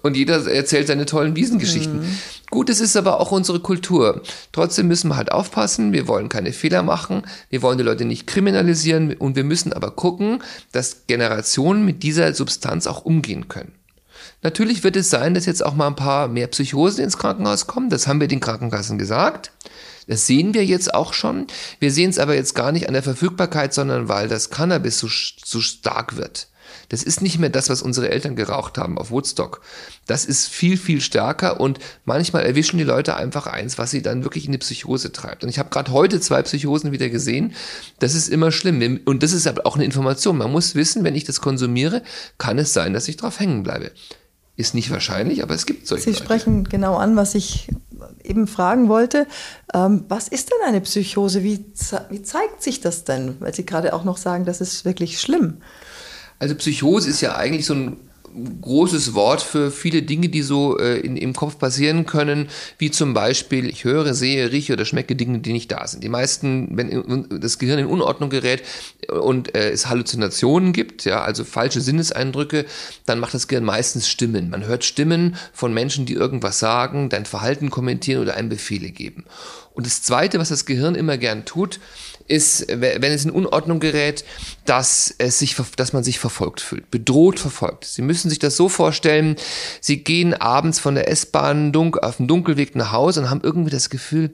Und 0.03 0.15
jeder 0.15 0.47
erzählt 0.47 0.89
seine 0.89 1.07
tollen 1.07 1.37
Wiesengeschichten. 1.37 2.01
Mhm. 2.01 2.19
Gut, 2.51 2.69
es 2.69 2.81
ist 2.83 2.95
aber 2.99 3.19
auch 3.19 3.33
unsere 3.33 3.61
Kultur. 3.61 4.21
Trotzdem 4.53 4.89
müssen 4.89 5.09
wir 5.09 5.17
halt 5.17 5.33
aufpassen. 5.33 5.95
Wir 5.95 6.07
wollen 6.07 6.29
keine 6.29 6.53
Fehler 6.53 6.83
machen. 6.83 7.23
Wir 7.49 7.63
wollen 7.63 7.79
die 7.79 7.85
Leute 7.85 8.05
nicht 8.05 8.27
kriminalisieren. 8.27 9.15
Und 9.15 9.37
wir 9.37 9.45
müssen 9.45 9.73
aber 9.73 9.93
gucken, 9.93 10.43
dass 10.71 11.07
Generationen 11.07 11.87
mit 11.87 12.03
dieser 12.03 12.35
Substanz 12.35 12.87
auch 12.87 13.07
umgehen 13.07 13.49
können. 13.49 13.73
Natürlich 14.43 14.83
wird 14.83 14.97
es 14.97 15.09
sein, 15.09 15.35
dass 15.35 15.47
jetzt 15.47 15.65
auch 15.65 15.75
mal 15.75 15.87
ein 15.87 15.97
paar 15.97 16.29
mehr 16.29 16.49
Psychosen 16.49 17.05
ins 17.05 17.17
Krankenhaus 17.17 17.67
kommen. 17.67 17.91
Das 17.91 18.07
haben 18.07 18.21
wir 18.21 18.29
den 18.29 18.41
Krankenkassen 18.41 18.99
gesagt. 18.99 19.53
Das 20.09 20.27
sehen 20.27 20.53
wir 20.53 20.65
jetzt 20.65 20.95
auch 20.95 21.13
schon. 21.13 21.47
Wir 21.79 21.93
sehen 21.93 22.11
es 22.11 22.19
aber 22.19 22.35
jetzt 22.35 22.55
gar 22.55 22.73
nicht 22.73 22.89
an 22.89 22.95
der 22.95 23.05
Verfügbarkeit, 23.05 23.73
sondern 23.73 24.09
weil 24.09 24.29
das 24.29 24.51
Cannabis 24.51 24.99
so, 24.99 25.09
so 25.09 25.61
stark 25.61 26.17
wird. 26.17 26.49
Das 26.89 27.03
ist 27.03 27.23
nicht 27.23 27.39
mehr 27.39 27.49
das, 27.49 27.71
was 27.71 27.83
unsere 27.83 28.11
Eltern 28.11 28.37
geraucht 28.37 28.79
haben 28.79 28.99
auf 28.99 29.11
Woodstock. 29.11 29.63
Das 30.07 30.25
ist 30.25 30.49
viel, 30.49 30.77
viel 30.77 31.01
stärker 31.01 31.61
und 31.61 31.79
manchmal 32.05 32.45
erwischen 32.45 32.79
die 32.79 32.85
Leute 32.85 33.17
einfach 33.17 33.47
eins, 33.47 33.79
was 33.79 33.91
sie 33.91 34.03
dann 34.03 34.25
wirklich 34.25 34.47
in 34.47 34.53
die 34.53 34.59
Psychose 34.59 35.13
treibt. 35.13 35.45
Und 35.45 35.51
ich 35.51 35.59
habe 35.59 35.71
gerade 35.71 35.93
heute 35.93 36.21
zwei 36.21 36.43
Psychosen 36.43 36.93
wieder 36.93 37.09
gesehen. 37.09 37.55
Das 38.01 38.15
ist 38.15 38.29
immer 38.29 38.51
schlimm. 38.51 39.01
Und 39.05 39.23
das 39.23 39.33
ist 39.33 39.47
aber 39.47 39.67
auch 39.67 39.77
eine 39.77 39.85
Information. 39.85 40.37
Man 40.37 40.53
muss 40.53 40.75
wissen, 40.75 41.05
wenn 41.05 41.15
ich 41.15 41.25
das 41.25 41.41
konsumiere, 41.41 42.03
kann 42.39 42.59
es 42.59 42.73
sein, 42.73 42.93
dass 42.93 43.09
ich 43.09 43.17
drauf 43.17 43.39
hängen 43.39 43.63
bleibe. 43.63 43.93
Ist 44.57 44.75
nicht 44.75 44.91
wahrscheinlich, 44.91 45.43
aber 45.43 45.55
es 45.55 45.65
gibt 45.65 45.87
solche. 45.87 46.05
Sie 46.05 46.11
Leute. 46.11 46.23
sprechen 46.25 46.65
genau 46.65 46.97
an, 46.97 47.17
was 47.17 47.35
ich 47.35 47.69
eben 48.23 48.47
fragen 48.47 48.89
wollte. 48.89 49.27
Ähm, 49.73 50.05
was 50.09 50.29
ist 50.29 50.51
denn 50.51 50.69
eine 50.69 50.81
Psychose? 50.81 51.43
Wie, 51.43 51.65
wie 52.11 52.23
zeigt 52.23 52.63
sich 52.63 52.81
das 52.81 53.05
denn? 53.05 53.37
Weil 53.41 53.55
Sie 53.55 53.65
gerade 53.65 53.95
auch 53.95 54.05
noch 54.05 54.19
sagen, 54.19 54.45
das 54.45 54.61
ist 54.61 54.85
wirklich 54.85 55.21
schlimm. 55.21 55.59
Also 56.39 56.55
Psychose 56.57 57.09
ist 57.09 57.21
ja 57.21 57.37
eigentlich 57.37 57.65
so 57.65 57.75
ein 57.75 57.97
großes 58.61 59.15
Wort 59.15 59.43
für 59.43 59.71
viele 59.71 60.03
Dinge, 60.03 60.29
die 60.29 60.43
so 60.43 60.79
äh, 60.79 60.99
in, 61.01 61.17
im 61.17 61.35
Kopf 61.35 61.59
passieren 61.59 62.07
können, 62.07 62.49
wie 62.79 62.91
zum 62.91 63.15
Beispiel, 63.15 63.69
ich 63.69 63.85
höre, 63.85 64.15
sehe, 64.15 64.51
rieche 64.53 64.73
oder 64.73 64.85
schmecke 64.85 65.17
Dinge, 65.17 65.39
die 65.41 65.53
nicht 65.53 65.71
da 65.71 65.87
sind. 65.87 66.03
Die 66.03 66.09
meisten, 66.09 66.77
wenn 66.77 67.41
das 67.41 67.59
Gehirn 67.59 67.79
in 67.79 67.87
Unordnung 67.87 68.31
gerät 68.31 68.63
und 69.09 69.55
äh, 69.55 69.71
es 69.71 69.89
Halluzinationen 69.89 70.73
gibt, 70.73 71.05
ja, 71.05 71.23
also 71.23 71.45
falsche 71.45 71.81
Sinneseindrücke, 71.81 72.65
dann 73.07 73.19
macht 73.19 73.35
das 73.35 73.49
Gehirn 73.49 73.65
meistens 73.65 74.09
Stimmen. 74.09 74.51
Man 74.51 74.67
hört 74.67 74.85
Stimmen 74.85 75.37
von 75.53 75.75
Menschen, 75.75 76.07
die 76.07 76.15
irgendwas 76.15 76.59
sagen, 76.59 77.09
dein 77.09 77.27
Verhalten 77.27 77.71
kommentieren 77.71 78.23
oder 78.23 78.35
einem 78.35 78.49
Befehle 78.49 78.91
geben. 78.91 79.25
Und 79.75 79.87
das 79.87 80.03
Zweite, 80.03 80.39
was 80.39 80.51
das 80.51 80.67
Gehirn 80.67 80.95
immer 80.95 81.17
gern 81.17 81.45
tut, 81.45 81.81
ist, 82.29 82.67
wenn 82.69 83.03
es 83.03 83.25
in 83.25 83.31
Unordnung 83.31 83.81
gerät, 83.81 84.25
dass, 84.65 85.15
es 85.19 85.39
sich, 85.39 85.57
dass 85.77 85.93
man 85.93 86.05
sich 86.05 86.19
verfolgt 86.19 86.61
fühlt, 86.61 86.91
bedroht 86.91 87.39
verfolgt. 87.39 87.85
Sie 87.85 88.03
müssen 88.03 88.31
sich 88.31 88.39
das 88.39 88.57
so 88.57 88.69
vorstellen, 88.69 89.37
Sie 89.81 90.05
gehen 90.05 90.35
abends 90.35 90.79
von 90.79 90.95
der 90.95 91.09
S-Bahn 91.09 91.75
auf 91.75 92.17
dem 92.17 92.29
Dunkelweg 92.29 92.77
nach 92.77 92.93
Hause 92.93 93.21
und 93.21 93.31
haben 93.31 93.41
irgendwie 93.43 93.71
das 93.71 93.91
Gefühl, 93.91 94.33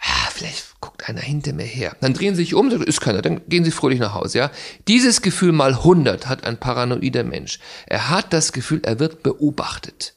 ah, 0.00 0.30
vielleicht 0.32 0.80
guckt 0.80 1.08
einer 1.08 1.20
hinter 1.20 1.52
mir 1.52 1.64
her. 1.64 1.96
Dann 2.00 2.14
drehen 2.14 2.34
Sie 2.34 2.42
sich 2.42 2.54
um, 2.54 2.70
ist 2.70 3.00
keiner, 3.00 3.22
dann 3.22 3.42
gehen 3.48 3.64
Sie 3.64 3.70
fröhlich 3.70 4.00
nach 4.00 4.14
Hause. 4.14 4.38
Ja? 4.38 4.50
Dieses 4.88 5.22
Gefühl 5.22 5.52
mal 5.52 5.74
100 5.74 6.26
hat 6.26 6.44
ein 6.44 6.58
paranoider 6.58 7.24
Mensch. 7.24 7.58
Er 7.86 8.08
hat 8.08 8.32
das 8.32 8.52
Gefühl, 8.52 8.80
er 8.84 8.98
wird 8.98 9.22
beobachtet 9.22 10.14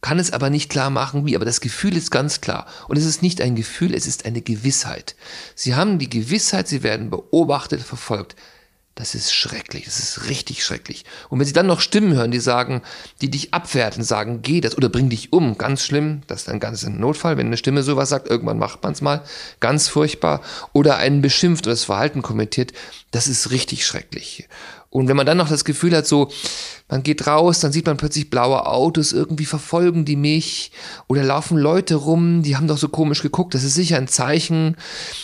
kann 0.00 0.18
es 0.18 0.32
aber 0.32 0.50
nicht 0.50 0.70
klar 0.70 0.90
machen, 0.90 1.26
wie. 1.26 1.36
Aber 1.36 1.44
das 1.44 1.60
Gefühl 1.60 1.96
ist 1.96 2.10
ganz 2.10 2.40
klar. 2.40 2.66
Und 2.88 2.96
es 2.96 3.04
ist 3.04 3.22
nicht 3.22 3.40
ein 3.40 3.56
Gefühl, 3.56 3.94
es 3.94 4.06
ist 4.06 4.24
eine 4.24 4.40
Gewissheit. 4.40 5.14
Sie 5.54 5.74
haben 5.74 5.98
die 5.98 6.10
Gewissheit, 6.10 6.68
sie 6.68 6.82
werden 6.82 7.10
beobachtet, 7.10 7.82
verfolgt. 7.82 8.36
Das 8.96 9.14
ist 9.14 9.32
schrecklich, 9.32 9.84
das 9.86 9.98
ist 9.98 10.28
richtig 10.28 10.62
schrecklich. 10.62 11.06
Und 11.30 11.38
wenn 11.38 11.46
Sie 11.46 11.54
dann 11.54 11.66
noch 11.66 11.80
Stimmen 11.80 12.12
hören, 12.12 12.32
die 12.32 12.40
sagen, 12.40 12.82
die 13.22 13.30
dich 13.30 13.54
abwerten, 13.54 14.02
sagen, 14.02 14.42
geh 14.42 14.60
das 14.60 14.76
oder 14.76 14.90
bring 14.90 15.08
dich 15.08 15.32
um, 15.32 15.56
ganz 15.56 15.84
schlimm, 15.84 16.20
das 16.26 16.42
ist 16.42 16.48
ein 16.50 16.60
ganz 16.60 16.86
Notfall, 16.86 17.38
wenn 17.38 17.46
eine 17.46 17.56
Stimme 17.56 17.82
sowas 17.82 18.10
sagt, 18.10 18.28
irgendwann 18.28 18.58
macht 18.58 18.82
man 18.82 18.92
es 18.92 19.00
mal, 19.00 19.22
ganz 19.60 19.88
furchtbar, 19.88 20.42
oder 20.74 20.96
einen 20.96 21.22
beschimpft 21.22 21.66
oder 21.66 21.72
das 21.72 21.84
Verhalten 21.84 22.20
kommentiert, 22.20 22.72
das 23.10 23.26
ist 23.26 23.52
richtig 23.52 23.86
schrecklich. 23.86 24.48
Und 24.90 25.08
wenn 25.08 25.16
man 25.16 25.24
dann 25.24 25.38
noch 25.38 25.48
das 25.48 25.64
Gefühl 25.64 25.96
hat, 25.96 26.06
so, 26.06 26.30
man 26.90 27.02
geht 27.02 27.26
raus, 27.26 27.60
dann 27.60 27.72
sieht 27.72 27.86
man 27.86 27.96
plötzlich 27.96 28.30
blaue 28.30 28.66
Autos, 28.66 29.12
irgendwie 29.12 29.46
verfolgen 29.46 30.04
die 30.04 30.16
mich 30.16 30.72
oder 31.06 31.22
laufen 31.22 31.56
Leute 31.56 31.94
rum, 31.94 32.42
die 32.42 32.56
haben 32.56 32.66
doch 32.66 32.78
so 32.78 32.88
komisch 32.88 33.22
geguckt. 33.22 33.54
Das 33.54 33.64
ist 33.64 33.74
sicher 33.74 33.96
ein 33.96 34.08
Zeichen. 34.08 34.76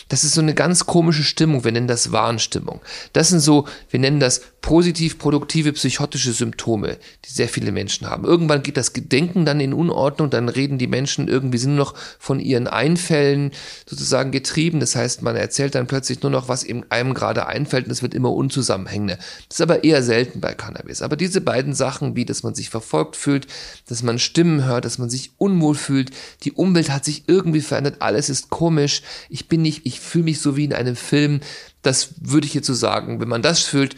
Das 0.09 0.25
ist 0.25 0.35
so 0.35 0.41
eine 0.41 0.55
ganz 0.55 0.87
komische 0.87 1.25
Stimmung. 1.25 1.65
Wir 1.65 1.73
nennen 1.73 1.89
das 1.89 2.13
Warnstimmung. 2.13 2.81
Das 3.13 3.29
sind 3.29 3.41
so, 3.41 3.67
wir 3.91 4.01
nennen 4.01 4.21
das 4.21 4.43
positiv 4.61 5.19
produktive 5.19 5.73
psychotische 5.73 6.33
Symptome, 6.33 6.97
die 7.25 7.31
sehr 7.31 7.49
viele 7.49 7.71
Menschen 7.71 8.09
haben. 8.11 8.25
Irgendwann 8.25 8.65
geht 8.65 8.77
das 8.77 8.93
Gedenken 8.93 9.45
dann 9.45 9.61
in 9.61 9.73
Unordnung, 9.73 10.29
dann 10.29 10.49
reden 10.49 10.77
die 10.77 10.89
Menschen 10.89 11.29
irgendwie 11.29 11.59
sind 11.59 11.77
nur 11.77 11.87
noch 11.87 11.95
von 12.19 12.41
ihren 12.41 12.67
Einfällen 12.67 13.53
sozusagen 13.89 14.33
getrieben. 14.33 14.81
Das 14.81 14.97
heißt, 14.97 15.23
man 15.23 15.37
erzählt 15.37 15.77
dann 15.77 15.87
plötzlich 15.87 16.21
nur 16.23 16.31
noch, 16.31 16.49
was 16.49 16.67
einem 16.91 17.15
gerade 17.15 17.47
einfällt 17.47 17.87
und 17.87 17.93
es 17.93 18.03
wird 18.03 18.15
immer 18.15 18.33
unzusammenhängender. 18.33 19.17
Das 19.49 19.59
ist 19.59 19.61
aber 19.61 19.85
eher 19.85 20.03
selten 20.03 20.41
bei 20.41 20.55
Cannabis. 20.55 21.01
Aber 21.01 21.17
diese 21.17 21.41
beiden 21.57 21.75
Sachen, 21.75 22.17
wie 22.17 22.27
dass 22.27 22.43
man 22.43 22.55
sich 22.55 22.69
verfolgt 22.69 23.17
fühlt, 23.17 23.47
dass 23.89 24.03
man 24.03 24.19
Stimmen 24.19 24.65
hört, 24.65 24.85
dass 24.85 24.99
man 24.99 25.09
sich 25.09 25.33
unwohl 25.39 25.75
fühlt, 25.75 26.11
die 26.43 26.53
Umwelt 26.53 26.91
hat 26.91 27.07
sich 27.07 27.25
irgendwie 27.29 27.63
verändert, 27.63 27.97
alles 28.01 28.29
ist 28.29 28.51
komisch, 28.51 29.01
ich 29.31 29.49
bin 29.49 29.63
nicht, 29.63 29.87
ich 29.87 30.01
fühle 30.01 30.25
mich 30.25 30.41
so 30.41 30.59
wie 30.59 30.65
in 30.65 30.75
einem 30.75 30.97
Film. 30.97 31.41
Das 31.81 32.11
würde 32.21 32.47
ich 32.47 32.53
jetzt 32.53 32.67
so 32.67 32.75
sagen. 32.75 33.21
Wenn 33.21 33.29
man 33.29 33.41
das 33.41 33.63
fühlt, 33.63 33.97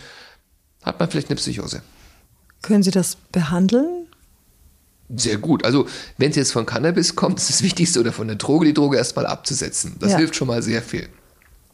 hat 0.85 1.01
man 1.01 1.11
vielleicht 1.11 1.31
eine 1.31 1.37
Psychose. 1.37 1.83
Können 2.63 2.85
Sie 2.85 2.93
das 2.93 3.17
behandeln? 3.33 4.07
Sehr 5.17 5.39
gut. 5.39 5.65
Also, 5.65 5.89
wenn 6.17 6.31
es 6.31 6.37
jetzt 6.37 6.53
von 6.53 6.65
Cannabis 6.65 7.17
kommt, 7.17 7.41
ist 7.41 7.49
das 7.49 7.63
Wichtigste 7.63 7.99
oder 7.99 8.13
von 8.13 8.29
der 8.29 8.37
Droge, 8.37 8.67
die 8.67 8.75
Droge 8.75 8.99
erstmal 8.99 9.27
abzusetzen. 9.27 9.97
Das 9.99 10.13
ja. 10.13 10.19
hilft 10.19 10.37
schon 10.37 10.47
mal 10.47 10.63
sehr 10.63 10.83
viel. 10.83 11.09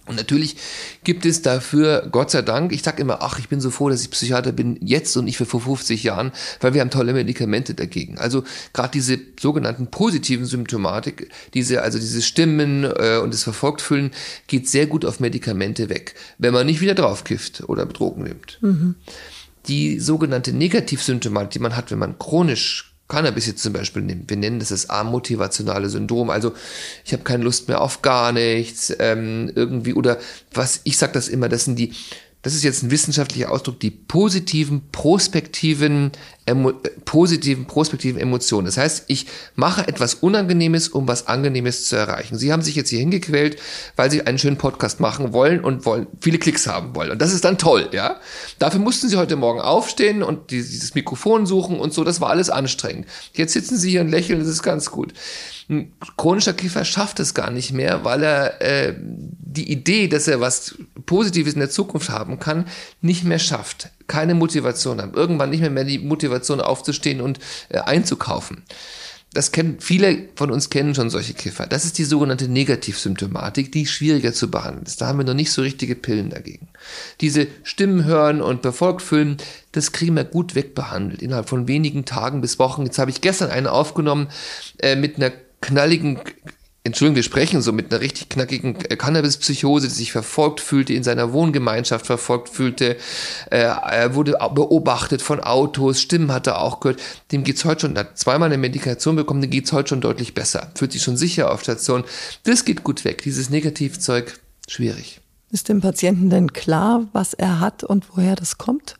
Und 0.06 0.16
natürlich 0.16 0.56
gibt 1.02 1.24
es 1.24 1.40
dafür, 1.40 2.08
Gott 2.10 2.30
sei 2.30 2.42
Dank, 2.42 2.72
ich 2.72 2.82
sage 2.82 3.00
immer, 3.00 3.22
ach, 3.22 3.38
ich 3.38 3.48
bin 3.48 3.60
so 3.60 3.70
froh, 3.70 3.88
dass 3.88 4.02
ich 4.02 4.10
Psychiater 4.10 4.52
bin 4.52 4.78
jetzt 4.82 5.16
und 5.16 5.24
nicht 5.24 5.38
für 5.38 5.46
vor 5.46 5.60
50 5.60 6.02
Jahren, 6.02 6.32
weil 6.60 6.74
wir 6.74 6.82
haben 6.82 6.90
tolle 6.90 7.14
Medikamente 7.14 7.74
dagegen. 7.74 8.18
Also 8.18 8.44
gerade 8.72 8.90
diese 8.92 9.18
sogenannten 9.40 9.86
positiven 9.86 10.44
Symptomatik, 10.44 11.30
diese, 11.54 11.82
also 11.82 11.98
diese 11.98 12.20
Stimmen 12.20 12.84
äh, 12.84 13.18
und 13.22 13.32
das 13.32 13.44
Verfolgtfühlen, 13.44 14.10
geht 14.46 14.68
sehr 14.68 14.86
gut 14.86 15.04
auf 15.04 15.20
Medikamente 15.20 15.88
weg, 15.88 16.14
wenn 16.38 16.52
man 16.52 16.66
nicht 16.66 16.80
wieder 16.80 16.94
draufkifft 16.94 17.64
oder 17.66 17.86
Drogen 17.86 18.24
nimmt. 18.24 18.58
Mhm. 18.60 18.96
Die 19.68 19.98
sogenannte 19.98 20.52
Negativsymptomatik, 20.52 21.50
die 21.52 21.58
man 21.60 21.76
hat, 21.76 21.90
wenn 21.90 21.98
man 21.98 22.18
chronisch 22.18 22.93
Cannabis 23.08 23.46
jetzt 23.46 23.62
zum 23.62 23.74
Beispiel 23.74 24.02
nehmen. 24.02 24.24
Wir 24.28 24.36
nennen 24.36 24.58
das 24.58 24.70
das 24.70 24.88
amotivationale 24.88 25.90
Syndrom. 25.90 26.30
Also 26.30 26.54
ich 27.04 27.12
habe 27.12 27.22
keine 27.22 27.44
Lust 27.44 27.68
mehr 27.68 27.82
auf 27.82 28.00
gar 28.00 28.32
nichts 28.32 28.94
ähm, 28.98 29.52
irgendwie 29.54 29.92
oder 29.94 30.18
was 30.52 30.80
ich 30.84 30.96
sage 30.96 31.12
das 31.12 31.28
immer. 31.28 31.48
Das 31.48 31.64
sind 31.64 31.78
die 31.78 31.92
das 32.44 32.54
ist 32.54 32.62
jetzt 32.62 32.82
ein 32.82 32.90
wissenschaftlicher 32.90 33.50
Ausdruck, 33.50 33.80
die 33.80 33.90
positiven, 33.90 34.82
prospektiven, 34.92 36.12
emo, 36.44 36.74
positiven, 37.06 37.66
prospektiven 37.66 38.20
Emotionen. 38.20 38.66
Das 38.66 38.76
heißt, 38.76 39.04
ich 39.08 39.26
mache 39.54 39.88
etwas 39.88 40.14
Unangenehmes, 40.14 40.88
um 40.88 41.08
was 41.08 41.26
Angenehmes 41.26 41.86
zu 41.86 41.96
erreichen. 41.96 42.36
Sie 42.36 42.52
haben 42.52 42.60
sich 42.60 42.74
jetzt 42.74 42.90
hier 42.90 42.98
hingequält, 42.98 43.58
weil 43.96 44.10
Sie 44.10 44.26
einen 44.26 44.38
schönen 44.38 44.58
Podcast 44.58 45.00
machen 45.00 45.32
wollen 45.32 45.64
und 45.64 45.86
wollen 45.86 46.06
viele 46.20 46.38
Klicks 46.38 46.66
haben 46.66 46.94
wollen. 46.94 47.10
Und 47.10 47.22
das 47.22 47.32
ist 47.32 47.46
dann 47.46 47.56
toll, 47.56 47.88
ja. 47.92 48.20
Dafür 48.58 48.80
mussten 48.80 49.08
Sie 49.08 49.16
heute 49.16 49.36
Morgen 49.36 49.62
aufstehen 49.62 50.22
und 50.22 50.50
dieses 50.50 50.94
Mikrofon 50.94 51.46
suchen 51.46 51.80
und 51.80 51.94
so. 51.94 52.04
Das 52.04 52.20
war 52.20 52.28
alles 52.28 52.50
anstrengend. 52.50 53.06
Jetzt 53.32 53.54
sitzen 53.54 53.78
Sie 53.78 53.88
hier 53.88 54.02
und 54.02 54.10
lächeln, 54.10 54.38
das 54.38 54.48
ist 54.48 54.62
ganz 54.62 54.90
gut. 54.90 55.14
Ein 55.68 55.92
chronischer 56.16 56.52
Kiffer 56.52 56.84
schafft 56.84 57.20
es 57.20 57.34
gar 57.34 57.50
nicht 57.50 57.72
mehr, 57.72 58.04
weil 58.04 58.22
er 58.22 58.60
äh, 58.60 58.94
die 58.98 59.70
Idee, 59.70 60.08
dass 60.08 60.28
er 60.28 60.40
was 60.40 60.76
Positives 61.06 61.54
in 61.54 61.60
der 61.60 61.70
Zukunft 61.70 62.10
haben 62.10 62.38
kann, 62.38 62.66
nicht 63.00 63.24
mehr 63.24 63.38
schafft. 63.38 63.90
Keine 64.06 64.34
Motivation 64.34 65.00
hat. 65.00 65.14
Irgendwann 65.14 65.50
nicht 65.50 65.60
mehr, 65.60 65.70
mehr 65.70 65.84
die 65.84 65.98
Motivation 65.98 66.60
aufzustehen 66.60 67.20
und 67.20 67.38
äh, 67.70 67.78
einzukaufen. 67.78 68.62
Das 69.34 69.50
kennen 69.50 69.78
viele 69.80 70.28
von 70.36 70.52
uns 70.52 70.70
kennen 70.70 70.94
schon 70.94 71.10
solche 71.10 71.34
Kiffer. 71.34 71.66
Das 71.66 71.84
ist 71.84 71.98
die 71.98 72.04
sogenannte 72.04 72.46
Negativsymptomatik, 72.46 73.72
die 73.72 73.84
schwieriger 73.84 74.32
zu 74.32 74.48
behandeln 74.48 74.86
ist. 74.86 75.00
Da 75.00 75.08
haben 75.08 75.18
wir 75.18 75.24
noch 75.24 75.34
nicht 75.34 75.50
so 75.50 75.60
richtige 75.60 75.96
Pillen 75.96 76.30
dagegen. 76.30 76.68
Diese 77.20 77.48
Stimmen 77.64 78.04
hören 78.04 78.40
und 78.40 78.62
befolgt 78.62 79.02
fühlen, 79.02 79.38
das 79.72 79.90
kriegen 79.90 80.14
wir 80.14 80.22
gut 80.22 80.54
wegbehandelt 80.54 81.20
innerhalb 81.20 81.48
von 81.48 81.66
wenigen 81.66 82.04
Tagen 82.04 82.42
bis 82.42 82.60
Wochen. 82.60 82.84
Jetzt 82.84 83.00
habe 83.00 83.10
ich 83.10 83.22
gestern 83.22 83.50
eine 83.50 83.72
aufgenommen 83.72 84.28
äh, 84.78 84.94
mit 84.94 85.16
einer 85.16 85.32
knalligen, 85.64 86.20
Entschuldigung, 86.84 87.16
wir 87.16 87.22
sprechen 87.22 87.62
so 87.62 87.72
mit 87.72 87.90
einer 87.90 88.02
richtig 88.02 88.28
knackigen 88.28 88.76
Cannabis-Psychose, 88.78 89.88
die 89.88 89.94
sich 89.94 90.12
verfolgt 90.12 90.60
fühlte, 90.60 90.92
in 90.92 91.02
seiner 91.02 91.32
Wohngemeinschaft 91.32 92.04
verfolgt 92.04 92.50
fühlte, 92.50 92.98
äh, 93.50 93.60
er 93.60 94.14
wurde 94.14 94.36
beobachtet 94.54 95.22
von 95.22 95.40
Autos, 95.40 96.02
Stimmen 96.02 96.30
hat 96.30 96.46
er 96.46 96.60
auch 96.60 96.80
gehört. 96.80 97.00
Dem 97.32 97.42
geht's 97.42 97.64
heute 97.64 97.82
schon, 97.82 97.96
hat 97.96 98.18
zweimal 98.18 98.50
eine 98.50 98.58
Medikation 98.58 99.16
bekommen, 99.16 99.40
dem 99.40 99.50
geht's 99.50 99.72
heute 99.72 99.88
schon 99.88 100.02
deutlich 100.02 100.34
besser. 100.34 100.70
Fühlt 100.74 100.92
sich 100.92 101.02
schon 101.02 101.16
sicher 101.16 101.50
auf 101.50 101.62
Station. 101.62 102.04
Das 102.42 102.66
geht 102.66 102.84
gut 102.84 103.06
weg. 103.06 103.22
Dieses 103.22 103.48
Negativzeug, 103.48 104.38
schwierig. 104.68 105.20
Ist 105.50 105.70
dem 105.70 105.80
Patienten 105.80 106.28
denn 106.28 106.52
klar, 106.52 107.06
was 107.12 107.32
er 107.32 107.60
hat 107.60 107.82
und 107.82 108.04
woher 108.14 108.36
das 108.36 108.58
kommt? 108.58 108.96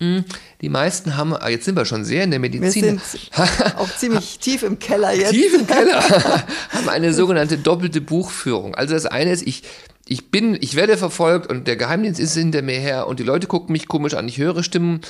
Hm, 0.00 0.24
die 0.62 0.70
meisten 0.70 1.18
haben, 1.18 1.34
ah, 1.34 1.50
jetzt 1.50 1.66
sind 1.66 1.76
wir 1.76 1.84
schon 1.84 2.04
sehr 2.04 2.24
in 2.24 2.30
der 2.30 2.40
Medizin. 2.40 2.82
Wir 2.84 3.00
sind 3.00 3.30
auch 3.76 3.94
ziemlich 3.96 4.38
tief 4.38 4.62
im 4.62 4.78
Keller 4.78 5.12
jetzt. 5.12 5.32
Tief 5.32 5.52
im 5.52 5.66
Keller. 5.66 6.02
haben 6.70 6.88
eine 6.88 7.12
sogenannte 7.12 7.58
doppelte 7.58 8.00
Buchführung. 8.00 8.74
Also 8.74 8.94
das 8.94 9.04
eine 9.04 9.30
ist, 9.30 9.46
ich, 9.46 9.62
ich 10.08 10.30
bin, 10.30 10.56
ich 10.58 10.74
werde 10.74 10.96
verfolgt 10.96 11.50
und 11.50 11.68
der 11.68 11.76
Geheimdienst 11.76 12.18
ist 12.18 12.34
hinter 12.34 12.62
mir 12.62 12.78
her 12.80 13.08
und 13.08 13.20
die 13.20 13.24
Leute 13.24 13.46
gucken 13.46 13.72
mich 13.72 13.88
komisch 13.88 14.14
an, 14.14 14.26
ich 14.26 14.38
höre 14.38 14.62
Stimmen. 14.62 15.02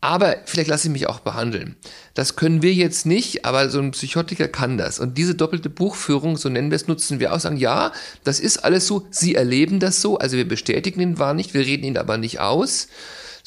Aber 0.00 0.34
vielleicht 0.46 0.68
lasse 0.68 0.88
ich 0.88 0.92
mich 0.92 1.06
auch 1.06 1.20
behandeln. 1.20 1.76
Das 2.14 2.34
können 2.34 2.60
wir 2.60 2.74
jetzt 2.74 3.06
nicht, 3.06 3.44
aber 3.44 3.70
so 3.70 3.78
ein 3.78 3.92
Psychotiker 3.92 4.48
kann 4.48 4.78
das. 4.78 4.98
Und 4.98 5.16
diese 5.16 5.36
doppelte 5.36 5.70
Buchführung, 5.70 6.36
so 6.36 6.48
nennen 6.48 6.72
wir 6.72 6.76
es, 6.76 6.88
nutzen 6.88 7.20
wir 7.20 7.32
auch, 7.32 7.38
sagen, 7.38 7.56
ja, 7.56 7.92
das 8.24 8.40
ist 8.40 8.64
alles 8.64 8.88
so, 8.88 9.06
Sie 9.10 9.36
erleben 9.36 9.78
das 9.78 10.02
so, 10.02 10.18
also 10.18 10.36
wir 10.36 10.48
bestätigen 10.48 11.00
ihn 11.00 11.18
wahr 11.20 11.34
nicht, 11.34 11.54
wir 11.54 11.64
reden 11.64 11.84
ihn 11.84 11.98
aber 11.98 12.18
nicht 12.18 12.40
aus. 12.40 12.88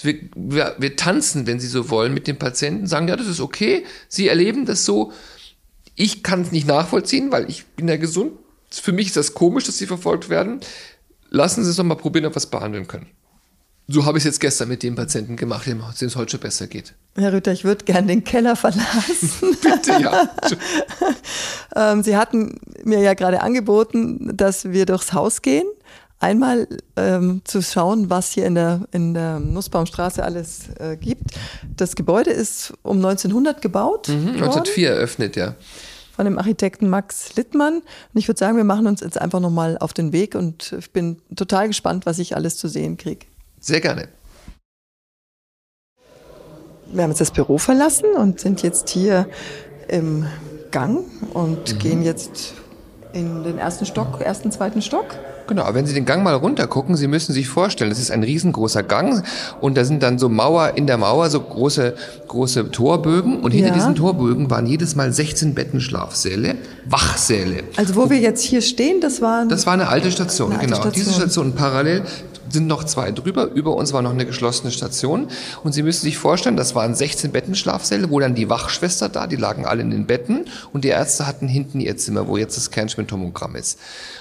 Wir, 0.01 0.15
wir, 0.35 0.75
wir 0.77 0.95
tanzen, 0.95 1.47
wenn 1.47 1.59
Sie 1.59 1.67
so 1.67 1.89
wollen, 1.89 2.13
mit 2.13 2.27
dem 2.27 2.37
Patienten, 2.37 2.87
sagen, 2.87 3.07
ja, 3.07 3.15
das 3.15 3.27
ist 3.27 3.39
okay, 3.39 3.85
Sie 4.07 4.27
erleben 4.27 4.65
das 4.65 4.85
so. 4.85 5.11
Ich 5.95 6.23
kann 6.23 6.41
es 6.41 6.51
nicht 6.51 6.67
nachvollziehen, 6.67 7.31
weil 7.31 7.49
ich 7.49 7.65
bin 7.65 7.87
ja 7.87 7.97
gesund. 7.97 8.33
Für 8.69 8.91
mich 8.91 9.07
ist 9.07 9.17
das 9.17 9.33
komisch, 9.33 9.63
dass 9.65 9.77
Sie 9.77 9.87
verfolgt 9.87 10.29
werden. 10.29 10.59
Lassen 11.29 11.63
Sie 11.63 11.69
es 11.69 11.77
doch 11.77 11.83
mal 11.83 11.95
probieren, 11.95 12.25
ob 12.25 12.33
wir 12.33 12.37
es 12.37 12.47
behandeln 12.47 12.87
können. 12.87 13.07
So 13.87 14.05
habe 14.05 14.17
ich 14.17 14.23
es 14.23 14.25
jetzt 14.25 14.39
gestern 14.39 14.67
mit 14.67 14.81
dem 14.81 14.95
Patienten 14.95 15.35
gemacht, 15.35 15.67
dem 15.67 15.83
es 15.99 16.15
heute 16.15 16.31
schon 16.31 16.39
besser 16.39 16.65
geht. 16.65 16.93
Herr 17.15 17.31
Rüther, 17.31 17.51
ich 17.51 17.63
würde 17.63 17.85
gern 17.85 18.07
den 18.07 18.23
Keller 18.23 18.55
verlassen. 18.55 19.29
Bitte, 19.61 19.91
ja. 20.01 20.29
ähm, 21.93 22.01
Sie 22.01 22.17
hatten 22.17 22.59
mir 22.83 22.99
ja 23.01 23.13
gerade 23.13 23.41
angeboten, 23.41 24.35
dass 24.35 24.71
wir 24.71 24.85
durchs 24.87 25.13
Haus 25.13 25.43
gehen. 25.43 25.67
Einmal 26.19 26.67
ähm, 26.95 27.41
zu 27.43 27.61
schauen, 27.61 28.09
was 28.09 28.31
hier 28.31 28.45
in 28.45 28.55
der, 28.55 28.87
in 28.91 29.13
der 29.13 29.39
Nussbaumstraße 29.39 30.23
alles 30.23 30.69
äh, 30.79 30.95
gibt. 30.95 31.31
Das 31.75 31.95
Gebäude 31.95 32.31
ist 32.31 32.73
um 32.83 32.97
1900 32.97 33.61
gebaut. 33.61 34.07
Mhm, 34.07 34.29
1904 34.29 34.89
eröffnet, 34.91 35.35
ja. 35.35 35.55
Von 36.15 36.25
dem 36.25 36.37
Architekten 36.37 36.89
Max 36.89 37.35
Littmann. 37.35 37.75
Und 37.75 37.83
ich 38.13 38.29
würde 38.29 38.39
sagen, 38.39 38.55
wir 38.55 38.63
machen 38.63 38.87
uns 38.87 39.01
jetzt 39.01 39.19
einfach 39.19 39.41
nochmal 39.41 39.77
auf 39.77 39.91
den 39.91 40.13
Weg 40.13 40.35
und 40.35 40.73
ich 40.79 40.91
bin 40.91 41.21
total 41.35 41.67
gespannt, 41.67 42.05
was 42.05 42.17
ich 42.19 42.35
alles 42.35 42.55
zu 42.55 42.69
sehen 42.69 42.95
kriege. 42.95 43.25
Sehr 43.59 43.81
gerne. 43.81 44.07
Wir 46.87 47.03
haben 47.03 47.11
jetzt 47.11 47.19
das 47.19 47.31
Büro 47.31 47.57
verlassen 47.57 48.15
und 48.15 48.39
sind 48.39 48.61
jetzt 48.63 48.89
hier 48.89 49.27
im 49.89 50.25
Gang 50.71 51.05
und 51.33 51.73
mhm. 51.73 51.79
gehen 51.79 52.03
jetzt 52.03 52.53
in 53.15 53.43
den 53.43 53.57
ersten 53.57 53.85
Stock, 53.85 54.21
ersten, 54.21 54.51
zweiten 54.51 54.81
Stock. 54.81 55.05
Genau, 55.47 55.65
wenn 55.73 55.85
Sie 55.85 55.93
den 55.93 56.05
Gang 56.05 56.23
mal 56.23 56.33
runter 56.33 56.67
gucken, 56.67 56.95
Sie 56.95 57.07
müssen 57.07 57.31
sich 57.31 57.47
vorstellen, 57.47 57.89
das 57.89 57.99
ist 57.99 58.11
ein 58.11 58.23
riesengroßer 58.23 58.83
Gang 58.83 59.23
und 59.61 59.77
da 59.77 59.85
sind 59.85 60.03
dann 60.03 60.17
so 60.19 60.27
Mauer 60.27 60.73
in 60.75 60.87
der 60.87 60.97
Mauer 60.97 61.29
so 61.29 61.39
große 61.39 61.93
große 62.27 62.71
Torbögen 62.71 63.41
und 63.41 63.51
hinter 63.51 63.69
ja. 63.69 63.73
diesen 63.73 63.95
Torbögen 63.95 64.49
waren 64.49 64.65
jedes 64.65 64.95
Mal 64.95 65.13
16 65.13 65.53
Bettenschlafsäle, 65.53 66.55
Wachsäle. 66.85 67.63
Also 67.77 67.95
wo 67.95 68.09
wir 68.09 68.17
jetzt 68.17 68.41
hier 68.41 68.61
stehen, 68.61 69.01
das 69.01 69.21
war 69.21 69.45
Das 69.45 69.65
war 69.65 69.73
eine 69.73 69.87
alte 69.87 70.11
Station, 70.11 70.51
eine 70.51 70.59
alte 70.59 70.73
genau. 70.73 70.81
Station. 70.81 71.05
Diese 71.05 71.13
Station 71.13 71.53
parallel 71.53 72.03
sind 72.49 72.67
noch 72.67 72.83
zwei 72.83 73.11
drüber. 73.11 73.45
Über 73.51 73.75
uns 73.75 73.93
war 73.93 74.01
noch 74.01 74.11
eine 74.11 74.25
geschlossene 74.25 74.71
Station. 74.71 75.27
Und 75.63 75.73
Sie 75.73 75.83
müssen 75.83 76.01
sich 76.01 76.17
vorstellen, 76.17 76.57
das 76.57 76.75
waren 76.75 76.95
16 76.95 77.31
Bettenschlafsäle, 77.31 78.09
wo 78.09 78.19
dann 78.19 78.35
die 78.35 78.49
Wachschwester 78.49 79.09
da, 79.09 79.27
die 79.27 79.35
lagen 79.35 79.65
alle 79.65 79.81
in 79.81 79.91
den 79.91 80.05
Betten. 80.05 80.45
Und 80.73 80.83
die 80.83 80.89
Ärzte 80.89 81.27
hatten 81.27 81.47
hinten 81.47 81.79
ihr 81.79 81.97
Zimmer, 81.97 82.27
wo 82.27 82.37
jetzt 82.37 82.57
das 82.57 82.71
Kernspintomogramm 82.71 83.55
ist. 83.55 83.79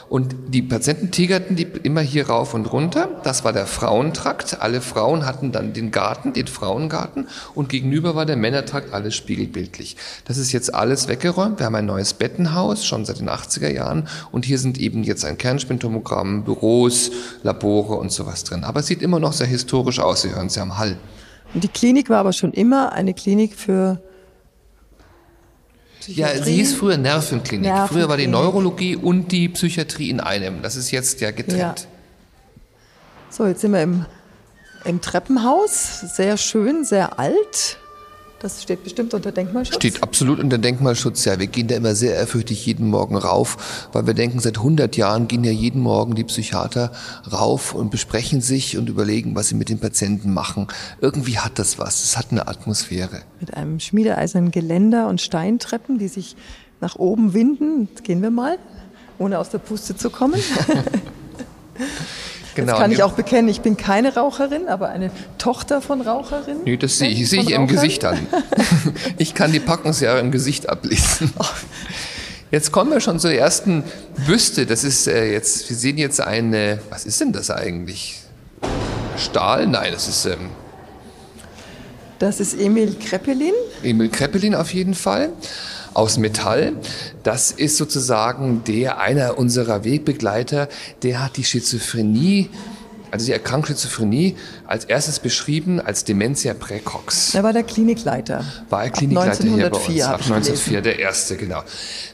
Und 0.09 0.35
die 0.49 0.63
Patienten 0.63 1.11
tigerten 1.11 1.57
die 1.57 1.67
immer 1.83 2.01
hier 2.01 2.29
rauf 2.29 2.55
und 2.55 2.67
runter. 2.67 3.09
Das 3.25 3.45
war 3.45 3.53
der 3.53 3.67
Frauentrakt. 3.67 4.61
Alle 4.61 4.81
Frauen 4.81 5.27
hatten 5.27 5.51
dann 5.51 5.73
den 5.73 5.91
Garten, 5.91 6.33
den 6.33 6.47
Frauengarten. 6.47 7.29
Und 7.55 7.69
gegenüber 7.69 8.15
war 8.15 8.27
der 8.27 8.37
Männertrakt, 8.37 8.93
alles 8.93 9.15
spiegelbildlich. 9.15 9.97
Das 10.27 10.37
ist 10.37 10.53
jetzt 10.53 10.75
alles 10.75 11.09
weggeräumt. 11.09 11.59
Wir 11.59 11.67
haben 11.67 11.75
ein 11.75 11.87
neues 11.87 12.15
Bettenhaus, 12.15 12.85
schon 12.85 13.05
seit 13.05 13.21
den 13.21 13.31
80er 13.31 13.71
Jahren. 13.71 14.09
Und 14.31 14.45
hier 14.45 14.59
sind 14.59 14.79
eben 14.79 15.03
jetzt 15.03 15.25
ein 15.25 15.39
Kernspintomogramm, 15.39 16.45
Büros, 16.45 17.11
Labore 17.43 17.95
und 17.95 18.13
sowas 18.15 18.45
drin. 18.45 18.65
Aber 18.65 18.81
es 18.81 18.87
sieht 18.87 19.03
immer 19.03 19.21
noch 19.21 19.33
sehr 19.33 19.47
historisch 19.47 20.01
aus. 20.01 20.23
Sie 20.23 20.35
hören 20.35 20.47
es 20.47 20.55
ja 20.55 20.63
am 20.63 20.79
Hall. 20.79 20.97
Und 21.53 21.63
die 21.65 21.69
Klinik 21.69 22.11
war 22.11 22.19
aber 22.19 22.33
schon 22.33 22.53
immer 22.53 22.93
eine 22.93 23.15
Klinik 23.15 23.55
für 23.55 24.01
ja, 26.07 26.43
sie 26.43 26.57
hieß 26.57 26.75
früher 26.75 26.99
Nervenklinik. 26.99 27.63
Nervenklinik. 27.63 27.91
Früher 27.91 28.09
war 28.09 28.17
die 28.19 28.27
Neurologie 28.27 28.97
und 28.97 29.33
die 29.33 29.49
Psychiatrie 29.49 30.11
in 30.11 30.21
einem. 30.21 30.61
Das 30.61 30.77
ist 30.77 30.91
jetzt 30.91 31.21
ja 31.23 31.31
getrennt. 31.31 31.59
Ja. 31.59 31.75
So, 33.31 33.47
jetzt 33.47 33.63
sind 33.63 33.73
wir 33.73 33.83
im, 33.83 34.05
im 34.85 35.01
Treppenhaus. 35.01 36.01
Sehr 36.01 36.37
schön, 36.37 36.85
sehr 36.85 37.19
alt. 37.19 37.79
Das 38.45 38.63
steht 38.63 38.85
bestimmt 38.85 39.15
unter 39.15 39.33
Denkmalschutz. 39.33 39.77
Steht 39.77 40.03
absolut 40.03 40.39
unter 40.39 40.59
Denkmalschutz, 40.59 41.25
ja. 41.25 41.41
Wir 41.41 41.47
gehen 41.47 41.67
da 41.67 41.77
immer 41.77 41.95
sehr 41.95 42.15
ehrfürchtig 42.15 42.67
jeden 42.67 42.91
Morgen 42.91 43.17
rauf, 43.17 43.89
weil 43.95 44.07
wir 44.07 44.13
denken, 44.13 44.39
seit 44.39 44.59
100 44.59 44.99
Jahren 44.99 45.29
gehen 45.29 45.45
ja 45.45 45.51
jeden 45.51 45.81
Morgen 45.81 46.15
die 46.15 46.25
Psychiater 46.25 46.93
rauf 47.33 47.73
und 47.73 47.91
besprechen 47.91 48.43
sich 48.43 48.77
und 48.77 48.91
überlegen, 48.91 49.35
was 49.35 49.49
sie 49.49 49.55
mit 49.55 49.71
den 49.71 49.79
Patienten 49.79 50.35
machen. 50.35 50.69
Irgendwie 51.01 51.39
hat 51.39 51.59
das 51.59 51.79
was. 51.79 52.05
Es 52.05 52.19
hat 52.19 52.33
eine 52.33 52.47
Atmosphäre. 52.47 53.23
Mit 53.41 53.55
einem 53.55 53.81
schmiedeeisernen 53.81 54.51
Geländer 54.51 55.09
und 55.09 55.23
Steintreppen, 55.23 55.97
die 55.97 56.09
sich 56.09 56.37
nach 56.83 56.97
oben 56.97 57.33
winden. 57.33 57.89
Jetzt 57.89 58.05
gehen 58.05 58.21
wir 58.21 58.31
mal, 58.31 58.59
ohne 59.19 59.39
aus 59.39 59.49
der 59.49 59.59
Puste 59.59 59.97
zu 59.97 60.11
kommen. 60.11 60.39
Genau. 62.55 62.73
Das 62.73 62.81
kann 62.81 62.93
ich 62.93 63.03
auch 63.03 63.13
bekennen, 63.13 63.49
ich 63.49 63.61
bin 63.61 63.77
keine 63.77 64.15
Raucherin, 64.15 64.69
aber 64.69 64.89
eine 64.89 65.11
Tochter 65.39 65.83
von 65.83 66.01
Raucherin. 66.01 66.59
Nee, 66.65 66.77
das 66.77 66.99
sehe 66.99 67.09
ich, 67.09 67.29
sehe 67.29 67.43
ich 67.43 67.51
im 67.51 67.67
Gesicht 67.67 68.05
an. 68.05 68.19
ich 69.19 69.35
kann 69.35 69.53
die 69.53 69.61
Packungsjahre 69.61 70.21
im 70.21 70.31
Gesicht 70.31 70.69
ablesen. 70.69 71.33
Jetzt 72.51 72.71
kommen 72.71 72.93
wir 72.93 73.01
schon 73.01 73.19
zur 73.19 73.33
ersten 73.33 73.83
Büste. 74.27 74.67
Das 74.67 74.85
ist 74.85 75.09
äh, 75.09 75.33
jetzt, 75.33 75.69
wir 75.69 75.77
sehen 75.77 75.99
jetzt 75.99 76.21
eine, 76.21 76.79
was 76.91 77.05
ist 77.05 77.21
denn 77.21 77.33
das 77.33 77.51
eigentlich? 77.51 78.21
Stahl? 79.17 79.67
Nein, 79.67 79.93
das 79.93 80.07
ist. 80.07 80.27
Ähm, 80.27 80.51
das 82.21 82.39
ist 82.39 82.59
Emil 82.59 82.95
Kreppelin. 82.95 83.55
Emil 83.83 84.09
Kreppelin 84.09 84.55
auf 84.55 84.73
jeden 84.73 84.95
Fall 84.95 85.31
aus 85.95 86.19
Metall. 86.19 86.75
Das 87.23 87.51
ist 87.51 87.77
sozusagen 87.77 88.63
der, 88.65 88.99
einer 88.99 89.39
unserer 89.39 89.85
Wegbegleiter, 89.85 90.69
der 91.03 91.25
hat 91.25 91.37
die 91.37 91.45
Schizophrenie 91.45 92.51
also 93.15 93.27
die 93.27 93.33
Erkrankung 93.33 93.67
Schizophrenie, 93.77 94.35
als 94.67 94.87
erstes 94.87 95.21
beschrieben 95.21 95.81
als 95.81 96.03
Dementia 96.03 96.53
praecox. 96.53 97.33
Er 97.37 97.45
war 97.45 97.53
der 97.53 97.63
Klinikleiter. 97.63 98.45
War 98.71 98.83
er 98.83 98.91
Klinikleiter 98.91 99.45
hier 99.45 99.71
bei 99.71 99.79
uns. 99.79 100.03
Ab 100.03 100.21
1904, 100.21 100.81
der 100.81 100.99
erste, 100.99 101.37
genau. 101.37 101.63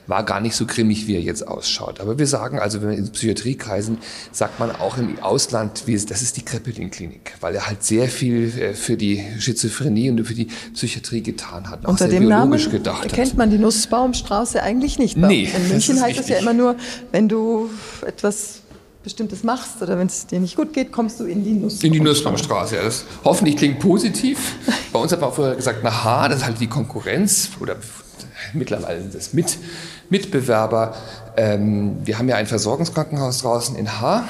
War 0.07 0.25
gar 0.25 0.43
nicht 0.43 0.55
so 0.55 0.67
grimmig, 0.67 1.07
wie 1.07 1.15
er 1.15 1.23
jetzt 1.23 1.49
ausschaut. 1.49 2.01
Aber 2.01 2.19
wir 2.19 2.27
sagen 2.27 2.59
also, 2.59 2.83
wenn 2.83 2.91
wir 2.91 2.99
in 2.99 3.11
Psychiatrie 3.13 3.55
kreisen, 3.55 3.97
sagt 4.31 4.61
man 4.61 4.73
auch 4.73 4.99
im 4.99 5.19
Ausland, 5.21 5.85
das 5.87 6.21
ist 6.21 6.37
die 6.37 6.43
Kreppelin-Klinik, 6.43 7.33
weil 7.41 7.55
er 7.55 7.67
halt 7.67 7.83
sehr 7.83 8.07
viel 8.09 8.53
äh, 8.59 8.75
für 8.75 8.99
die 8.99 9.25
Schizophrenie 9.39 10.11
und 10.11 10.23
für 10.27 10.35
die 10.35 10.49
Psychiatrie 10.75 11.23
getan 11.23 11.71
hat. 11.71 11.87
Unter 11.87 12.09
dem 12.09 12.29
Namen 12.29 12.61
kennt 13.09 13.39
man 13.39 13.51
die 13.51 13.59
Nussbaumstraße 13.59 14.63
eigentlich 14.63 14.99
nicht. 14.99 15.17
Nee, 15.17 15.49
in 15.57 15.69
München 15.71 15.99
heißt 15.99 16.21
es 16.21 16.29
ja 16.29 16.37
immer 16.37 16.53
nur, 16.53 16.77
wenn 17.11 17.27
du 17.27 17.71
etwas 18.07 18.61
Bestimmtes 19.03 19.43
machst 19.45 19.81
oder 19.81 19.99
wenn 19.99 20.09
es 20.09 20.27
dir 20.27 20.41
nicht 20.41 20.57
gut 20.57 20.75
geht, 20.75 20.93
kommst 20.93 21.21
du 21.21 21.25
in 21.25 21.43
die 21.43 21.53
Nussbaumstraße. 21.53 21.87
In 21.87 21.93
die 21.93 22.01
Nussbaumstraße, 22.01 22.77
ja. 22.77 22.83
Das 22.83 23.05
hoffentlich 23.25 23.57
klingt 23.57 23.79
positiv. 23.79 24.57
Bei 24.93 24.99
uns 24.99 25.11
hat 25.11 25.21
man 25.21 25.31
auch 25.31 25.35
vorher 25.35 25.57
gesagt, 25.57 25.81
na 25.83 26.05
H, 26.05 26.29
das 26.29 26.39
ist 26.39 26.45
halt 26.45 26.61
die 26.61 26.67
Konkurrenz 26.67 27.49
oder 27.61 27.77
mittlerweile 28.53 29.01
sind 29.01 29.15
das 29.15 29.33
Mit, 29.33 29.57
Mitbewerber. 30.11 30.95
Ähm, 31.37 31.97
wir 32.05 32.19
haben 32.19 32.29
ja 32.29 32.37
ein 32.37 32.47
Versorgungskrankenhaus 32.47 33.39
draußen 33.39 33.75
in 33.77 34.01
H. 34.01 34.29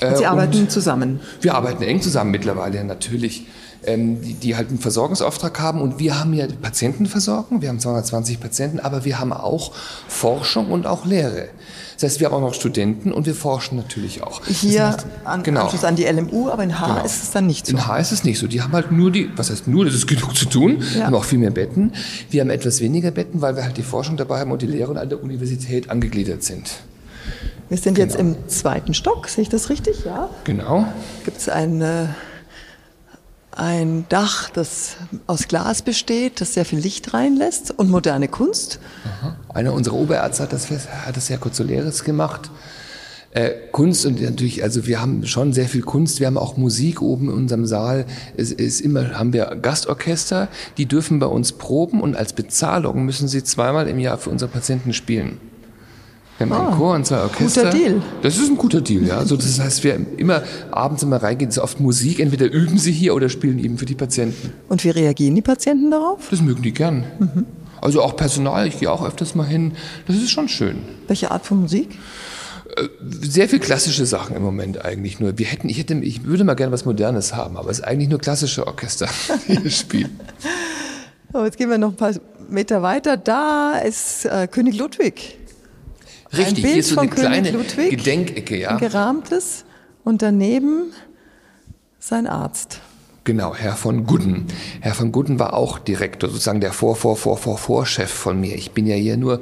Äh, 0.00 0.16
Sie 0.16 0.26
arbeiten 0.26 0.68
zusammen? 0.68 1.20
Wir 1.40 1.54
arbeiten 1.54 1.82
eng 1.82 2.02
zusammen 2.02 2.30
mittlerweile, 2.30 2.84
natürlich. 2.84 3.46
Ähm, 3.84 4.20
die, 4.20 4.34
die 4.34 4.56
halt 4.56 4.68
einen 4.68 4.78
Versorgungsauftrag 4.78 5.60
haben. 5.60 5.80
Und 5.80 6.00
wir 6.00 6.18
haben 6.18 6.34
ja 6.34 6.46
Patienten 6.60 7.06
versorgen, 7.06 7.62
wir 7.62 7.68
haben 7.68 7.78
220 7.78 8.40
Patienten, 8.40 8.80
aber 8.80 9.04
wir 9.04 9.20
haben 9.20 9.32
auch 9.32 9.72
Forschung 10.08 10.72
und 10.72 10.86
auch 10.86 11.04
Lehre. 11.04 11.48
Das 11.96 12.02
heißt, 12.02 12.20
wir 12.20 12.26
haben 12.26 12.34
auch 12.34 12.40
noch 12.40 12.54
Studenten 12.54 13.10
und 13.10 13.26
wir 13.26 13.34
forschen 13.34 13.76
natürlich 13.76 14.22
auch. 14.22 14.44
Hier 14.44 14.88
heißt, 14.88 15.06
an, 15.24 15.42
genau. 15.42 15.62
Anschluss 15.62 15.84
an 15.84 15.96
die 15.96 16.04
LMU, 16.04 16.50
aber 16.50 16.62
in 16.62 16.78
H 16.78 16.86
genau. 16.86 17.04
ist 17.04 17.22
es 17.22 17.30
dann 17.30 17.46
nicht 17.46 17.66
so. 17.66 17.72
In 17.72 17.86
H 17.86 17.96
ist 17.98 18.12
es 18.12 18.22
nicht 18.24 18.38
so. 18.38 18.46
Die 18.46 18.60
haben 18.60 18.72
halt 18.72 18.92
nur 18.92 19.10
die, 19.10 19.30
was 19.34 19.50
heißt 19.50 19.66
nur, 19.66 19.86
das 19.86 19.94
ist 19.94 20.06
genug 20.06 20.36
zu 20.36 20.46
tun, 20.46 20.82
ja. 20.94 21.06
haben 21.06 21.14
auch 21.14 21.24
viel 21.24 21.38
mehr 21.38 21.50
Betten. 21.50 21.92
Wir 22.28 22.42
haben 22.42 22.50
etwas 22.50 22.80
weniger 22.80 23.10
Betten, 23.10 23.40
weil 23.40 23.56
wir 23.56 23.64
halt 23.64 23.78
die 23.78 23.82
Forschung 23.82 24.18
dabei 24.18 24.40
haben 24.40 24.52
und 24.52 24.60
die 24.60 24.66
Lehre 24.66 24.98
an 25.00 25.08
der 25.08 25.22
Universität 25.22 25.88
angegliedert 25.88 26.42
sind. 26.42 26.70
Wir 27.68 27.78
sind 27.78 27.94
genau. 27.94 28.06
jetzt 28.06 28.20
im 28.20 28.36
zweiten 28.48 28.92
Stock, 28.92 29.28
sehe 29.28 29.42
ich 29.42 29.48
das 29.48 29.70
richtig? 29.70 30.04
Ja. 30.04 30.28
Genau. 30.44 30.86
Gibt 31.24 31.38
es 31.38 31.48
eine 31.48 32.14
ein 33.56 34.04
Dach, 34.10 34.50
das 34.50 34.96
aus 35.26 35.48
Glas 35.48 35.80
besteht, 35.80 36.42
das 36.42 36.52
sehr 36.52 36.66
viel 36.66 36.78
Licht 36.78 37.14
reinlässt 37.14 37.70
und 37.70 37.90
moderne 37.90 38.28
Kunst. 38.28 38.78
Aha. 39.04 39.36
Einer 39.56 39.72
unserer 39.72 39.94
Oberärzte 39.94 40.42
hat 40.42 40.52
das, 40.52 40.70
hat 40.70 41.16
das 41.16 41.28
sehr 41.28 41.38
kurzeleres 41.38 42.04
gemacht. 42.04 42.50
Äh, 43.30 43.52
Kunst 43.72 44.04
und 44.04 44.20
natürlich, 44.20 44.62
also 44.62 44.86
wir 44.86 45.00
haben 45.00 45.26
schon 45.26 45.54
sehr 45.54 45.64
viel 45.64 45.80
Kunst. 45.80 46.20
Wir 46.20 46.26
haben 46.26 46.36
auch 46.36 46.58
Musik 46.58 47.00
oben 47.00 47.30
in 47.30 47.34
unserem 47.34 47.64
Saal. 47.64 48.04
Es 48.36 48.52
ist 48.52 48.82
immer, 48.82 49.18
haben 49.18 49.32
wir 49.32 49.46
Gastorchester, 49.60 50.48
die 50.76 50.84
dürfen 50.84 51.20
bei 51.20 51.26
uns 51.26 51.52
proben 51.52 52.02
und 52.02 52.16
als 52.16 52.34
Bezahlung 52.34 53.06
müssen 53.06 53.28
sie 53.28 53.42
zweimal 53.44 53.88
im 53.88 53.98
Jahr 53.98 54.18
für 54.18 54.28
unsere 54.28 54.50
Patienten 54.50 54.92
spielen. 54.92 55.38
Wir 56.36 56.46
haben 56.46 56.52
einen 56.52 56.74
ah, 56.74 56.76
Chor 56.76 56.94
und 56.94 57.06
zwei 57.06 57.22
Orchester. 57.22 57.64
Guter 57.64 57.78
Deal. 57.78 58.02
Das 58.20 58.36
ist 58.36 58.50
ein 58.50 58.58
guter 58.58 58.82
Deal, 58.82 59.06
ja. 59.06 59.16
Also 59.16 59.36
das 59.36 59.58
heißt, 59.58 59.84
wir 59.84 59.98
immer 60.18 60.42
abends 60.70 61.02
immer 61.02 61.16
reingehen, 61.22 61.50
so 61.50 61.62
oft 61.62 61.80
Musik. 61.80 62.20
Entweder 62.20 62.52
üben 62.52 62.76
sie 62.76 62.92
hier 62.92 63.14
oder 63.14 63.30
spielen 63.30 63.58
eben 63.58 63.78
für 63.78 63.86
die 63.86 63.94
Patienten. 63.94 64.52
Und 64.68 64.84
wie 64.84 64.90
reagieren 64.90 65.34
die 65.34 65.40
Patienten 65.40 65.90
darauf? 65.90 66.28
Das 66.30 66.42
mögen 66.42 66.60
die 66.60 66.72
gern. 66.72 67.04
Mhm. 67.18 67.46
Also 67.86 68.02
auch 68.02 68.16
Personal, 68.16 68.66
ich 68.66 68.80
gehe 68.80 68.90
auch 68.90 69.06
öfters 69.06 69.36
mal 69.36 69.46
hin. 69.46 69.76
Das 70.08 70.16
ist 70.16 70.30
schon 70.30 70.48
schön. 70.48 70.78
Welche 71.06 71.30
Art 71.30 71.46
von 71.46 71.60
Musik? 71.60 71.96
Äh, 72.76 72.88
sehr 73.20 73.48
viel 73.48 73.60
klassische 73.60 74.04
Sachen 74.06 74.34
im 74.34 74.42
Moment 74.42 74.84
eigentlich 74.84 75.20
nur. 75.20 75.38
Wir 75.38 75.46
hätten, 75.46 75.68
ich, 75.68 75.78
hätte, 75.78 75.94
ich 75.94 76.24
würde 76.24 76.42
mal 76.42 76.54
gerne 76.54 76.72
was 76.72 76.84
Modernes 76.84 77.36
haben, 77.36 77.56
aber 77.56 77.70
es 77.70 77.78
ist 77.78 77.84
eigentlich 77.84 78.08
nur 78.08 78.18
klassische 78.18 78.66
Orchester, 78.66 79.08
die 79.48 79.60
hier 79.60 79.70
spielen. 79.70 80.18
So, 81.32 81.44
jetzt 81.44 81.58
gehen 81.58 81.70
wir 81.70 81.78
noch 81.78 81.90
ein 81.90 81.96
paar 81.96 82.12
Meter 82.48 82.82
weiter. 82.82 83.16
Da 83.16 83.78
ist 83.78 84.24
äh, 84.24 84.48
König 84.48 84.76
Ludwig. 84.76 85.38
Richtig, 86.36 86.64
ein 86.64 86.70
hier 86.70 86.80
ist 86.80 86.88
so 86.88 86.98
eine 86.98 87.08
König 87.08 87.24
kleine 87.24 87.50
Ludwig, 87.52 87.90
Gedenkecke, 87.90 88.58
ja. 88.58 88.70
Ein 88.70 88.78
gerahmtes 88.78 89.64
und 90.02 90.22
daneben 90.22 90.92
sein 92.00 92.26
Arzt. 92.26 92.80
Genau, 93.26 93.56
Herr 93.56 93.74
von 93.74 94.06
Gudden. 94.06 94.46
Herr 94.80 94.94
von 94.94 95.10
Gudden 95.10 95.40
war 95.40 95.54
auch 95.54 95.80
Direktor, 95.80 96.30
sozusagen 96.30 96.60
der 96.60 96.72
Vor, 96.72 96.94
Vor, 96.94 97.16
Vor, 97.16 97.36
Vor, 97.36 97.58
Vorchef 97.58 98.08
von 98.08 98.40
mir. 98.40 98.54
Ich 98.54 98.70
bin 98.70 98.86
ja 98.86 98.94
hier 98.94 99.16
nur, 99.16 99.40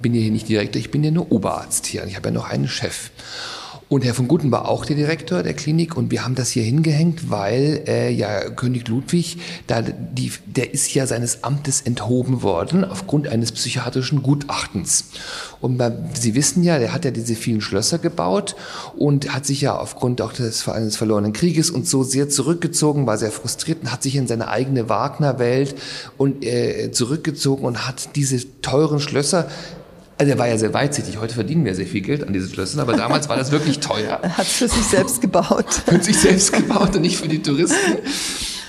bin 0.00 0.14
ja 0.14 0.22
hier 0.22 0.30
nicht 0.30 0.48
Direktor, 0.48 0.80
ich 0.80 0.90
bin 0.90 1.04
ja 1.04 1.10
nur 1.10 1.30
Oberarzt 1.30 1.84
hier. 1.84 2.06
Ich 2.06 2.16
habe 2.16 2.28
ja 2.28 2.34
noch 2.34 2.48
einen 2.48 2.66
Chef. 2.66 3.10
Und 3.88 4.04
Herr 4.04 4.14
von 4.14 4.26
Guten 4.26 4.50
war 4.50 4.68
auch 4.68 4.84
der 4.84 4.96
Direktor 4.96 5.44
der 5.44 5.54
Klinik 5.54 5.96
und 5.96 6.10
wir 6.10 6.24
haben 6.24 6.34
das 6.34 6.50
hier 6.50 6.64
hingehängt, 6.64 7.30
weil 7.30 7.84
äh, 7.86 8.10
ja 8.10 8.50
König 8.50 8.88
Ludwig, 8.88 9.38
da 9.68 9.80
die, 9.80 10.32
der 10.44 10.74
ist 10.74 10.92
ja 10.92 11.06
seines 11.06 11.44
Amtes 11.44 11.82
enthoben 11.82 12.42
worden 12.42 12.84
aufgrund 12.84 13.28
eines 13.28 13.52
psychiatrischen 13.52 14.24
Gutachtens. 14.24 15.10
Und 15.60 15.80
Sie 16.14 16.34
wissen 16.34 16.64
ja, 16.64 16.80
der 16.80 16.92
hat 16.92 17.04
ja 17.04 17.12
diese 17.12 17.36
vielen 17.36 17.60
Schlösser 17.60 17.98
gebaut 17.98 18.56
und 18.96 19.32
hat 19.32 19.46
sich 19.46 19.60
ja 19.60 19.78
aufgrund 19.78 20.20
auch 20.20 20.32
des, 20.32 20.68
eines 20.68 20.96
verlorenen 20.96 21.32
Krieges 21.32 21.70
und 21.70 21.86
so 21.86 22.02
sehr 22.02 22.28
zurückgezogen, 22.28 23.06
war 23.06 23.18
sehr 23.18 23.30
frustriert 23.30 23.82
und 23.82 23.92
hat 23.92 24.02
sich 24.02 24.16
in 24.16 24.26
seine 24.26 24.48
eigene 24.48 24.88
Wagner-Welt 24.88 25.76
und 26.18 26.44
äh, 26.44 26.90
zurückgezogen 26.90 27.64
und 27.64 27.86
hat 27.86 28.16
diese 28.16 28.60
teuren 28.62 28.98
Schlösser 28.98 29.48
also 30.18 30.32
er 30.32 30.38
war 30.38 30.48
ja 30.48 30.56
sehr 30.56 30.72
weitsichtig. 30.72 31.18
Heute 31.18 31.34
verdienen 31.34 31.64
wir 31.64 31.74
sehr 31.74 31.86
viel 31.86 32.00
Geld 32.00 32.26
an 32.26 32.32
diesen 32.32 32.50
Schlössern, 32.52 32.80
aber 32.80 32.94
damals 32.94 33.28
war 33.28 33.36
das 33.36 33.50
wirklich 33.50 33.80
teuer. 33.80 34.18
Er 34.22 34.36
hat 34.38 34.46
es 34.46 34.52
für 34.52 34.68
sich 34.68 34.84
selbst 34.84 35.20
gebaut. 35.20 35.66
für 35.86 36.02
sich 36.02 36.18
selbst 36.18 36.52
gebaut 36.52 36.96
und 36.96 37.02
nicht 37.02 37.18
für 37.18 37.28
die 37.28 37.42
Touristen. 37.42 37.98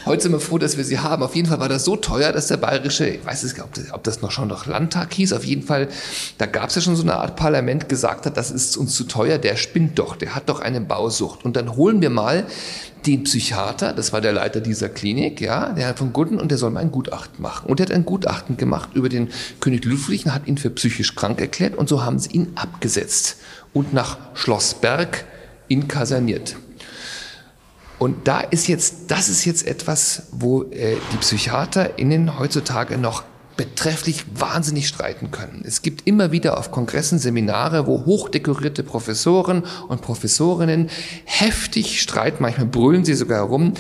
Heute 0.05 0.23
sind 0.23 0.31
wir 0.31 0.39
froh, 0.39 0.57
dass 0.57 0.77
wir 0.77 0.85
sie 0.85 0.99
haben. 0.99 1.21
Auf 1.21 1.35
jeden 1.35 1.49
Fall 1.49 1.59
war 1.59 1.67
das 1.67 1.83
so 1.83 1.97
teuer, 1.97 2.31
dass 2.31 2.47
der 2.47 2.55
bayerische, 2.55 3.07
ich 3.07 3.25
weiß 3.25 3.43
nicht, 3.43 3.55
ob 3.91 4.03
das 4.03 4.21
noch 4.21 4.31
schon 4.31 4.47
noch 4.47 4.65
Landtag 4.65 5.13
hieß, 5.13 5.33
auf 5.33 5.43
jeden 5.43 5.63
Fall, 5.63 5.89
da 6.37 6.45
gab 6.45 6.69
es 6.69 6.75
ja 6.75 6.81
schon 6.81 6.95
so 6.95 7.03
eine 7.03 7.17
Art 7.17 7.35
Parlament, 7.35 7.89
gesagt 7.89 8.25
hat, 8.25 8.37
das 8.37 8.49
ist 8.49 8.77
uns 8.77 8.95
zu 8.95 9.03
teuer, 9.03 9.37
der 9.37 9.57
spinnt 9.57 9.99
doch, 9.99 10.15
der 10.15 10.33
hat 10.33 10.47
doch 10.47 10.61
eine 10.61 10.79
Bausucht. 10.79 11.43
Und 11.43 11.57
dann 11.57 11.75
holen 11.75 12.01
wir 12.01 12.09
mal 12.09 12.45
den 13.07 13.23
Psychiater, 13.23 13.93
das 13.93 14.11
war 14.11 14.21
der 14.21 14.33
Leiter 14.33 14.59
dieser 14.59 14.89
Klinik, 14.89 15.39
ja, 15.39 15.71
der 15.71 15.85
Herr 15.85 15.95
von 15.95 16.11
Gudden, 16.11 16.39
und 16.39 16.51
der 16.51 16.57
soll 16.57 16.71
mal 16.71 16.81
ein 16.81 16.91
Gutachten 16.91 17.41
machen. 17.41 17.69
Und 17.69 17.79
er 17.79 17.85
hat 17.85 17.93
ein 17.93 18.05
Gutachten 18.05 18.57
gemacht 18.57 18.89
über 18.93 19.07
den 19.07 19.29
König 19.61 19.85
Ludwig 19.85 20.25
und 20.25 20.33
hat 20.33 20.47
ihn 20.47 20.57
für 20.57 20.69
psychisch 20.69 21.15
krank 21.15 21.39
erklärt 21.39 21.75
und 21.75 21.87
so 21.87 22.03
haben 22.03 22.19
sie 22.19 22.31
ihn 22.31 22.51
abgesetzt 22.55 23.37
und 23.73 23.93
nach 23.93 24.17
Schloss 24.33 24.73
Berg 24.75 25.25
inkaserniert. 25.69 26.57
Und 27.99 28.27
da 28.27 28.41
ist 28.41 28.67
jetzt, 28.67 29.09
das 29.09 29.29
ist 29.29 29.45
jetzt 29.45 29.65
etwas, 29.65 30.23
wo 30.31 30.63
äh, 30.63 30.97
die 31.13 31.17
PsychiaterInnen 31.17 32.37
heutzutage 32.37 32.97
noch 32.97 33.23
betrefflich 33.57 34.25
wahnsinnig 34.33 34.87
streiten 34.87 35.31
können. 35.31 35.63
Es 35.65 35.81
gibt 35.81 36.07
immer 36.07 36.31
wieder 36.31 36.57
auf 36.57 36.71
Kongressen 36.71 37.19
Seminare, 37.19 37.87
wo 37.87 38.05
hochdekorierte 38.05 38.83
Professoren 38.83 39.63
und 39.87 40.01
Professorinnen 40.01 40.89
heftig 41.25 42.01
streiten, 42.01 42.41
manchmal 42.41 42.67
brüllen 42.67 43.03
sie 43.03 43.15
sogar 43.15 43.39
herum, 43.39 43.73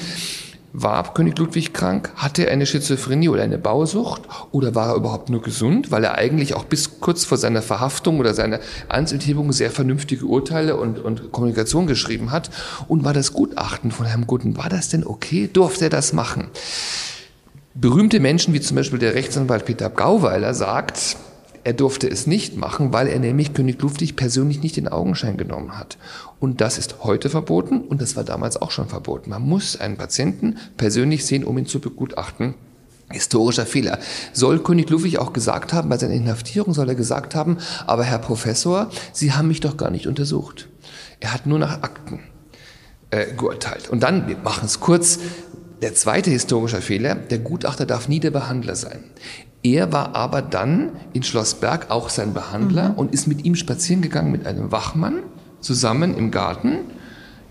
war 0.79 1.13
König 1.13 1.39
Ludwig 1.39 1.73
krank? 1.73 2.11
Hatte 2.15 2.45
er 2.45 2.51
eine 2.51 2.67
Schizophrenie 2.67 3.29
oder 3.29 3.41
eine 3.41 3.57
Bausucht? 3.57 4.21
Oder 4.51 4.75
war 4.75 4.89
er 4.89 4.95
überhaupt 4.95 5.29
nur 5.29 5.41
gesund, 5.41 5.89
weil 5.89 6.03
er 6.03 6.15
eigentlich 6.15 6.53
auch 6.53 6.65
bis 6.65 6.99
kurz 6.99 7.25
vor 7.25 7.37
seiner 7.37 7.63
Verhaftung 7.63 8.19
oder 8.19 8.35
seiner 8.35 8.59
Amtsenthebung 8.87 9.51
sehr 9.53 9.71
vernünftige 9.71 10.25
Urteile 10.25 10.77
und, 10.77 10.99
und 10.99 11.31
Kommunikation 11.31 11.87
geschrieben 11.87 12.31
hat? 12.31 12.51
Und 12.87 13.03
war 13.03 13.13
das 13.13 13.33
Gutachten 13.33 13.89
von 13.89 14.05
Herrn 14.05 14.27
Guten, 14.27 14.55
war 14.55 14.69
das 14.69 14.89
denn 14.89 15.03
okay? 15.03 15.49
Durfte 15.51 15.85
er 15.85 15.89
das 15.89 16.13
machen? 16.13 16.49
Berühmte 17.79 18.19
Menschen 18.19 18.55
wie 18.55 18.59
zum 18.59 18.75
Beispiel 18.75 18.97
der 18.97 19.13
Rechtsanwalt 19.13 19.65
Peter 19.65 19.91
Gauweiler 19.91 20.55
sagt, 20.55 21.15
er 21.63 21.73
durfte 21.73 22.09
es 22.09 22.25
nicht 22.25 22.57
machen, 22.57 22.91
weil 22.91 23.07
er 23.07 23.19
nämlich 23.19 23.53
König 23.53 23.79
Ludwig 23.79 24.15
persönlich 24.15 24.63
nicht 24.63 24.79
in 24.79 24.87
Augenschein 24.87 25.37
genommen 25.37 25.77
hat. 25.77 25.99
Und 26.39 26.59
das 26.59 26.79
ist 26.79 27.03
heute 27.03 27.29
verboten 27.29 27.81
und 27.81 28.01
das 28.01 28.15
war 28.15 28.23
damals 28.23 28.59
auch 28.59 28.71
schon 28.71 28.87
verboten. 28.87 29.29
Man 29.29 29.43
muss 29.43 29.79
einen 29.79 29.95
Patienten 29.95 30.57
persönlich 30.75 31.23
sehen, 31.23 31.43
um 31.43 31.55
ihn 31.55 31.67
zu 31.67 31.79
begutachten. 31.79 32.55
Historischer 33.11 33.67
Fehler. 33.67 33.99
Soll 34.33 34.57
König 34.63 34.89
Ludwig 34.89 35.19
auch 35.19 35.31
gesagt 35.31 35.71
haben, 35.71 35.89
bei 35.89 35.99
seiner 35.99 36.15
Inhaftierung 36.15 36.73
soll 36.73 36.89
er 36.89 36.95
gesagt 36.95 37.35
haben, 37.35 37.57
aber 37.85 38.05
Herr 38.05 38.17
Professor, 38.17 38.89
Sie 39.13 39.33
haben 39.33 39.49
mich 39.49 39.59
doch 39.59 39.77
gar 39.77 39.91
nicht 39.91 40.07
untersucht. 40.07 40.67
Er 41.19 41.31
hat 41.31 41.45
nur 41.45 41.59
nach 41.59 41.83
Akten 41.83 42.21
äh, 43.11 43.27
geurteilt. 43.37 43.87
Und 43.87 44.01
dann, 44.01 44.27
wir 44.27 44.37
machen 44.37 44.65
es 44.65 44.79
kurz, 44.79 45.19
der 45.81 45.93
zweite 45.93 46.29
historische 46.31 46.81
Fehler, 46.81 47.15
der 47.15 47.39
Gutachter 47.39 47.85
darf 47.85 48.07
nie 48.07 48.19
der 48.19 48.31
Behandler 48.31 48.75
sein. 48.75 49.03
Er 49.63 49.91
war 49.91 50.15
aber 50.15 50.41
dann 50.41 50.91
in 51.13 51.23
Schloss 51.23 51.55
Berg 51.55 51.89
auch 51.89 52.09
sein 52.09 52.33
Behandler 52.33 52.89
mhm. 52.89 52.95
und 52.95 53.13
ist 53.13 53.27
mit 53.27 53.45
ihm 53.45 53.55
spazieren 53.55 54.01
gegangen 54.01 54.31
mit 54.31 54.45
einem 54.45 54.71
Wachmann 54.71 55.23
zusammen 55.59 56.17
im 56.17 56.31
Garten. 56.31 56.79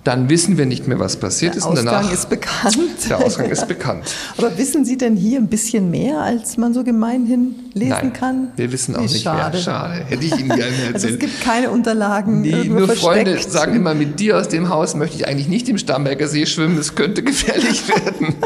Dann 0.06 0.30
wissen 0.30 0.56
wir 0.56 0.66
nicht 0.66 0.86
mehr, 0.86 1.00
was 1.00 1.16
passiert 1.16 1.54
der 1.54 1.58
ist. 1.58 1.64
Der 1.64 1.72
Ausgang 1.72 2.12
ist 2.12 2.28
bekannt. 2.30 2.76
Der 3.10 3.18
Ausgang 3.18 3.50
ist 3.50 3.66
bekannt. 3.66 4.04
Aber 4.38 4.56
wissen 4.56 4.84
Sie 4.84 4.96
denn 4.96 5.16
hier 5.16 5.40
ein 5.40 5.48
bisschen 5.48 5.90
mehr, 5.90 6.20
als 6.20 6.56
man 6.56 6.72
so 6.72 6.84
gemeinhin 6.84 7.56
lesen 7.74 7.90
Nein, 7.90 8.12
kann? 8.12 8.48
wir 8.54 8.70
wissen 8.70 8.94
auch 8.94 9.00
Wie 9.00 9.06
nicht 9.12 9.22
schade. 9.22 9.56
mehr. 9.56 9.64
Schade. 9.64 10.04
Hätte 10.06 10.24
ich 10.24 10.38
Ihnen 10.38 10.48
gerne 10.50 10.62
erzählt. 10.62 10.86
Also 10.94 11.08
es 11.08 11.18
gibt 11.18 11.40
keine 11.40 11.70
Unterlagen 11.70 12.40
nee, 12.42 12.52
Nur 12.68 12.86
versteckt. 12.86 13.00
Freunde 13.00 13.38
sagen 13.42 13.74
immer, 13.74 13.94
mit 13.94 14.20
dir 14.20 14.38
aus 14.38 14.46
dem 14.46 14.68
Haus 14.68 14.94
möchte 14.94 15.16
ich 15.16 15.26
eigentlich 15.26 15.48
nicht 15.48 15.68
im 15.68 15.76
Starnberger 15.76 16.28
See 16.28 16.46
schwimmen. 16.46 16.78
Es 16.78 16.94
könnte 16.94 17.24
gefährlich 17.24 17.88
werden. 17.88 18.36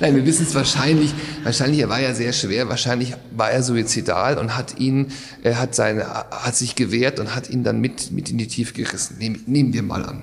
Nein, 0.00 0.14
wir 0.16 0.26
wissen 0.26 0.46
es 0.46 0.54
wahrscheinlich. 0.54 1.14
Wahrscheinlich, 1.42 1.80
er 1.80 1.88
war 1.88 2.00
ja 2.00 2.14
sehr 2.14 2.32
schwer. 2.32 2.68
Wahrscheinlich 2.68 3.14
war 3.34 3.50
er 3.50 3.62
suizidal 3.62 4.38
und 4.38 4.56
hat 4.56 4.78
ihn, 4.78 5.08
er 5.42 5.60
hat 5.60 5.74
seine, 5.74 6.06
hat 6.06 6.56
sich 6.56 6.74
gewehrt 6.74 7.20
und 7.20 7.34
hat 7.34 7.50
ihn 7.50 7.64
dann 7.64 7.80
mit, 7.80 8.12
mit 8.12 8.30
in 8.30 8.38
die 8.38 8.46
Tiefe 8.46 8.74
gerissen. 8.74 9.16
Nehmen, 9.18 9.42
nehmen 9.46 9.72
wir 9.72 9.82
mal 9.82 10.04
an. 10.04 10.22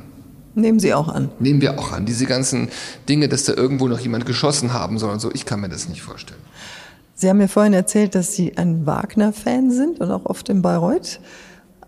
Nehmen 0.56 0.80
Sie 0.80 0.94
auch 0.94 1.08
an. 1.08 1.30
Nehmen 1.40 1.62
wir 1.62 1.80
auch 1.80 1.92
an. 1.92 2.06
Diese 2.06 2.26
ganzen 2.26 2.70
Dinge, 3.10 3.28
dass 3.28 3.46
da 3.46 3.54
irgendwo 3.54 3.88
noch 3.88 4.00
jemand 4.00 4.26
geschossen 4.26 4.74
haben 4.74 5.00
soll 5.00 5.12
und 5.12 5.20
so, 5.20 5.32
ich 5.34 5.46
kann 5.46 5.62
mir 5.62 5.70
das 5.70 5.90
nicht 5.90 6.02
vorstellen. 6.02 6.40
Sie 7.16 7.30
haben 7.30 7.38
mir 7.38 7.48
vorhin 7.48 7.74
erzählt, 7.74 8.16
dass 8.16 8.36
Sie 8.36 8.58
ein 8.58 8.86
Wagner-Fan 8.86 9.72
sind 9.72 10.00
und 10.00 10.12
auch 10.12 10.26
oft 10.26 10.50
in 10.50 10.62
Bayreuth. 10.62 11.20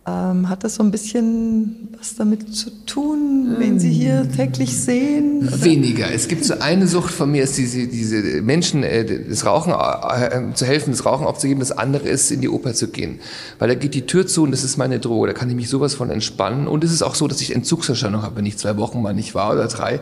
Ähm, 0.08 0.49
hat 0.49 0.64
das 0.64 0.76
so 0.76 0.84
ein 0.84 0.91
bisschen 0.91 1.89
was 1.97 2.16
damit 2.16 2.56
zu 2.56 2.70
tun, 2.86 3.56
wen 3.58 3.80
Sie 3.80 3.91
hier 3.91 4.30
täglich 4.32 4.78
sehen? 4.78 5.47
Oder? 5.47 5.64
Weniger. 5.64 6.12
Es 6.12 6.28
gibt 6.28 6.45
so 6.45 6.60
eine 6.60 6.88
Sucht 6.88 7.12
von 7.12 7.32
mir, 7.32 7.41
ist 7.41 7.58
diese, 7.58 7.88
diese 7.88 8.43
Menschen, 8.43 8.84
äh, 8.84 9.26
das 9.28 9.47
Rauchen, 9.47 9.74
äh, 9.74 10.53
zu 10.53 10.66
helfen, 10.68 10.91
das 10.91 11.08
Rauchen 11.08 11.26
aufzugeben. 11.26 11.60
Das 11.60 11.72
andere 11.72 12.08
ist, 12.08 12.30
in 12.30 12.41
die 12.41 12.49
Oper 12.49 12.76
zu 12.76 12.89
gehen. 12.89 13.20
Weil 13.58 13.70
da 13.70 13.74
geht 13.74 13.95
die 13.95 14.06
Tür 14.06 14.28
zu 14.28 14.43
und 14.43 14.51
das 14.51 14.64
ist 14.64 14.78
meine 14.78 14.99
Droge. 14.99 15.26
Da 15.26 15.34
kann 15.34 15.49
ich 15.49 15.56
mich 15.56 15.70
sowas 15.70 15.95
von 15.95 16.12
entspannen. 16.12 16.68
Und 16.68 16.84
es 16.84 16.91
ist 16.91 17.01
auch 17.01 17.16
so, 17.16 17.28
dass 17.28 17.41
ich 17.41 17.56
Entzugserscheinung 17.56 18.22
habe. 18.22 18.36
Wenn 18.36 18.45
ich 18.45 18.58
zwei 18.60 18.78
Wochen 18.78 19.01
mal 19.01 19.16
nicht 19.16 19.34
war 19.34 19.53
oder 19.53 19.68
drei, 19.68 20.01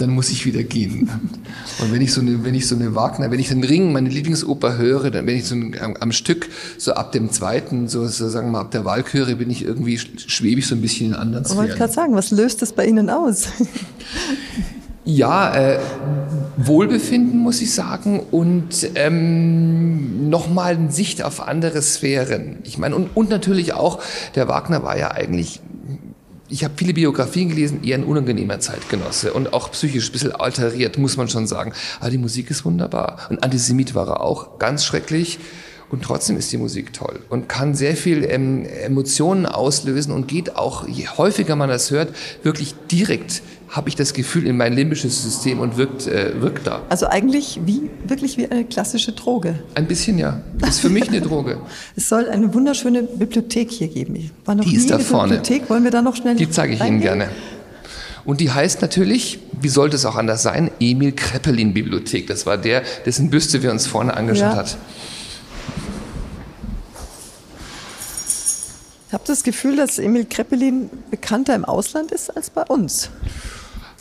dann 0.00 0.10
muss 0.10 0.30
ich 0.30 0.46
wieder 0.46 0.64
gehen. 0.64 1.08
Und 1.80 1.92
wenn 1.92 2.02
ich 2.02 2.12
so 2.12 2.20
eine, 2.20 2.44
wenn 2.44 2.56
ich 2.56 2.66
so 2.66 2.74
eine 2.74 2.96
Wagner, 2.96 3.30
wenn 3.30 3.38
ich 3.38 3.50
den 3.50 3.62
Ring, 3.62 3.92
meine 3.92 4.08
Lieblingsoper 4.08 4.78
höre, 4.78 5.12
dann 5.12 5.28
wenn 5.28 5.36
ich 5.36 5.44
so 5.44 5.54
ein, 5.54 5.76
am, 5.80 5.96
am 6.00 6.10
Stück, 6.10 6.48
so 6.76 6.94
ab 6.94 7.12
dem 7.12 7.30
zweiten, 7.30 7.86
so, 7.86 8.04
so 8.08 8.28
sagen 8.28 8.48
wir 8.48 8.52
mal, 8.52 8.60
ab 8.62 8.72
der 8.72 8.84
Walküre, 8.84 9.38
bin 9.44 9.50
ich 9.50 9.62
irgendwie, 9.62 9.98
schwebe 9.98 10.58
ich 10.58 10.66
so 10.66 10.74
ein 10.74 10.80
bisschen 10.80 11.08
in 11.08 11.14
anderen 11.14 11.44
Sphären. 11.44 11.64
Ich 11.64 11.68
wollte 11.68 11.78
gerade 11.78 11.92
sagen, 11.92 12.14
was 12.14 12.30
löst 12.30 12.62
das 12.62 12.72
bei 12.72 12.86
Ihnen 12.86 13.10
aus? 13.10 13.48
Ja, 15.06 15.54
äh, 15.54 15.80
Wohlbefinden 16.56 17.38
muss 17.38 17.60
ich 17.60 17.74
sagen 17.74 18.20
und 18.30 18.88
ähm, 18.94 20.30
nochmal 20.30 20.76
eine 20.76 20.90
Sicht 20.90 21.22
auf 21.22 21.46
andere 21.46 21.82
Sphären. 21.82 22.60
Ich 22.64 22.78
meine, 22.78 22.96
und, 22.96 23.10
und 23.14 23.28
natürlich 23.28 23.74
auch, 23.74 24.00
der 24.34 24.48
Wagner 24.48 24.82
war 24.82 24.96
ja 24.96 25.10
eigentlich 25.10 25.60
ich 26.48 26.62
habe 26.62 26.74
viele 26.76 26.94
Biografien 26.94 27.48
gelesen, 27.48 27.82
eher 27.82 27.98
ein 27.98 28.04
unangenehmer 28.04 28.60
Zeitgenosse 28.60 29.32
und 29.32 29.52
auch 29.52 29.72
psychisch 29.72 30.08
ein 30.08 30.12
bisschen 30.12 30.32
alteriert, 30.32 30.98
muss 30.98 31.16
man 31.16 31.28
schon 31.28 31.46
sagen. 31.46 31.72
Aber 32.00 32.10
die 32.10 32.18
Musik 32.18 32.50
ist 32.50 32.64
wunderbar. 32.64 33.18
Und 33.28 33.42
Antisemit 33.42 33.94
war 33.94 34.08
er 34.08 34.20
auch, 34.20 34.58
ganz 34.58 34.84
schrecklich. 34.84 35.38
Und 35.94 36.02
trotzdem 36.02 36.36
ist 36.36 36.50
die 36.50 36.56
Musik 36.56 36.92
toll 36.92 37.20
und 37.28 37.48
kann 37.48 37.76
sehr 37.76 37.96
viel 37.96 38.24
ähm, 38.24 38.66
Emotionen 38.66 39.46
auslösen 39.46 40.12
und 40.12 40.26
geht 40.26 40.56
auch, 40.56 40.88
je 40.88 41.06
häufiger 41.06 41.54
man 41.54 41.68
das 41.68 41.92
hört, 41.92 42.12
wirklich 42.42 42.74
direkt 42.90 43.42
habe 43.68 43.88
ich 43.88 43.94
das 43.94 44.12
Gefühl 44.12 44.48
in 44.48 44.56
mein 44.56 44.72
limbisches 44.72 45.22
System 45.22 45.60
und 45.60 45.76
wirkt, 45.76 46.08
äh, 46.08 46.42
wirkt 46.42 46.66
da. 46.66 46.82
Also 46.88 47.06
eigentlich 47.06 47.60
wie, 47.64 47.90
wirklich 48.04 48.36
wie 48.36 48.50
eine 48.50 48.64
klassische 48.64 49.12
Droge. 49.12 49.60
Ein 49.76 49.86
bisschen 49.86 50.18
ja. 50.18 50.40
Ist 50.66 50.80
für 50.80 50.88
mich 50.88 51.06
eine 51.06 51.20
Droge. 51.20 51.60
es 51.96 52.08
soll 52.08 52.28
eine 52.28 52.52
wunderschöne 52.52 53.04
Bibliothek 53.04 53.70
hier 53.70 53.86
geben. 53.86 54.16
Ich 54.16 54.32
war 54.44 54.56
noch 54.56 54.64
die 54.64 54.74
ist 54.74 54.90
da 54.90 54.98
vorne. 54.98 55.36
Bibliothek. 55.36 55.70
Wollen 55.70 55.84
wir 55.84 55.92
da 55.92 56.02
noch 56.02 56.16
schnell 56.16 56.34
Die 56.34 56.50
zeige 56.50 56.74
ich 56.74 56.80
reingehen? 56.80 57.02
Ihnen 57.02 57.20
gerne. 57.20 57.28
Und 58.24 58.40
die 58.40 58.50
heißt 58.50 58.82
natürlich, 58.82 59.38
wie 59.60 59.68
sollte 59.68 59.94
es 59.94 60.04
auch 60.04 60.16
anders 60.16 60.42
sein, 60.42 60.72
Emil 60.80 61.12
Kreppelin 61.12 61.72
Bibliothek. 61.72 62.26
Das 62.26 62.46
war 62.46 62.58
der, 62.58 62.82
dessen 63.06 63.30
Büste 63.30 63.62
wir 63.62 63.70
uns 63.70 63.86
vorne 63.86 64.16
angeschaut 64.16 64.50
ja. 64.50 64.56
hat. 64.56 64.76
Habe 69.14 69.24
das 69.26 69.42
Gefühl, 69.44 69.76
dass 69.76 69.98
Emil 69.98 70.26
Kreppelin 70.26 70.90
bekannter 71.10 71.54
im 71.54 71.64
Ausland 71.64 72.12
ist 72.12 72.36
als 72.36 72.50
bei 72.50 72.62
uns. 72.62 73.10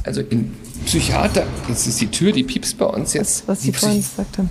Also 0.03 0.22
in 0.22 0.53
Psychiater, 0.86 1.45
das 1.68 1.88
ist 1.88 2.01
die 2.01 2.07
Tür, 2.07 2.32
die 2.34 2.43
piepst 2.43 2.78
bei 2.78 2.86
uns 2.86 3.14
jetzt. 3.14 3.47
Was, 3.47 3.59
was 3.59 3.61
Sie 3.61 3.72
vorhin 3.72 3.99
gesagt 3.99 4.38
haben. 4.38 4.49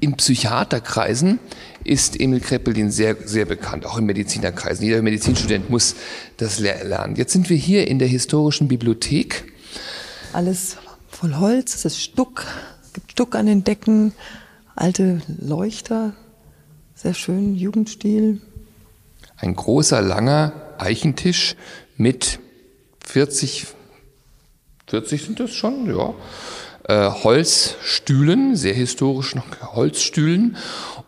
In 0.00 0.14
Psychiaterkreisen 0.14 1.38
ist 1.84 2.20
Emil 2.20 2.40
Kreppelin 2.40 2.90
sehr, 2.90 3.16
sehr 3.24 3.46
bekannt, 3.46 3.86
auch 3.86 3.96
in 3.96 4.04
Medizinerkreisen. 4.04 4.84
Jeder 4.84 5.00
Medizinstudent 5.02 5.70
muss 5.70 5.94
das 6.36 6.58
lernen. 6.58 7.16
Jetzt 7.16 7.32
sind 7.32 7.48
wir 7.48 7.56
hier 7.56 7.88
in 7.88 7.98
der 7.98 8.08
historischen 8.08 8.68
Bibliothek. 8.68 9.52
Alles 10.32 10.76
voll 11.08 11.36
Holz, 11.36 11.74
es 11.74 11.84
ist 11.86 12.02
Stuck, 12.02 12.44
es 12.82 12.92
gibt 12.92 13.12
Stuck 13.12 13.34
an 13.36 13.46
den 13.46 13.64
Decken, 13.64 14.12
alte 14.74 15.22
Leuchter, 15.40 16.14
sehr 16.96 17.14
schön, 17.14 17.54
Jugendstil. 17.54 18.40
Ein 19.36 19.54
großer, 19.54 20.00
langer 20.00 20.52
Eichentisch 20.78 21.54
mit 21.96 22.40
40, 23.04 23.66
40 24.86 25.22
sind 25.22 25.38
das 25.38 25.52
schon, 25.52 25.86
ja. 25.94 26.14
Äh, 26.88 27.10
Holzstühlen, 27.22 28.56
sehr 28.56 28.72
historisch 28.72 29.34
noch 29.34 29.74
Holzstühlen. 29.74 30.56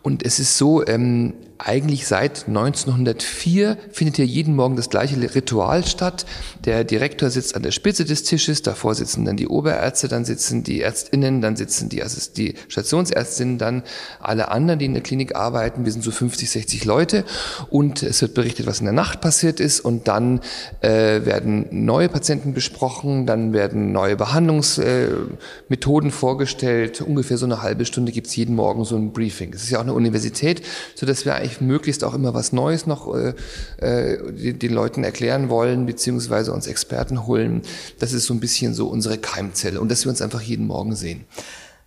Und 0.03 0.25
es 0.25 0.39
ist 0.39 0.59
so, 0.59 0.87
ähm, 0.87 1.35
eigentlich 1.59 2.07
seit 2.07 2.47
1904 2.47 3.77
findet 3.91 4.17
hier 4.17 4.27
jeden 4.27 4.55
Morgen 4.55 4.77
das 4.77 4.91
gleiche 4.91 5.17
Ritual 5.35 5.85
statt. 5.85 6.25
Der 6.65 6.85
Direktor 6.85 7.31
sitzt 7.31 7.57
an 7.57 7.63
der 7.63 7.73
Spitze 7.73 8.05
des 8.05 8.23
Tisches, 8.23 8.63
davor 8.63 8.95
sitzen 8.95 9.25
dann 9.25 9.37
die 9.37 9.49
Oberärzte, 9.49 10.07
dann 10.07 10.25
sitzen 10.25 10.63
die 10.63 10.83
Ärztinnen, 10.83 11.41
dann 11.41 11.57
sitzen 11.57 11.89
die, 11.89 12.03
Assist 12.03 12.39
die 12.39 12.55
Stationsärztinnen, 12.69 13.59
dann 13.59 13.83
alle 14.21 14.51
anderen, 14.53 14.79
die 14.79 14.85
in 14.85 14.95
der 14.95 15.03
Klinik 15.03 15.35
arbeiten. 15.35 15.85
Wir 15.85 15.91
sind 15.91 16.05
so 16.05 16.13
50, 16.13 16.49
60 16.49 16.85
Leute 16.85 17.25
und 17.71 18.05
es 18.05 18.23
wird 18.23 18.35
berichtet, 18.35 18.67
was 18.67 18.79
in 18.79 18.85
der 18.85 18.95
Nacht 18.95 19.21
passiert 19.21 19.59
ist 19.59 19.81
und 19.81 20.07
dann 20.07 20.41
äh, 20.81 21.25
werden 21.25 21.67
neue 21.71 22.09
Patienten 22.09 22.55
besprochen, 22.55 23.27
dann 23.27 23.53
werden 23.53 23.91
neue 23.91 24.15
Behandlungsmethoden 24.17 26.11
äh, 26.11 26.13
vorgestellt. 26.13 27.01
Ungefähr 27.01 27.37
so 27.37 27.47
eine 27.47 27.63
halbe 27.63 27.85
Stunde 27.85 28.13
gibt's 28.13 28.37
jeden 28.37 28.55
Morgen 28.55 28.85
so 28.85 28.97
ein 28.97 29.13
Briefing. 29.13 29.53
Es 29.53 29.65
ist 29.65 29.71
ja 29.71 29.79
auch 29.79 29.83
eine 29.83 29.95
Universität, 29.95 30.63
so 30.95 31.05
dass 31.05 31.25
wir 31.25 31.35
eigentlich 31.35 31.48
möglichst 31.61 32.05
auch 32.05 32.15
immer 32.15 32.35
was 32.35 32.53
Neues 32.53 32.87
noch 32.87 33.15
äh, 33.15 33.35
äh, 33.79 34.53
den 34.53 34.73
Leuten 34.73 35.05
erklären 35.05 35.49
wollen, 35.49 35.87
beziehungsweise 35.87 36.53
uns 36.53 36.67
Experten 36.67 37.27
holen. 37.27 37.63
Das 37.99 38.13
ist 38.13 38.27
so 38.27 38.35
ein 38.35 38.41
bisschen 38.41 38.75
so 38.75 38.89
unsere 38.89 39.19
Keimzelle 39.19 39.81
und 39.81 39.91
dass 39.91 40.05
wir 40.05 40.11
uns 40.11 40.23
einfach 40.23 40.41
jeden 40.41 40.67
Morgen 40.67 40.95
sehen. 40.95 41.25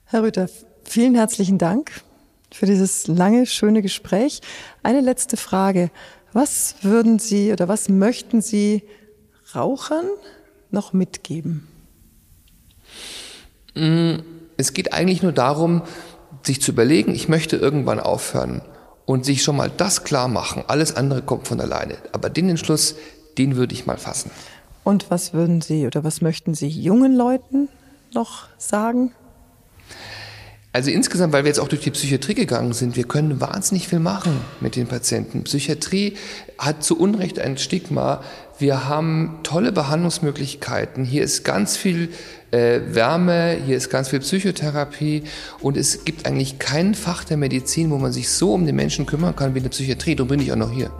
Herr 0.05 0.23
Rüther, 0.23 0.49
vielen 0.83 1.15
herzlichen 1.15 1.57
Dank 1.57 1.91
für 2.51 2.65
dieses 2.65 3.07
lange, 3.07 3.45
schöne 3.45 3.81
Gespräch. 3.81 4.41
Eine 4.83 5.01
letzte 5.01 5.37
Frage. 5.37 5.89
Was 6.33 6.75
würden 6.81 7.19
Sie 7.19 7.51
oder 7.51 7.67
was 7.67 7.89
möchten 7.89 8.41
Sie 8.41 8.83
Rauchern 9.55 10.05
noch 10.69 10.93
mitgeben? 10.93 11.67
Mm, 13.75 14.15
es 14.57 14.73
geht 14.73 14.93
eigentlich 14.93 15.23
nur 15.23 15.31
darum, 15.31 15.83
sich 16.43 16.61
zu 16.61 16.71
überlegen, 16.71 17.13
ich 17.13 17.29
möchte 17.29 17.57
irgendwann 17.57 17.99
aufhören 17.99 18.61
und 19.05 19.25
sich 19.25 19.43
schon 19.43 19.57
mal 19.57 19.71
das 19.75 20.03
klar 20.03 20.27
machen. 20.27 20.63
Alles 20.67 20.95
andere 20.95 21.21
kommt 21.21 21.47
von 21.47 21.59
alleine. 21.59 21.95
Aber 22.11 22.29
den 22.29 22.49
Entschluss, 22.49 22.95
den 23.37 23.55
würde 23.55 23.73
ich 23.73 23.85
mal 23.85 23.97
fassen. 23.97 24.31
Und 24.83 25.11
was 25.11 25.33
würden 25.33 25.61
Sie 25.61 25.85
oder 25.85 26.03
was 26.03 26.21
möchten 26.21 26.53
Sie 26.53 26.67
jungen 26.67 27.15
Leuten 27.15 27.69
noch 28.13 28.47
sagen? 28.57 29.11
Also 30.73 30.89
insgesamt, 30.89 31.33
weil 31.33 31.43
wir 31.43 31.49
jetzt 31.49 31.59
auch 31.59 31.67
durch 31.67 31.81
die 31.81 31.91
Psychiatrie 31.91 32.33
gegangen 32.33 32.71
sind, 32.71 32.95
wir 32.95 33.03
können 33.03 33.41
wahnsinnig 33.41 33.89
viel 33.89 33.99
machen 33.99 34.39
mit 34.61 34.77
den 34.77 34.87
Patienten. 34.87 35.43
Psychiatrie 35.43 36.15
hat 36.57 36.83
zu 36.83 36.97
Unrecht 36.97 37.39
ein 37.39 37.57
Stigma. 37.57 38.23
Wir 38.61 38.87
haben 38.87 39.39
tolle 39.41 39.71
Behandlungsmöglichkeiten. 39.71 41.03
Hier 41.03 41.23
ist 41.23 41.43
ganz 41.43 41.77
viel 41.77 42.09
äh, 42.51 42.81
Wärme, 42.89 43.57
hier 43.65 43.75
ist 43.75 43.89
ganz 43.89 44.09
viel 44.09 44.19
Psychotherapie 44.19 45.23
und 45.61 45.77
es 45.77 46.05
gibt 46.05 46.27
eigentlich 46.27 46.59
kein 46.59 46.93
Fach 46.93 47.23
der 47.23 47.37
Medizin, 47.37 47.89
wo 47.89 47.97
man 47.97 48.11
sich 48.11 48.29
so 48.29 48.53
um 48.53 48.67
den 48.67 48.75
Menschen 48.75 49.07
kümmern 49.07 49.35
kann 49.35 49.55
wie 49.55 49.57
in 49.57 49.63
der 49.63 49.71
Psychiatrie. 49.71 50.13
Darum 50.15 50.27
bin 50.27 50.39
ich 50.39 50.51
auch 50.51 50.57
noch 50.57 50.71
hier. 50.71 50.91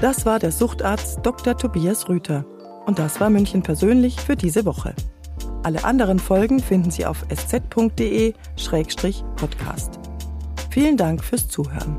Das 0.00 0.24
war 0.24 0.38
der 0.38 0.52
Suchtarzt 0.52 1.18
Dr. 1.22 1.54
Tobias 1.54 2.08
Rüther. 2.08 2.46
Und 2.86 2.98
das 2.98 3.20
war 3.20 3.28
München 3.28 3.62
persönlich 3.62 4.18
für 4.18 4.36
diese 4.36 4.64
Woche. 4.64 4.94
Alle 5.64 5.84
anderen 5.84 6.18
Folgen 6.18 6.60
finden 6.60 6.90
Sie 6.90 7.04
auf 7.04 7.26
sz.de-podcast. 7.28 8.30
Vielen 10.70 10.96
Dank 10.96 11.22
fürs 11.22 11.46
Zuhören. 11.46 11.98